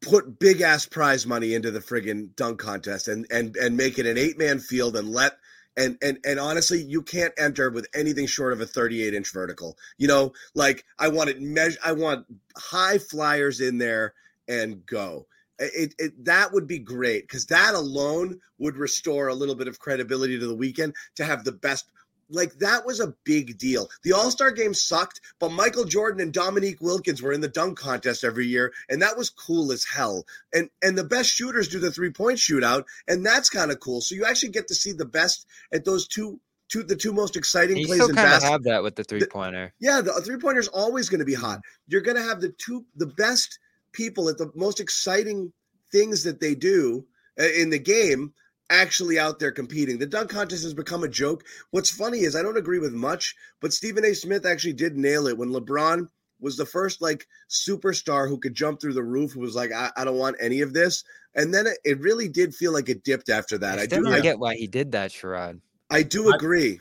[0.00, 4.06] put big ass prize money into the friggin' dunk contest and and and make it
[4.06, 5.38] an eight man field and let
[5.76, 9.76] and and and honestly, you can't enter with anything short of a 38 inch vertical.
[9.98, 11.78] You know, like I want it measure.
[11.84, 12.26] I want
[12.56, 14.14] high flyers in there
[14.46, 15.26] and go.
[15.58, 19.78] It, it that would be great because that alone would restore a little bit of
[19.78, 21.86] credibility to the weekend to have the best
[22.34, 23.88] like that was a big deal.
[24.02, 27.78] The All Star game sucked, but Michael Jordan and Dominique Wilkins were in the dunk
[27.78, 30.24] contest every year, and that was cool as hell.
[30.52, 34.00] And and the best shooters do the three point shootout, and that's kind of cool.
[34.00, 36.40] So you actually get to see the best at those two.
[36.70, 38.52] Two, the two most exciting You plays still in basketball.
[38.52, 39.74] have that with the three pointer.
[39.80, 41.60] Yeah, the three pointer is always going to be hot.
[41.86, 43.58] You're going to have the two, the best
[43.92, 45.52] people at the most exciting
[45.92, 47.04] things that they do
[47.38, 48.32] uh, in the game
[48.70, 49.98] actually out there competing.
[49.98, 51.44] The dunk contest has become a joke.
[51.70, 54.14] What's funny is I don't agree with much, but Stephen A.
[54.14, 56.08] Smith actually did nail it when LeBron
[56.40, 59.90] was the first like superstar who could jump through the roof who was like, I,
[59.96, 61.04] I don't want any of this.
[61.34, 63.78] And then it, it really did feel like it dipped after that.
[63.78, 65.60] I I do don't get why he did that, Sherrod.
[65.90, 66.80] I do agree.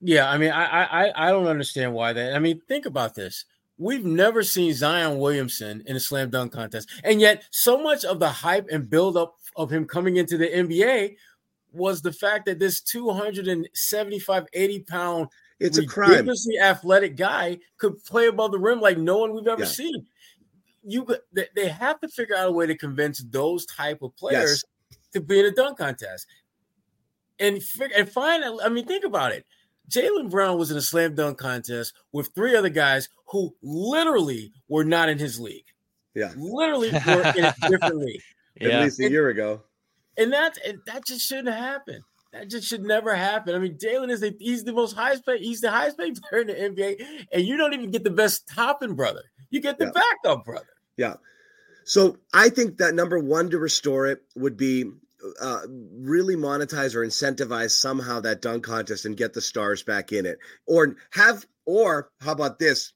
[0.00, 2.34] Yeah, I mean, I, I I don't understand why that.
[2.34, 3.46] I mean, think about this.
[3.78, 8.20] We've never seen Zion Williamson in a slam dunk contest, and yet so much of
[8.20, 11.16] the hype and build up of him coming into the NBA
[11.72, 15.28] was the fact that this 275, 80 pound,
[15.60, 16.28] It's a crime.
[16.62, 19.68] athletic guy could play above the rim like no one we've ever Yeah.
[19.68, 20.06] seen.
[20.86, 24.64] You they- they have to figure out a way to convince those type of players
[25.12, 26.26] to be in a dunk contest
[27.38, 27.62] and
[27.96, 28.44] and find.
[28.44, 29.46] I mean, think about it.
[29.88, 34.84] Jaylen Brown was in a slam dunk contest with three other guys who literally were
[34.84, 35.66] not in his league.
[36.14, 36.32] Yeah.
[36.36, 38.22] Literally were in a different league.
[38.60, 39.62] At least a year ago.
[40.16, 42.04] And that and that just shouldn't happen.
[42.32, 43.54] That just should never happen.
[43.54, 46.42] I mean, Jaylen is the he's the most highest paid, he's the highest paid player
[46.42, 49.22] in the NBA, and you don't even get the best Toppin brother.
[49.50, 50.02] You get the Yeah.
[50.22, 50.66] backup brother.
[50.96, 51.14] Yeah.
[51.84, 54.90] So I think that number one to restore it would be
[55.40, 60.26] uh, really monetize or incentivize somehow that dunk contest and get the stars back in
[60.26, 62.92] it, or have, or how about this?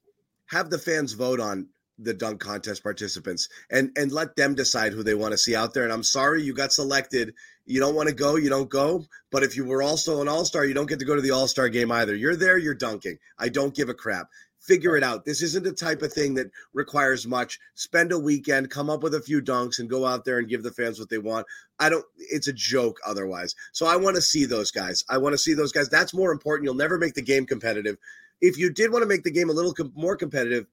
[0.46, 1.68] Have the fans vote on
[1.98, 5.74] the dunk contest participants and and let them decide who they want to see out
[5.74, 5.84] there.
[5.84, 7.34] And I'm sorry you got selected.
[7.66, 9.04] You don't want to go, you don't go.
[9.30, 11.32] But if you were also an all star, you don't get to go to the
[11.32, 12.14] all star game either.
[12.14, 13.18] You're there, you're dunking.
[13.38, 14.28] I don't give a crap.
[14.60, 15.24] Figure it out.
[15.24, 17.58] This isn't the type of thing that requires much.
[17.74, 20.62] Spend a weekend, come up with a few dunks, and go out there and give
[20.62, 21.46] the fans what they want.
[21.78, 22.04] I don't.
[22.18, 23.54] It's a joke otherwise.
[23.72, 25.04] So I want to see those guys.
[25.08, 25.88] I want to see those guys.
[25.88, 26.64] That's more important.
[26.64, 27.96] You'll never make the game competitive.
[28.40, 30.66] If you did want to make the game a little com- more competitive,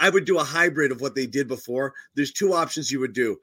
[0.00, 1.94] I would do a hybrid of what they did before.
[2.14, 3.38] There's two options you would do.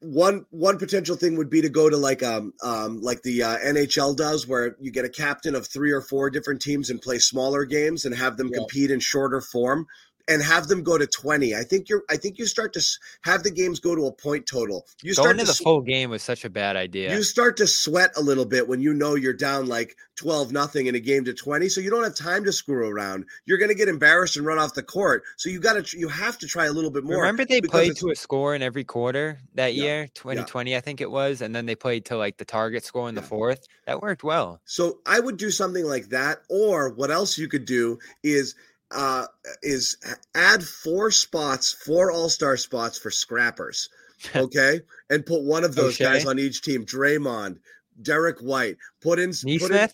[0.00, 3.58] One one potential thing would be to go to like um um like the uh,
[3.58, 7.18] NHL does, where you get a captain of three or four different teams and play
[7.18, 9.86] smaller games and have them compete in shorter form
[10.28, 11.54] and have them go to 20.
[11.54, 12.82] I think you're I think you start to
[13.22, 14.86] have the games go to a point total.
[15.02, 17.14] You start Going to to the full game was such a bad idea.
[17.14, 20.86] you start to sweat a little bit when you know you're down like 12 nothing
[20.86, 23.68] in a game to 20 so you don't have time to screw around you're going
[23.68, 26.46] to get embarrassed and run off the court so you got to you have to
[26.46, 29.74] try a little bit more Remember they played to a score in every quarter that
[29.74, 30.06] Yeah, year, yeah.
[30.14, 33.14] 2020, I think it was, and then they played to like the target score in
[33.14, 33.66] the fourth.
[33.86, 34.60] That worked well.
[34.64, 38.54] So I would do something like that, or what else you could do is
[38.90, 39.26] uh
[39.62, 39.96] is
[40.34, 43.88] add four spots, four All Star spots for scrappers,
[44.36, 46.84] okay, and put one of those guys on each team.
[46.84, 47.58] Draymond,
[48.00, 49.88] Derrick White, put in put in,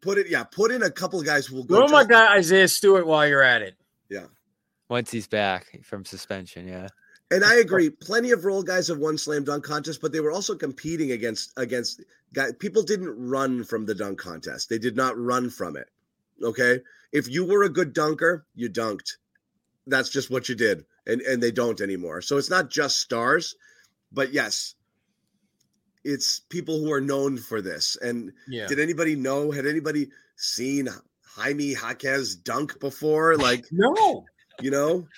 [0.00, 1.76] put it, yeah, put in a couple of guys who will go.
[1.76, 3.74] Throw my God, Isaiah Stewart while you're at it.
[4.08, 4.26] yeah.
[4.88, 6.88] Once he's back from suspension, yeah.
[7.30, 7.90] And I agree.
[7.90, 11.52] Plenty of role guys have won slam dunk contests, but they were also competing against
[11.56, 12.52] against guys.
[12.58, 14.68] People didn't run from the dunk contest.
[14.68, 15.88] They did not run from it.
[16.42, 16.80] Okay,
[17.12, 19.16] if you were a good dunker, you dunked.
[19.86, 22.20] That's just what you did, and and they don't anymore.
[22.22, 23.54] So it's not just stars,
[24.12, 24.74] but yes,
[26.04, 27.96] it's people who are known for this.
[28.00, 28.66] And Yeah.
[28.66, 29.50] did anybody know?
[29.50, 30.88] Had anybody seen
[31.24, 33.36] Jaime Jaquez dunk before?
[33.36, 34.24] Like no.
[34.62, 35.08] You know,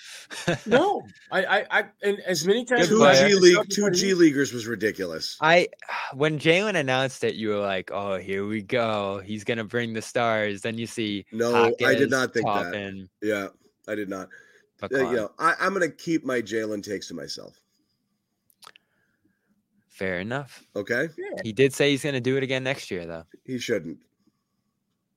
[0.65, 1.03] no.
[1.31, 5.37] I, I, I, and as many times two as league, two G leaguers was ridiculous.
[5.41, 5.67] I
[6.13, 9.21] when Jaylen announced it, you were like, "Oh, here we go.
[9.23, 13.09] He's gonna bring the stars." Then you see, No, I did not think Toppin.
[13.21, 13.27] that.
[13.27, 13.47] Yeah,
[13.87, 14.29] I did not.
[14.81, 17.57] Uh, you know, I, I'm going to keep my Jaylen takes to myself.
[19.87, 20.61] Fair enough.
[20.75, 21.07] Okay,
[21.43, 23.23] He did say he's gonna do it again next year, though.
[23.45, 23.99] he shouldn't.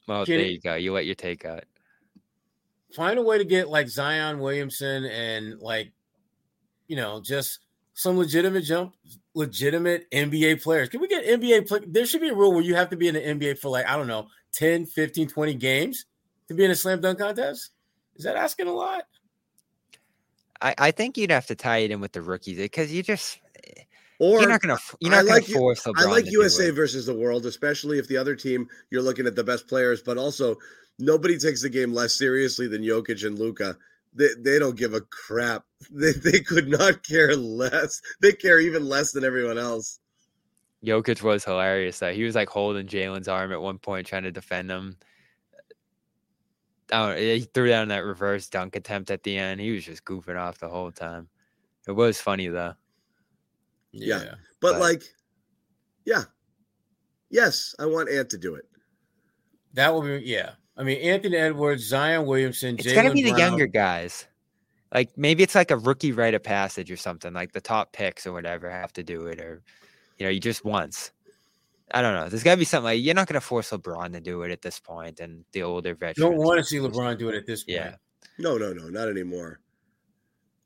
[0.07, 0.75] Well, Can there he- you go.
[0.77, 1.65] You let your take out.
[2.95, 5.93] Find a way to get like Zion Williamson and like,
[6.89, 7.61] you know, just
[7.95, 8.95] some legitimate jump,
[9.35, 10.89] legitimate NBA players.
[10.89, 11.81] Can we get NBA play?
[11.87, 13.87] There should be a rule where you have to be in the NBA for like,
[13.87, 16.07] I don't know, 10, 15, 20 games
[16.49, 17.71] to be in a slam dunk contest.
[18.17, 19.05] Is that asking a lot?
[20.63, 23.39] I, I think you'd have to tie it in with the rookies because you just
[24.19, 26.39] Or you're not gonna you're not I gonna like force LeBron I like to do
[26.39, 26.73] USA it.
[26.73, 30.17] versus the world, especially if the other team you're looking at the best players, but
[30.17, 30.57] also
[30.99, 33.77] nobody takes the game less seriously than Jokic and Luka.
[34.15, 35.65] They, they don't give a crap.
[35.91, 38.01] They, they could not care less.
[38.23, 40.01] They care even less than everyone else.
[40.85, 42.13] Jokic was hilarious though.
[42.13, 44.97] He was like holding Jaylen's arm at one point, trying to defend him.
[46.91, 49.61] I don't he threw down that reverse dunk attempt at the end.
[49.61, 51.29] He was just goofing off the whole time.
[51.87, 52.75] It was funny though.
[53.93, 54.35] Yeah.
[54.61, 55.03] But, But- like,
[56.05, 56.25] yeah.
[57.29, 58.65] Yes, I want Ant to do it.
[59.75, 60.53] That will be yeah.
[60.77, 63.41] I mean, Anthony Edwards, Zion Williamson, It's gotta be the Brown.
[63.41, 64.27] younger guys.
[64.93, 67.33] Like maybe it's like a rookie rite of passage or something.
[67.33, 69.63] Like the top picks or whatever have to do it, or
[70.19, 71.13] you know, you just once.
[71.93, 72.29] I don't know.
[72.29, 74.51] There's got to be something like you're not going to force LeBron to do it
[74.51, 76.19] at this point, and the older You veterans.
[76.19, 77.77] don't want to see LeBron do it at this point.
[77.77, 77.95] Yeah.
[78.39, 79.61] No, no, no, not anymore.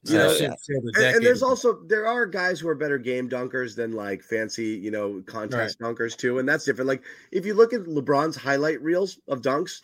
[0.05, 3.28] You know, that shit and, and there's also there are guys who are better game
[3.28, 6.89] dunkers than like fancy, you know, contest dunkers too, and that's different.
[6.89, 9.82] Like if you look at LeBron's highlight reels of dunks,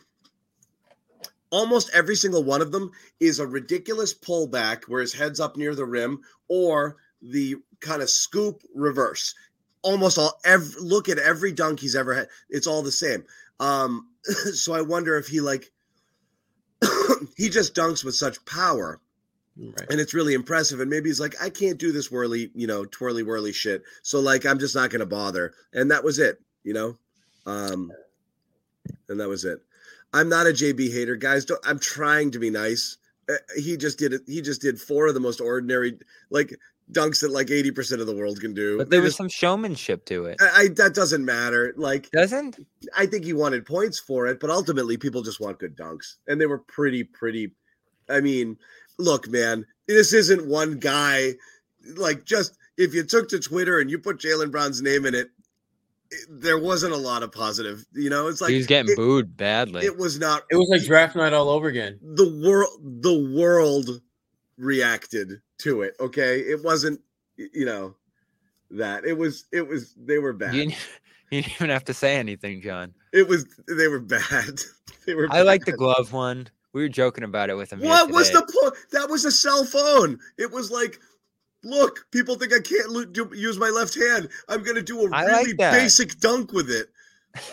[1.57, 5.75] almost every single one of them is a ridiculous pullback where his head's up near
[5.75, 9.35] the rim or the kind of scoop reverse.
[9.81, 13.25] Almost all every look at every dunk he's ever had, it's all the same.
[13.59, 14.09] Um,
[14.53, 15.73] so I wonder if he like
[17.39, 19.01] he just dunks with such power
[19.89, 20.81] and it's really impressive.
[20.81, 23.83] And maybe he's like, I can't do this whirly, you know, twirly whirly shit.
[24.03, 25.55] So like, I'm just not going to bother.
[25.73, 26.99] And that was it, you know.
[27.47, 27.91] Um,
[29.09, 29.63] and that was it.
[30.17, 31.45] I'm not a JB hater, guys.
[31.45, 32.97] Don't, I'm trying to be nice.
[33.29, 34.23] Uh, he just did it.
[34.27, 35.99] He just did four of the most ordinary,
[36.31, 36.55] like
[36.93, 38.79] dunks that like 80 percent of the world can do.
[38.79, 40.37] But there was just- some showmanship to it.
[40.41, 41.75] I, I that doesn't matter.
[41.77, 42.65] Like doesn't
[42.97, 46.41] I think he wanted points for it, but ultimately people just want good dunks, and
[46.41, 47.51] they were pretty, pretty.
[48.09, 48.57] I mean,
[48.99, 51.33] look, man, this isn't one guy.
[51.97, 55.31] Like, just if you took to Twitter and you put Jaylen Brown's name in it-
[56.29, 57.85] there wasn't a lot of positive.
[57.93, 59.85] You know, it's like he's getting it, booed badly.
[59.85, 60.45] It was not.
[60.51, 61.99] It was like draft night all over again.
[62.03, 64.01] The world, the world
[64.57, 65.95] reacted to it.
[66.01, 67.01] Okay, it wasn't.
[67.37, 67.97] You know,
[68.71, 69.47] that it was.
[69.53, 69.95] It was.
[69.97, 70.55] They were bad.
[70.55, 70.79] you, didn't-
[71.31, 72.95] you didn't even have to say anything, John.
[73.13, 73.47] It was.
[73.69, 74.61] They were bad.
[75.07, 75.29] they were.
[75.31, 76.49] I like the glove one.
[76.73, 77.81] We were joking about it with him.
[77.81, 78.75] here What was the point?
[78.93, 80.19] That was a cell phone.
[80.37, 81.01] It was like,
[81.63, 84.29] look, people think I can't lo- do, use my left hand.
[84.49, 86.89] I'm going to do a I really like basic dunk with it.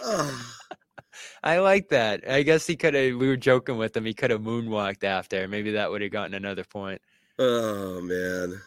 [1.44, 2.30] I like that.
[2.30, 3.18] I guess he could have.
[3.18, 4.06] We were joking with him.
[4.06, 5.48] He could have moonwalked after.
[5.48, 7.02] Maybe that would have gotten another point.
[7.40, 8.62] oh man.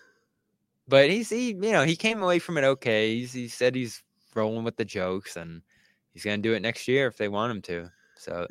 [0.89, 3.17] But he's he, you know, he came away from it okay.
[3.17, 4.03] He's, he said he's
[4.35, 5.63] rolling with the jokes, and
[6.13, 7.91] he's gonna do it next year if they want him to.
[8.17, 8.47] So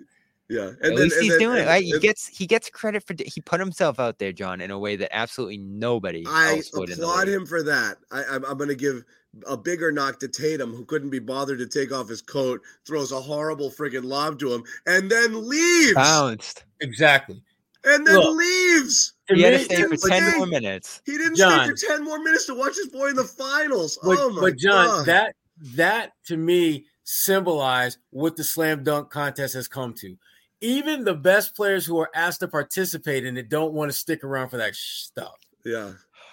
[0.48, 0.68] Yeah.
[0.68, 1.66] at then, least and he's then- doing it.
[1.68, 1.84] Right?
[1.84, 4.78] He and gets he gets credit for he put himself out there, John, in a
[4.80, 6.92] way that absolutely nobody I else would.
[6.92, 7.98] applaud him for that.
[8.12, 9.04] I, I'm, I'm going to give
[9.48, 13.12] a bigger knock to Tatum, who couldn't be bothered to take off his coat, throws
[13.12, 15.94] a horrible friggin' lob to him, and then leaves.
[15.94, 16.64] Bounced.
[16.80, 17.42] Exactly.
[17.84, 19.14] And then Look, leaves.
[19.28, 20.38] He had to stay for ten stay.
[20.38, 21.02] more minutes.
[21.06, 21.76] He didn't John.
[21.76, 24.00] stay for 10 more minutes to watch his boy in the finals.
[24.02, 25.06] But, oh my but John, God.
[25.08, 25.36] that
[25.76, 30.16] that to me symbolized what the slam dunk contest has come to.
[30.62, 34.24] Even the best players who are asked to participate in it don't want to stick
[34.24, 35.36] around for that stuff.
[35.64, 35.92] Yeah.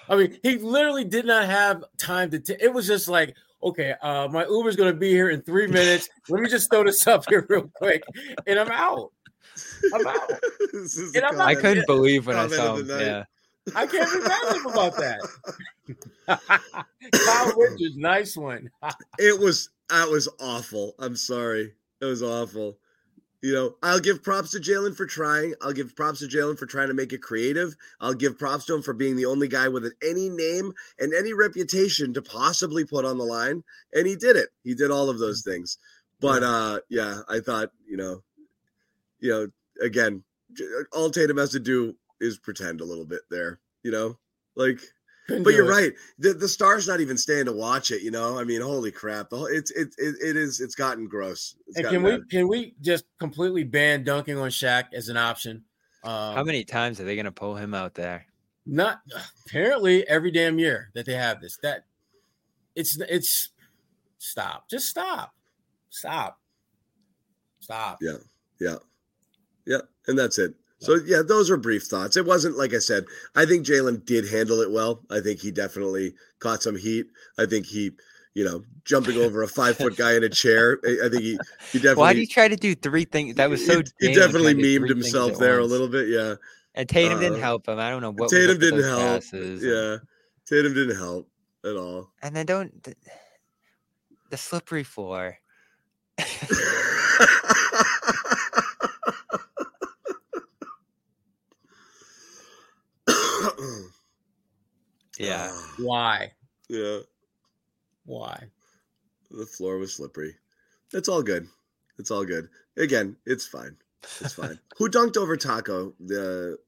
[0.09, 2.39] I mean, he literally did not have time to.
[2.40, 5.66] T- it was just like, okay, uh, my Uber's going to be here in three
[5.66, 6.09] minutes.
[6.28, 8.03] Let me just throw this up here real quick,
[8.47, 9.12] and I'm out.
[9.94, 10.31] I'm out.
[11.15, 12.89] And I'm not- I couldn't believe when I saw him.
[12.89, 13.24] Yeah.
[13.77, 15.20] I can't be mad at him about that.
[17.12, 18.70] Kyle Richards, nice one.
[19.19, 20.94] It was that was awful.
[20.99, 21.74] I'm sorry.
[22.01, 22.78] It was awful.
[23.43, 25.55] You know, I'll give props to Jaylen for trying.
[25.60, 27.74] I'll give props to Jaylen for trying to make it creative.
[28.01, 31.32] I'll give props to him for being the only guy with any name and any
[31.32, 33.64] reputation to possibly put on the line.
[33.93, 34.51] And he did it.
[34.62, 35.78] He did all of those things.
[36.20, 38.23] But uh yeah, I thought, you know,
[39.19, 39.48] you know,
[39.85, 40.23] again,
[40.93, 44.19] all Tatum has to do is pretend a little bit there, you know?
[44.55, 44.81] Like
[45.32, 45.74] Couldn't but you're it.
[45.74, 45.92] right.
[46.18, 48.02] The the star's not even staying to watch it.
[48.02, 49.30] You know, I mean, holy crap!
[49.30, 51.56] The whole, it's it, it it is it's gotten gross.
[51.68, 55.16] It's And gotten can we can we just completely ban dunking on Shaq as an
[55.16, 55.64] option?
[56.04, 58.26] Um, How many times are they gonna pull him out there?
[58.66, 59.00] Not
[59.46, 61.56] apparently every damn year that they have this.
[61.62, 61.86] That
[62.76, 63.50] it's it's
[64.18, 64.68] stop.
[64.68, 65.32] Just stop.
[65.88, 66.38] Stop.
[67.60, 67.98] Stop.
[68.02, 68.16] Yeah,
[68.60, 68.76] yeah,
[69.66, 70.54] yeah, and that's it.
[70.82, 72.16] So yeah, those are brief thoughts.
[72.16, 73.04] It wasn't like I said.
[73.36, 75.00] I think Jaylen did handle it well.
[75.10, 77.06] I think he definitely caught some heat.
[77.38, 77.92] I think he,
[78.34, 80.80] you know, jumping over a five foot guy in a chair.
[80.84, 81.38] I, think he
[81.70, 81.94] he definitely.
[82.00, 83.36] Why do you try to do three things?
[83.36, 83.82] That was so.
[84.00, 86.09] He, he definitely trying to do memed himself there a little bit.
[86.09, 86.34] Yeah.
[86.74, 87.78] And Tatum didn't Uh, help him.
[87.78, 88.30] I don't know what.
[88.30, 89.00] Tatum didn't help.
[89.00, 89.62] passes.
[89.62, 89.98] Yeah,
[90.46, 91.28] Tatum didn't help
[91.64, 92.10] at all.
[92.22, 92.94] And then don't the,
[94.30, 95.38] the slippery floor.
[105.23, 105.53] Yeah.
[105.78, 106.32] Why?
[106.69, 106.99] Yeah.
[108.05, 108.43] Why?
[109.31, 110.35] The floor was slippery.
[110.93, 111.47] It's all good.
[111.99, 112.49] It's all good.
[112.77, 113.77] Again, it's fine.
[114.20, 114.59] It's fine.
[114.78, 116.59] Who dunked over Tacko the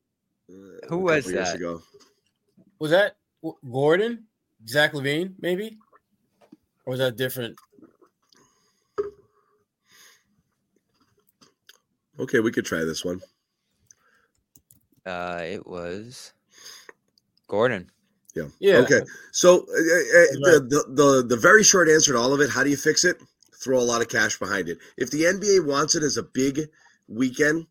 [0.48, 1.56] uh, Who a was years that?
[1.56, 1.82] ago?
[2.78, 3.16] Was that
[3.70, 4.24] Gordon?
[4.68, 5.76] Zach LaVine, maybe?
[6.86, 7.56] Or was that different?
[12.18, 13.20] Okay, we could try this one.
[15.04, 16.32] Uh, it was
[17.48, 17.90] Gordon.
[18.34, 18.48] Yeah.
[18.58, 18.78] Yeah.
[18.78, 19.00] Okay.
[19.32, 22.64] So uh, uh, the, the the the very short answer to all of it: How
[22.64, 23.16] do you fix it?
[23.62, 24.78] Throw a lot of cash behind it.
[24.96, 26.62] If the NBA wants it as a big
[27.08, 27.66] weekend,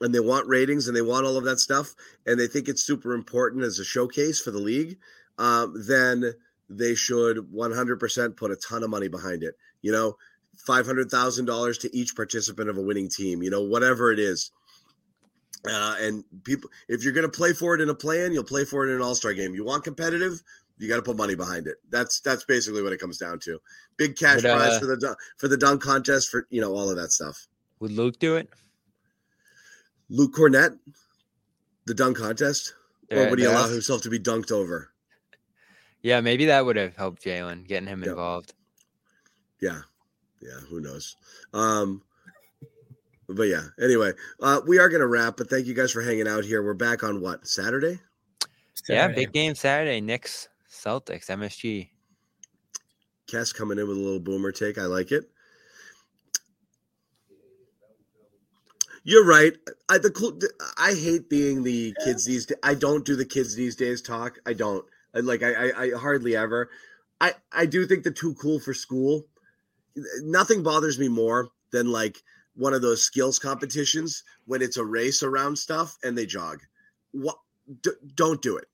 [0.00, 1.94] and they want ratings and they want all of that stuff,
[2.26, 4.98] and they think it's super important as a showcase for the league,
[5.38, 6.34] um, then
[6.68, 9.54] they should 100% put a ton of money behind it.
[9.80, 10.16] You know,
[10.56, 13.42] five hundred thousand dollars to each participant of a winning team.
[13.42, 14.50] You know, whatever it is.
[15.66, 18.64] Uh, and people, if you're going to play for it in a plan, you'll play
[18.64, 19.54] for it in an All Star game.
[19.54, 20.40] You want competitive,
[20.78, 21.76] you got to put money behind it.
[21.90, 23.58] That's that's basically what it comes down to.
[23.96, 26.96] Big cash prize uh, for the for the dunk contest for you know all of
[26.96, 27.48] that stuff.
[27.80, 28.48] Would Luke do it?
[30.08, 30.78] Luke Kornet,
[31.86, 32.74] the dunk contest,
[33.10, 34.90] or would he allow himself to be dunked over?
[36.02, 38.54] Yeah, maybe that would have helped Jaylen getting him involved.
[39.60, 39.80] Yeah,
[40.40, 41.16] yeah, who knows?
[41.52, 42.02] Um,
[43.28, 43.64] but yeah.
[43.80, 45.36] Anyway, uh, we are going to wrap.
[45.36, 46.62] But thank you guys for hanging out here.
[46.62, 48.00] We're back on what Saturday?
[48.88, 50.00] Yeah, big game Saturday.
[50.00, 51.90] Knicks, Celtics, MSG.
[53.26, 54.78] Cass coming in with a little boomer take.
[54.78, 55.28] I like it.
[59.04, 59.52] You're right.
[59.88, 60.38] I the cool.
[60.78, 62.46] I hate being the kids these.
[62.46, 64.38] da- I don't do the kids these days talk.
[64.46, 64.84] I don't.
[65.14, 65.82] I, like I, I.
[65.82, 66.70] I hardly ever.
[67.20, 67.34] I.
[67.52, 69.24] I do think the too cool for school.
[70.22, 72.22] Nothing bothers me more than like
[72.58, 76.60] one of those skills competitions when it's a race around stuff and they jog.
[77.12, 77.38] What?
[77.82, 78.66] D- don't do it.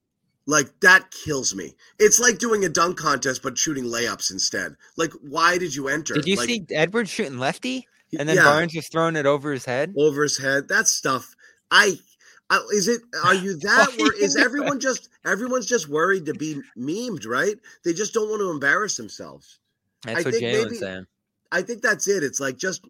[0.46, 1.74] Like that kills me.
[1.98, 4.76] It's like doing a dunk contest but shooting layups instead.
[4.96, 6.14] Like, why did you enter?
[6.14, 7.86] Did you Like, see Edwards shooting lefty?
[8.18, 8.44] And then Yeah.
[8.44, 9.94] Barnes was throwing it over his head?
[9.96, 10.68] over his head?
[10.68, 11.34] That stuff.
[11.70, 11.98] I.
[12.50, 13.00] I is it?
[13.24, 13.96] Are you that?
[13.98, 15.08] Wor- is everyone just?
[15.24, 17.56] Everyone's just worried to be memed, right?
[17.84, 19.58] They just don't want to embarrass themselves.
[20.04, 21.06] That's I what Jaylen's saying.
[21.50, 22.22] I think that's it.
[22.22, 22.84] It's like just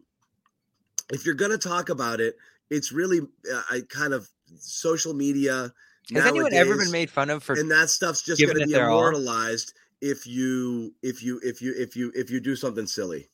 [1.13, 2.37] if you're gonna talk about it,
[2.71, 4.29] it's really uh, I kind of
[4.59, 5.73] social media.
[6.13, 8.73] Has anyone ever been made fun of for and that stuff's just going to be
[8.73, 8.99] their all?
[8.99, 9.73] immortalized
[10.03, 13.31] if you if you if you if you if you do something silly.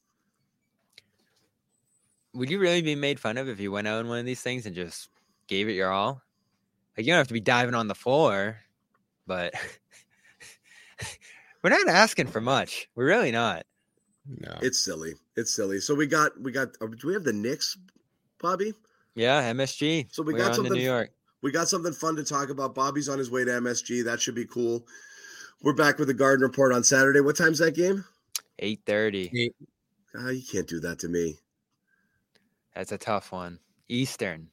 [2.33, 4.41] Would you really be made fun of if you went out in one of these
[4.41, 5.09] things and just
[5.49, 6.23] gave it your all?
[6.97, 8.59] Like you don't have to be diving on the floor,
[9.27, 9.53] but
[11.63, 12.89] we're not asking for much.
[12.95, 13.67] We're really not.
[14.29, 14.59] No.
[14.63, 15.15] It's silly.
[15.41, 15.81] It's silly.
[15.81, 16.69] So we got we got.
[16.83, 17.79] uh, Do we have the Knicks,
[18.41, 18.75] Bobby?
[19.15, 20.09] Yeah, MSG.
[20.13, 20.73] So we We're got on to something.
[20.75, 21.11] New York.
[21.43, 22.75] We got something fun to talk about.
[22.75, 24.05] Bobby's on his way to MSG.
[24.05, 24.87] That should be cool.
[25.63, 27.21] We're back with the Garden Report on Saturday.
[27.21, 28.05] What time's that game?
[28.59, 29.53] Eight thirty.
[30.15, 31.39] Ah, you can't do that to me.
[32.75, 33.59] That's a tough one.
[33.89, 34.49] Eastern.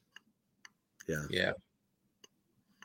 [1.06, 1.24] Yeah.
[1.28, 1.52] Yeah.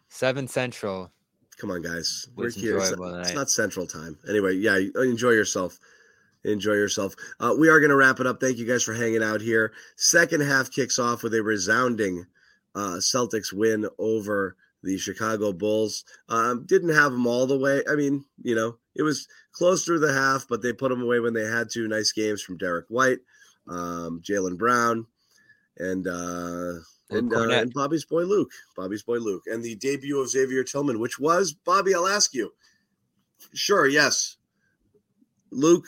[0.10, 1.10] Seven Central.
[1.58, 2.28] Come on, guys.
[2.36, 2.78] We're here.
[2.78, 4.18] It's, it's not Central Time.
[4.28, 5.80] Anyway, yeah, enjoy yourself.
[6.46, 7.16] Enjoy yourself.
[7.40, 8.40] Uh, we are going to wrap it up.
[8.40, 9.74] Thank you guys for hanging out here.
[9.96, 12.26] Second half kicks off with a resounding
[12.76, 16.04] uh, Celtics win over the Chicago Bulls.
[16.30, 17.82] Um, didn't have them all the way.
[17.90, 21.20] I mean, you know, it was close through the half, but they put them away
[21.20, 21.88] when they had to.
[21.88, 23.20] Nice games from Derrick White,
[23.70, 25.06] um, Jaylen Brown,
[25.78, 26.74] and uh,
[27.10, 28.52] and, uh, and Bobby's boy Luke.
[28.76, 31.96] Bobby's boy Luke, and the debut of Xavier Tillman, which was Bobby.
[31.96, 32.54] I'll ask you.
[33.54, 34.38] Sure, yes.
[35.52, 35.86] Luke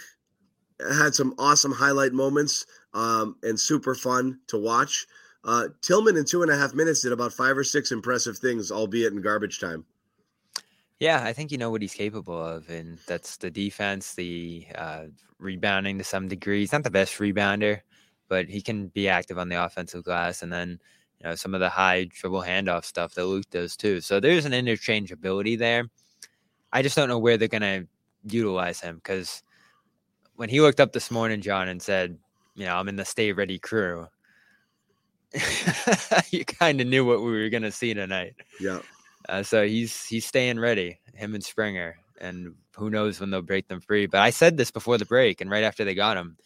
[0.80, 5.06] had some awesome highlight moments um, and super fun to watch.
[5.44, 8.72] Uh, Tillman in two and a half minutes did about five or six impressive things,
[8.72, 9.86] albeit in garbage time.
[11.00, 15.06] Yeah, I think you know what he's capable of, and that's the defense, the uh,
[15.40, 16.62] rebounding to some degree.
[16.62, 17.82] He's not the best rebounder,
[18.30, 20.80] but he can be active on the offensive glass, and then
[21.20, 24.00] you know some of the high dribble handoff stuff that Luke does too.
[24.02, 25.90] So there's an interchangeability there.
[26.72, 27.84] I just don't know where they're gonna
[28.24, 29.44] utilize him because
[30.36, 32.18] when he looked up this morning, John, and said,
[32.56, 34.08] "You know, I'm in the stay ready crew,"
[36.32, 38.36] you kind of knew what we were gonna see tonight.
[38.60, 38.80] Yeah.
[39.28, 43.68] Uh, so he's he's staying ready, him and Springer, and who knows when they'll break
[43.68, 44.06] them free.
[44.06, 46.38] But I said this before the break, and right after they got him,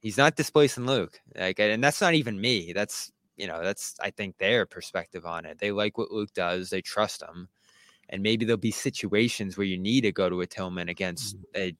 [0.00, 1.20] he's not displacing Luke.
[1.36, 2.72] Like, and that's not even me.
[2.72, 5.58] That's you know, that's I think their perspective on it.
[5.58, 6.70] They like what Luke does.
[6.70, 7.48] They trust him,
[8.10, 11.74] and maybe there'll be situations where you need to go to a Tillman against a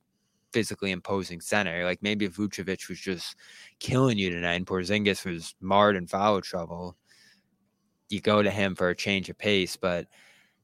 [0.55, 1.85] physically imposing center.
[1.85, 3.35] Like maybe Vucevic was just
[3.81, 6.97] killing you tonight, and Porzingis was marred in foul trouble,
[8.09, 9.76] you go to him for a change of pace.
[9.76, 10.06] But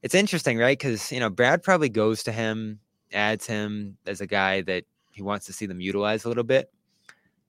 [0.01, 0.79] it's interesting, right?
[0.79, 2.79] Because you know Brad probably goes to him,
[3.11, 6.71] adds him as a guy that he wants to see them utilize a little bit.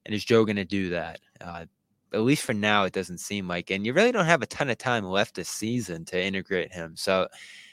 [0.05, 1.21] And is Joe going to do that?
[1.41, 1.67] Uh,
[2.13, 3.71] at least for now, it doesn't seem like.
[3.71, 6.97] And you really don't have a ton of time left this season to integrate him.
[6.97, 7.29] So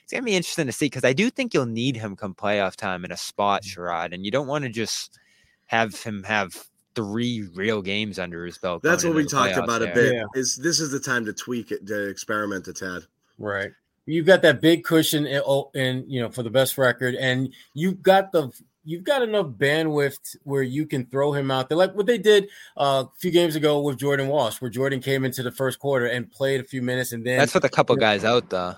[0.10, 2.34] it's going to be interesting to see because I do think you'll need him come
[2.34, 3.76] playoff time in a spot, Mm.
[3.76, 4.12] Sherrod.
[4.12, 5.20] And you don't want to just
[5.68, 6.66] have him have
[6.96, 8.82] three real games under his belt.
[8.82, 9.94] That's what we talked playoffs about a there.
[9.94, 10.26] bit.
[10.34, 13.04] Is this is the time to tweak it, to experiment a tad.
[13.38, 13.70] Right.
[14.08, 17.54] You've got that big cushion in, oh, in you know for the best record, and
[17.76, 18.50] you've got the
[18.84, 22.50] you've got enough bandwidth where you can throw him out there, like what they did
[22.78, 26.08] uh, a few games ago with Jordan Walsh, where Jordan came into the first quarter
[26.08, 28.76] and played a few minutes, and then That's with a couple guys out, though.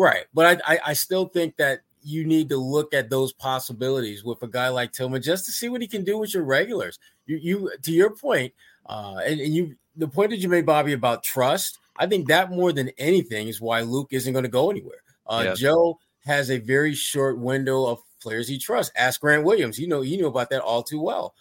[0.00, 0.24] Right.
[0.32, 4.42] But I, I, I still think that you need to look at those possibilities with
[4.42, 6.98] a guy like Tillman just to see what he can do with your regulars.
[7.26, 8.54] You, you to your point,
[8.86, 11.78] uh, and, and you, the point that you made, Bobby, about trust.
[11.96, 15.02] I think that more than anything is why Luke isn't going to go anywhere.
[15.26, 15.54] Uh, Yeah.
[15.54, 18.92] Joe has a very short window of players he trusts.
[18.96, 19.78] Ask Grant Williams.
[19.78, 21.34] You know, you knew about that all too well.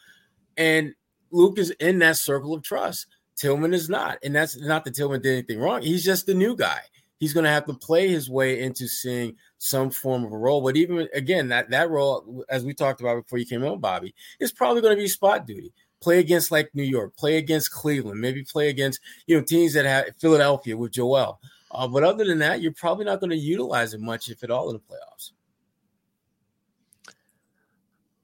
[0.58, 0.94] And
[1.32, 3.08] Luke is in that circle of trust.
[3.38, 4.18] Tillman is not.
[4.22, 5.82] And that's not that Tillman did anything wrong.
[5.82, 6.82] He's just the new guy.
[7.20, 10.62] He's going to have to play his way into seeing some form of a role.
[10.62, 14.16] But even again, that, that role, as we talked about before you came on, Bobby,
[14.40, 15.74] is probably going to be spot duty.
[16.02, 19.86] Play against like New York, play against Cleveland, maybe play against you know teams that
[19.86, 21.42] have Philadelphia with Joel.
[21.72, 24.50] Uh, but other than that, you're probably not going to utilize it much, if at
[24.50, 25.32] all, in the playoffs.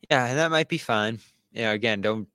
[0.09, 1.19] Yeah, and that might be fine.
[1.51, 2.27] You know, again, don't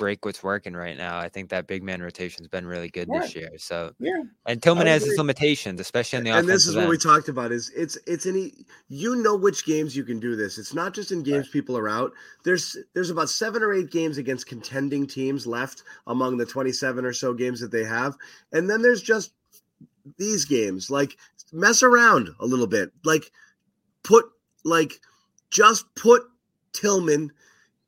[0.00, 1.18] break what's working right now.
[1.18, 3.50] I think that big man rotation's been really good this year.
[3.58, 6.40] So yeah, and Tillman has his limitations, especially on the offense.
[6.40, 8.54] and this offensive is what we talked about is it's it's any
[8.88, 11.88] you know which games you can do this it's not just in games people are
[11.88, 12.12] out
[12.44, 17.12] there's there's about seven or eight games against contending teams left among the 27 or
[17.12, 18.16] so games that they have
[18.52, 19.32] and then there's just
[20.16, 21.16] these games like
[21.52, 23.30] mess around a little bit like
[24.02, 24.24] put
[24.64, 24.94] like
[25.50, 26.22] just put
[26.72, 27.30] tillman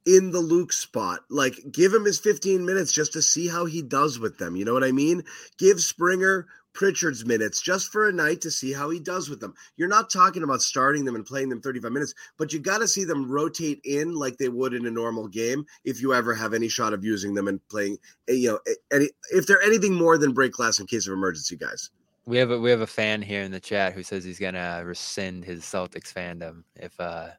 [0.06, 1.20] in the Luke spot.
[1.30, 4.56] Like, give him his 15 minutes just to see how he does with them.
[4.56, 5.24] You know what I mean?
[5.58, 9.54] Give Springer Pritchard's minutes just for a night to see how he does with them.
[9.76, 12.88] You're not talking about starting them and playing them 35 minutes, but you got to
[12.88, 16.54] see them rotate in like they would in a normal game if you ever have
[16.54, 17.98] any shot of using them and playing,
[18.28, 21.12] eh, you know, eh, any, if they're anything more than break glass in case of
[21.12, 21.90] emergency, guys.
[22.24, 24.82] We have a we have a fan here in the chat who says he's gonna
[24.84, 27.30] rescind his Celtics fandom if uh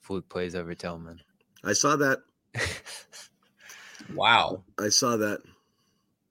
[0.00, 1.20] Fluke plays over Tillman.
[1.64, 2.18] I saw that.
[4.14, 4.62] wow.
[4.78, 5.40] I saw that.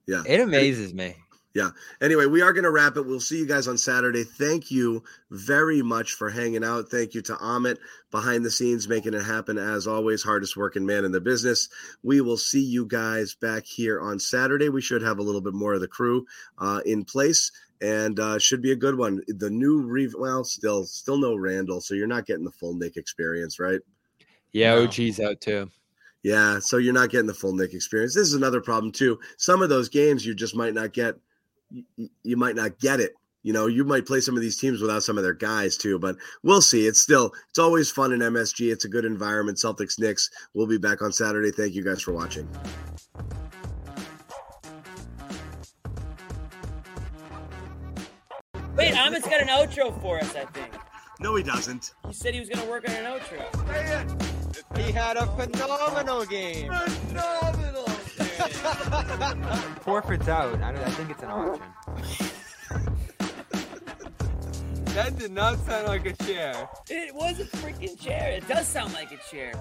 [0.06, 0.22] Yeah.
[0.26, 1.16] It amazes me.
[1.54, 1.70] Yeah.
[2.00, 3.04] Anyway, we are going to wrap it.
[3.04, 4.24] We'll see you guys on Saturday.
[4.24, 6.88] Thank you very much for hanging out.
[6.88, 7.76] Thank you to Amit
[8.10, 10.22] behind the scenes, making it happen as always.
[10.22, 11.68] Hardest working man in the business.
[12.02, 14.70] We will see you guys back here on Saturday.
[14.70, 16.24] We should have a little bit more of the crew
[16.56, 17.52] uh, in place
[17.82, 19.20] and uh, should be a good one.
[19.28, 22.96] The new re well, still, still no Randle, so you're not getting the full Knick
[22.96, 23.80] experience, right?
[24.52, 24.84] Yeah, No.
[24.84, 25.70] OG's out too.
[26.22, 28.14] Yeah, so you're not getting the full Knick experience.
[28.14, 29.18] This is another problem too.
[29.38, 31.16] Some of those games you just might not get.
[31.70, 31.84] You,
[32.22, 33.14] you might not get it.
[33.42, 35.98] You know, you might play some of these teams without some of their guys too,
[35.98, 36.14] but
[36.44, 36.86] we'll see.
[36.86, 38.70] It's still, it's always fun in MSG.
[38.72, 39.58] It's a good environment.
[39.58, 40.30] Celtics, Knicks.
[40.54, 41.50] We'll be back on Saturday.
[41.50, 42.48] Thank you guys for watching.
[48.76, 50.72] Wait, Amit's got an outro for us, I think.
[51.20, 51.94] No, he doesn't.
[52.06, 54.31] He said he was going to work on an outro.
[54.76, 56.72] He had a phenomenal game.
[56.72, 57.86] Phenomenal.
[59.82, 60.60] Forfeit's out.
[60.62, 61.62] I, don't, I think it's an auction.
[64.94, 66.68] That did not sound like a chair.
[66.90, 68.32] It was a freaking chair.
[68.32, 69.54] It does sound like a chair.